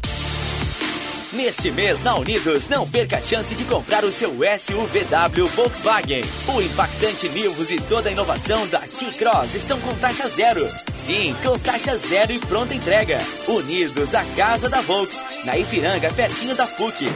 [1.33, 6.23] Neste mês na Unidos, não perca a chance de comprar o seu SUVW Volkswagen.
[6.49, 10.67] O impactante Nivus e toda a inovação da T-Cross estão com taxa zero.
[10.93, 13.19] Sim, com taxa zero e pronta entrega.
[13.47, 17.07] Unidos, a casa da Volks, na Ipiranga, pertinho da PUC.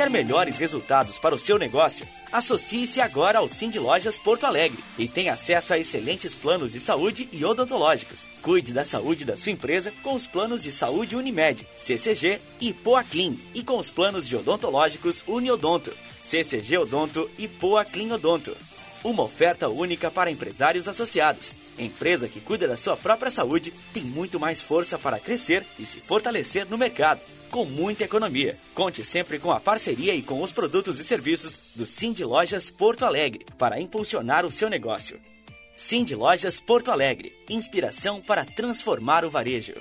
[0.00, 2.08] Quer melhores resultados para o seu negócio?
[2.32, 7.28] Associe-se agora ao Cindy Lojas Porto Alegre e tenha acesso a excelentes planos de saúde
[7.30, 8.26] e odontológicos.
[8.40, 13.38] Cuide da saúde da sua empresa com os planos de saúde Unimed, CCG e Poaclin
[13.52, 18.56] e com os planos de odontológicos Uniodonto, CCG Odonto e Poaclin Odonto.
[19.04, 21.54] Uma oferta única para empresários associados.
[21.82, 26.00] Empresa que cuida da sua própria saúde tem muito mais força para crescer e se
[26.00, 27.20] fortalecer no mercado,
[27.50, 28.56] com muita economia.
[28.74, 33.04] Conte sempre com a parceria e com os produtos e serviços do Cindy Lojas Porto
[33.04, 35.20] Alegre para impulsionar o seu negócio.
[35.76, 39.72] Cindy Lojas Porto Alegre inspiração para transformar o varejo.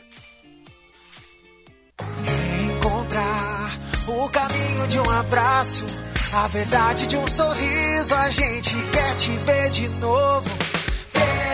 [2.72, 3.78] Encontrar
[4.08, 5.86] o caminho de um abraço,
[6.34, 8.16] a verdade de um sorriso.
[8.16, 10.69] A gente quer te ver de novo.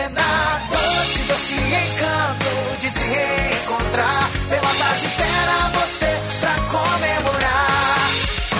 [0.06, 4.30] Pena doce, doce encanto de se reencontrar.
[4.48, 6.06] Pelotas espera você
[6.40, 7.66] pra comemorar.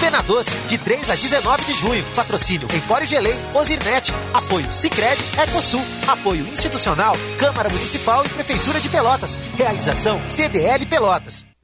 [0.01, 2.05] Pena Doce, de 3 a 19 de junho.
[2.16, 4.12] Patrocínio Empório Gelei, Ozirnet.
[4.35, 5.85] Apoio Cicred, Ecosul.
[6.09, 9.39] Apoio institucional, Câmara Municipal e Prefeitura de Pelotas.
[9.56, 11.47] Realização CDL Pelotas.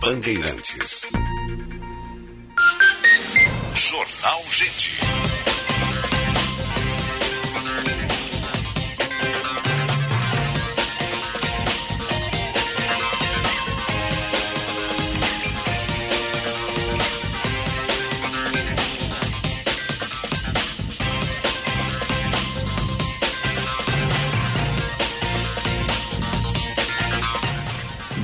[0.00, 1.10] Bandeirantes.
[3.74, 4.98] Jornal Gente.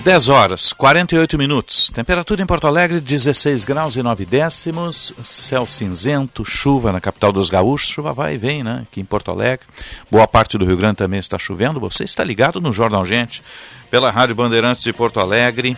[0.07, 1.91] Dez horas, 48 minutos.
[1.93, 5.13] Temperatura em Porto Alegre, 16 graus e 9 décimos.
[5.21, 7.89] Céu cinzento, chuva na capital dos gaúchos.
[7.89, 8.85] Chuva vai e vem, né?
[8.85, 9.67] Aqui em Porto Alegre.
[10.09, 11.81] Boa parte do Rio Grande também está chovendo.
[11.81, 13.43] Você está ligado no Jornal Gente,
[13.91, 15.77] pela Rádio Bandeirantes de Porto Alegre.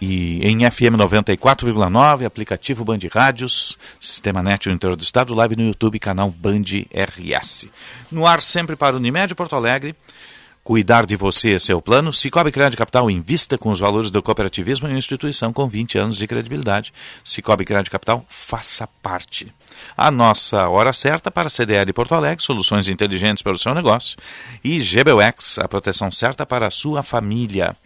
[0.00, 5.64] E em FM 94,9, aplicativo Band Rádios, Sistema Net no interior do estado, live no
[5.64, 6.62] YouTube, canal Band
[6.92, 7.66] RS.
[8.12, 9.96] No ar sempre para Unimed Porto Alegre.
[10.64, 12.10] Cuidar de você é seu plano.
[12.10, 16.16] Cicobi Crédito Capital invista com os valores do cooperativismo em uma instituição com 20 anos
[16.16, 16.90] de credibilidade.
[17.22, 19.52] Cicobi Crédito Capital, faça parte.
[19.96, 24.16] A nossa hora certa para CDL Porto Alegre, soluções inteligentes para o seu negócio.
[24.62, 27.76] E GBUX, a proteção certa para a sua família.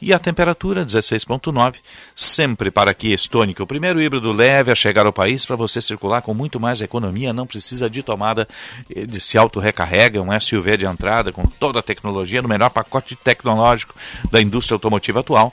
[0.00, 1.76] E a temperatura 16.9,
[2.14, 6.20] sempre para aqui Estônica, o primeiro híbrido leve a chegar ao país para você circular
[6.20, 8.46] com muito mais economia, não precisa de tomada
[8.88, 13.94] de se auto-recarrega, um SUV de entrada com toda a tecnologia no melhor pacote tecnológico
[14.30, 15.52] da indústria automotiva atual.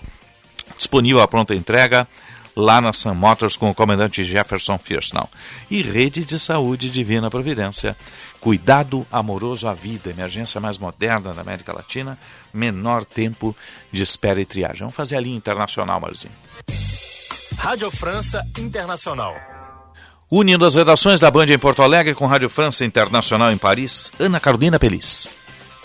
[0.76, 2.08] Disponível à pronta entrega
[2.56, 5.30] lá na Sun Motors com o comandante Jefferson Firsnall.
[5.70, 7.96] E Rede de Saúde Divina Providência.
[8.40, 12.18] Cuidado amoroso à vida, emergência mais moderna da América Latina,
[12.54, 13.56] menor tempo
[13.92, 14.80] de espera e triagem.
[14.80, 16.34] Vamos fazer a linha internacional, Marzinho.
[17.58, 19.36] Rádio França Internacional.
[20.32, 24.40] Unindo as redações da Band em Porto Alegre com Rádio França Internacional em Paris, Ana
[24.40, 25.28] Carolina Pelis.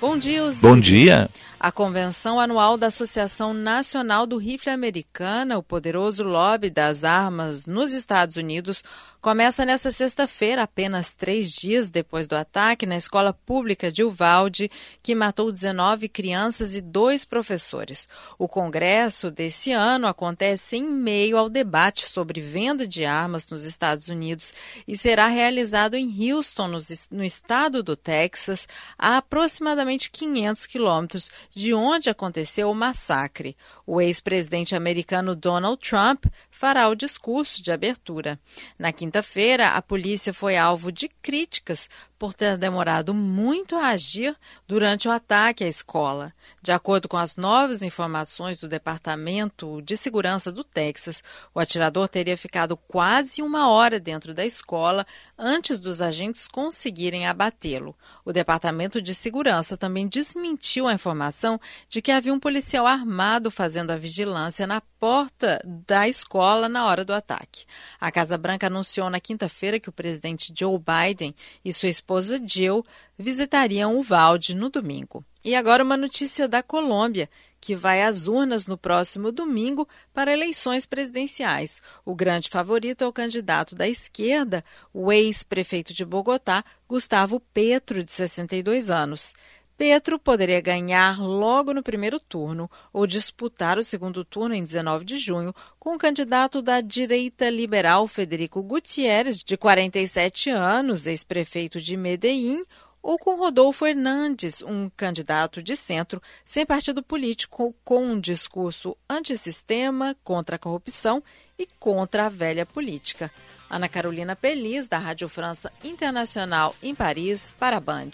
[0.00, 0.60] Bom dia, Osiris.
[0.60, 1.28] Bom dia.
[1.58, 7.92] A convenção anual da Associação Nacional do Rifle Americana, o poderoso lobby das armas nos
[7.92, 8.84] Estados Unidos,
[9.22, 14.70] começa nesta sexta-feira, apenas três dias depois do ataque na escola pública de Uvalde,
[15.02, 18.06] que matou 19 crianças e dois professores.
[18.38, 24.08] O congresso desse ano acontece em meio ao debate sobre venda de armas nos Estados
[24.08, 24.52] Unidos
[24.86, 26.68] e será realizado em Houston,
[27.10, 28.68] no estado do Texas,
[28.98, 33.56] a aproximadamente 500 quilômetros de onde aconteceu o massacre.
[33.86, 36.26] O ex-presidente americano Donald Trump
[36.56, 38.40] fará o discurso de abertura.
[38.78, 41.86] Na quinta-feira, a polícia foi alvo de críticas
[42.18, 44.34] por ter demorado muito a agir
[44.66, 46.32] durante o ataque à escola.
[46.62, 51.22] De acordo com as novas informações do Departamento de Segurança do Texas,
[51.54, 55.06] o atirador teria ficado quase uma hora dentro da escola
[55.36, 57.94] antes dos agentes conseguirem abatê-lo.
[58.24, 63.90] O Departamento de Segurança também desmentiu a informação de que havia um policial armado fazendo
[63.90, 67.64] a vigilância na porta da escola na hora do ataque.
[68.00, 72.84] A Casa Branca anunciou na quinta-feira que o presidente Joe Biden e sua esposa Jill
[73.18, 75.24] visitariam o Valde no domingo.
[75.44, 77.28] E agora uma notícia da Colômbia,
[77.60, 81.80] que vai às urnas no próximo domingo para eleições presidenciais.
[82.04, 88.12] O grande favorito é o candidato da esquerda, o ex-prefeito de Bogotá, Gustavo Petro, de
[88.12, 89.34] 62 anos.
[89.76, 95.18] Petro poderia ganhar logo no primeiro turno ou disputar o segundo turno em 19 de
[95.18, 102.64] junho com o candidato da direita liberal Federico Gutierrez, de 47 anos, ex-prefeito de Medellín,
[103.02, 110.16] ou com Rodolfo Hernandes, um candidato de centro sem partido político, com um discurso antissistema,
[110.24, 111.22] contra a corrupção
[111.56, 113.30] e contra a velha política.
[113.70, 118.10] Ana Carolina Pelis, da Rádio França Internacional em Paris, para a Band.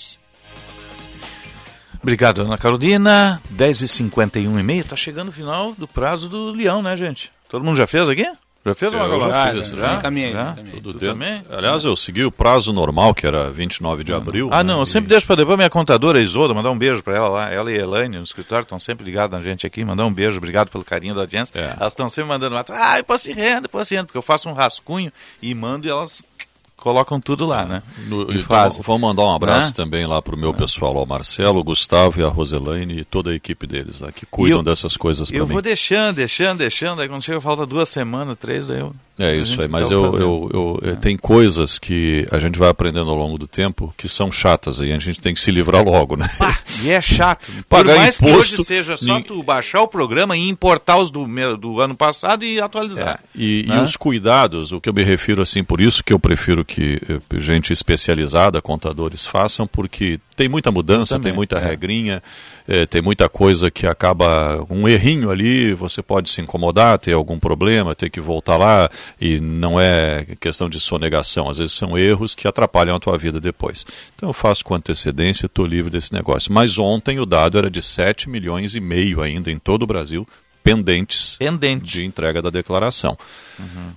[2.02, 3.40] Obrigado, Ana Carolina.
[3.54, 4.84] 10h51 e meio.
[4.84, 7.30] Tá chegando o final do prazo do Leão, né, gente?
[7.48, 8.26] Todo mundo já fez aqui?
[8.64, 9.76] Já fez uma Eu já fiz, já?
[9.76, 9.96] já.
[10.00, 10.52] Caminhei, Já?
[10.52, 10.80] caminhei.
[10.80, 11.42] Tudo Tu também?
[11.50, 14.50] Aliás, eu segui o prazo normal, que era 29 de abril.
[14.52, 14.72] Ah, né?
[14.72, 17.50] não, eu sempre deixo para depois minha contadora Isolda, mandar um beijo para ela lá.
[17.50, 19.84] Ela e a Elaine no escritório estão sempre ligadas na gente aqui.
[19.84, 21.52] Mandar um beijo, obrigado pelo carinho da audiência.
[21.58, 21.74] É.
[21.78, 22.56] Elas estão sempre mandando.
[22.56, 25.12] Ah, imposto de renda, imposto de renda, porque eu faço um rascunho
[25.42, 26.24] e mando e elas
[26.82, 27.82] colocam tudo lá, né?
[28.09, 28.82] No, E então, fazem.
[28.82, 29.74] vou mandar um abraço Né?
[29.76, 33.34] também lá pro meu pessoal, ao Marcelo, o Gustavo e a Roselaine e toda a
[33.34, 35.52] equipe deles lá, que cuidam eu- dessas coisas para Eu mim.
[35.52, 37.00] vou deixando, deixando, deixando.
[37.00, 38.94] Aí quando chega falta duas semanas, três, daí eu.
[39.18, 40.22] É isso aí, mas eu, fazendo.
[40.22, 44.09] eu, eu- eh, tem coisas que a gente vai aprendendo ao longo do tempo que
[44.09, 46.28] são chatas aí, a gente tem que se livrar logo, né?
[46.82, 47.46] E é chato.
[47.68, 50.96] Pagar Por mais que imposto, hoje seja só nin- tu baixar o programa e importar
[50.98, 51.26] os do,
[51.59, 53.20] do ano passado e atualizar.
[53.36, 53.82] E, e Né?
[53.84, 57.38] os cuidados, o que eu me refiro assim, por isso que eu prefiro que eh,
[57.38, 61.64] gente especializada, contadores, façam, porque tem muita mudança, também, tem muita é.
[61.64, 62.22] regrinha,
[62.66, 67.38] eh, tem muita coisa que acaba um errinho ali, você pode se incomodar, ter algum
[67.38, 68.90] problema, ter que voltar lá,
[69.20, 73.40] e não é questão de sonegação, às vezes são erros que atrapalham a tua vida
[73.40, 73.84] depois.
[74.14, 76.52] Então eu faço com antecedência, estou livre desse negócio.
[76.52, 80.26] Mas ontem o dado era de 7 milhões e meio ainda em todo o Brasil,
[80.62, 81.36] pendentes
[81.80, 83.16] de entrega da declaração.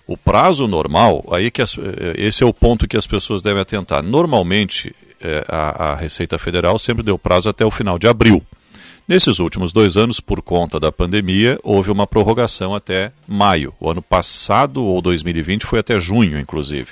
[0.08, 3.62] O prazo normal, aí que as- eh, esse é o ponto que as pessoas devem
[3.62, 4.02] atentar.
[4.04, 8.44] Normalmente, eh, a, a Receita Federal sempre deu prazo até o final de abril.
[9.08, 13.72] Nesses últimos dois anos, por conta da pandemia, houve uma prorrogação até maio.
[13.80, 16.88] O ano passado, ou 2020, foi até junho, inclusive.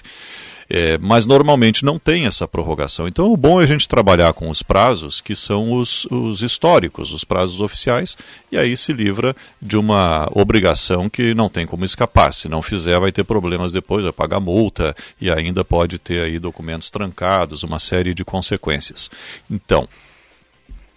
[0.76, 3.08] É, mas normalmente não tem essa prorrogação.
[3.08, 7.14] Então o bom é a gente trabalhar com os prazos que são os, os históricos,
[7.14, 8.18] os prazos oficiais,
[8.52, 12.34] e aí se livra de uma obrigação que não tem como escapar.
[12.34, 16.40] Se não fizer, vai ter problemas depois, vai pagar multa e ainda pode ter aí
[16.40, 19.12] documentos trancados, uma série de consequências.
[19.52, 19.88] Então,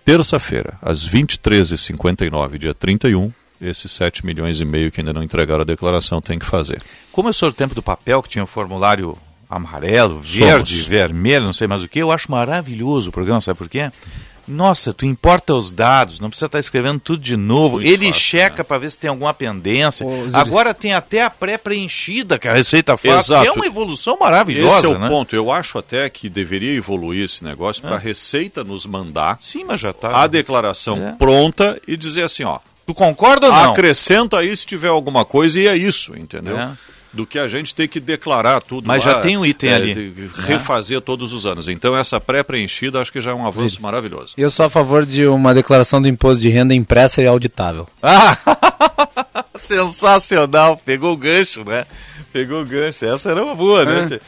[0.06, 3.30] terça-feira, às 23h59, dia 31,
[3.60, 6.80] esses 7 milhões e meio que ainda não entregaram a declaração tem que fazer.
[7.12, 9.18] Como eu sou do tempo do papel, que tinha o formulário
[9.56, 10.86] amarelo, verde, Somos.
[10.86, 13.90] vermelho, não sei mais o que, eu acho maravilhoso o programa, sabe por quê?
[14.48, 17.78] Nossa, tu importa os dados, não precisa estar escrevendo tudo de novo.
[17.78, 20.06] Muito Ele fácil, checa para ver se tem alguma pendência.
[20.06, 20.34] Osiris.
[20.36, 23.44] Agora tem até a pré-preenchida que a Receita faz, Exato.
[23.44, 25.08] é uma evolução maravilhosa, Esse é o né?
[25.08, 25.34] ponto.
[25.34, 29.80] Eu acho até que deveria evoluir esse negócio para a Receita nos mandar Sim, mas
[29.80, 30.22] já tá.
[30.22, 31.12] a declaração É.
[31.18, 33.72] pronta e dizer assim, ó, Tu concorda ou não?
[33.72, 36.56] acrescenta aí se tiver alguma coisa e é isso, entendeu?
[36.56, 36.70] É.
[37.16, 39.74] Do que a gente tem que declarar tudo Mas lá, já tem um item é,
[39.74, 39.94] ali.
[39.94, 41.66] de- Refazer todos os anos.
[41.66, 44.34] Então essa pré-preenchida acho que já é um avanço maravilhoso.
[44.36, 47.88] Eu sou a favor de uma declaração do imposto de renda impressa e auditável.
[48.02, 48.36] Ah,
[49.58, 51.86] sensacional, pegou o gancho, né?
[52.32, 53.04] Pegou o gancho.
[53.06, 54.18] Essa era uma boa, né?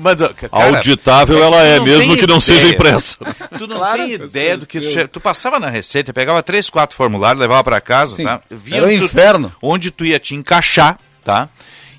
[0.00, 2.40] Mas, cara, Auditável ela é, mesmo que não ideia.
[2.40, 3.16] seja impressa.
[3.58, 4.80] Tu não claro, tem ideia do que...
[4.80, 8.40] Tu, tu passava na receita, pegava três, quatro formulários, levava para casa, Sim, tá?
[8.50, 9.52] Via era o inferno.
[9.60, 11.50] Onde tu ia te encaixar, tá?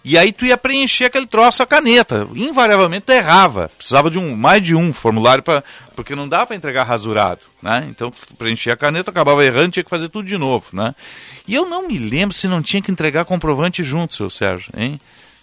[0.03, 2.27] E aí tu ia preencher aquele troço a caneta.
[2.35, 3.69] Invariavelmente tu errava.
[3.77, 5.63] Precisava de um, mais de um formulário para
[5.95, 7.85] porque não dá para entregar rasurado, né?
[7.89, 10.95] Então preenchia a caneta, acabava errando, tinha que fazer tudo de novo, né?
[11.47, 14.99] E eu não me lembro se não tinha que entregar comprovante junto, seu Sérgio, hein?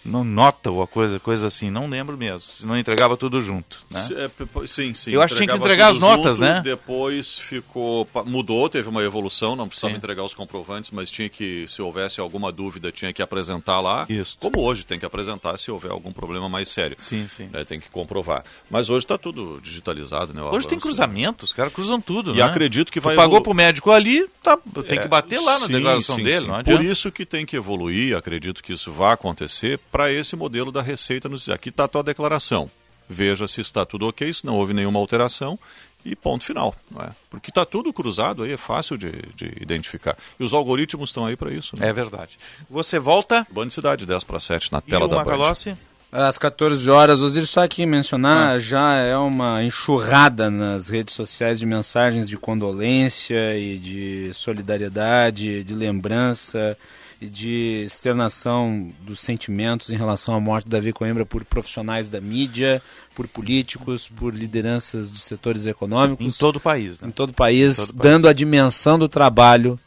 [0.09, 2.41] Não nota ou coisa, coisa assim, não lembro mesmo.
[2.41, 3.83] Se não entregava tudo junto.
[3.91, 4.07] Né?
[4.15, 5.11] É, sim, sim.
[5.11, 6.61] Eu acho que tinha que entregar as notas, junto, né?
[6.61, 8.07] Depois ficou.
[8.25, 9.97] mudou, teve uma evolução, não precisava sim.
[9.97, 14.05] entregar os comprovantes, mas tinha que, se houvesse alguma dúvida, tinha que apresentar lá.
[14.09, 14.37] Isso.
[14.39, 16.95] Como hoje tem que apresentar se houver algum problema mais sério.
[16.99, 17.49] Sim, sim.
[17.51, 18.43] Né, tem que comprovar.
[18.69, 20.41] Mas hoje está tudo digitalizado, né?
[20.41, 22.33] Hoje tem cruzamentos, cara, cruzam tudo.
[22.33, 22.43] E né?
[22.43, 23.15] acredito que vai.
[23.15, 24.57] Tu pagou para o médico ali, tá,
[24.87, 26.47] tem é, que bater lá na sim, declaração sim, dele.
[26.65, 30.81] Por isso que tem que evoluir, acredito que isso vai acontecer para esse modelo da
[30.81, 32.71] Receita nos diz: aqui está a tua declaração.
[33.09, 35.59] Veja se está tudo ok, se não houve nenhuma alteração
[36.05, 36.73] e ponto final.
[37.01, 37.09] É?
[37.29, 40.15] Porque está tudo cruzado aí, é fácil de, de, identificar.
[40.39, 41.75] E os algoritmos estão aí para isso.
[41.75, 41.89] Né?
[41.89, 42.39] É verdade.
[42.69, 43.45] Você volta.
[43.51, 45.21] Band Cidade, 10 para 7, na tela e da?
[45.21, 45.77] Band.
[46.11, 48.59] Às 14 horas, Osir, só aqui mencionar, ah.
[48.59, 55.75] já é uma enxurrada nas redes sociais de mensagens de condolência e de solidariedade, de
[55.75, 56.77] lembrança
[57.21, 62.81] de externação dos sentimentos em relação à morte de Davi Coimbra por profissionais da mídia,
[63.13, 66.25] por políticos, por lideranças dos setores econômicos.
[66.25, 66.99] Em todo o país.
[66.99, 67.09] Né?
[67.09, 68.31] Em todo o país, todo dando país.
[68.31, 69.77] a dimensão do trabalho,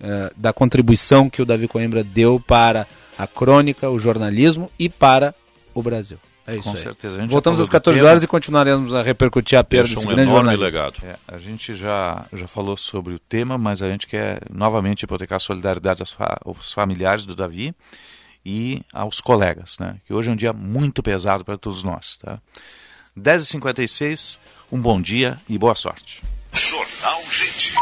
[0.00, 2.86] uh, da contribuição que o Davi Coimbra deu para
[3.16, 5.34] a crônica, o jornalismo e para
[5.74, 6.18] o Brasil.
[6.46, 6.76] É isso Com aí.
[6.76, 7.26] certeza.
[7.26, 10.64] Voltamos às 14 horas e continuaremos a repercutir a perda desse um grande jornalista.
[10.64, 10.94] legado.
[11.02, 15.36] É, a gente já, já falou sobre o tema, mas a gente quer novamente hipotecar
[15.36, 17.74] a solidariedade aos, aos familiares do Davi
[18.44, 19.96] e aos colegas, né?
[20.06, 22.38] Que hoje é um dia muito pesado para todos nós, tá?
[23.18, 24.38] 10h56,
[24.70, 26.22] um bom dia e boa sorte.
[26.52, 27.74] Jornal Gente.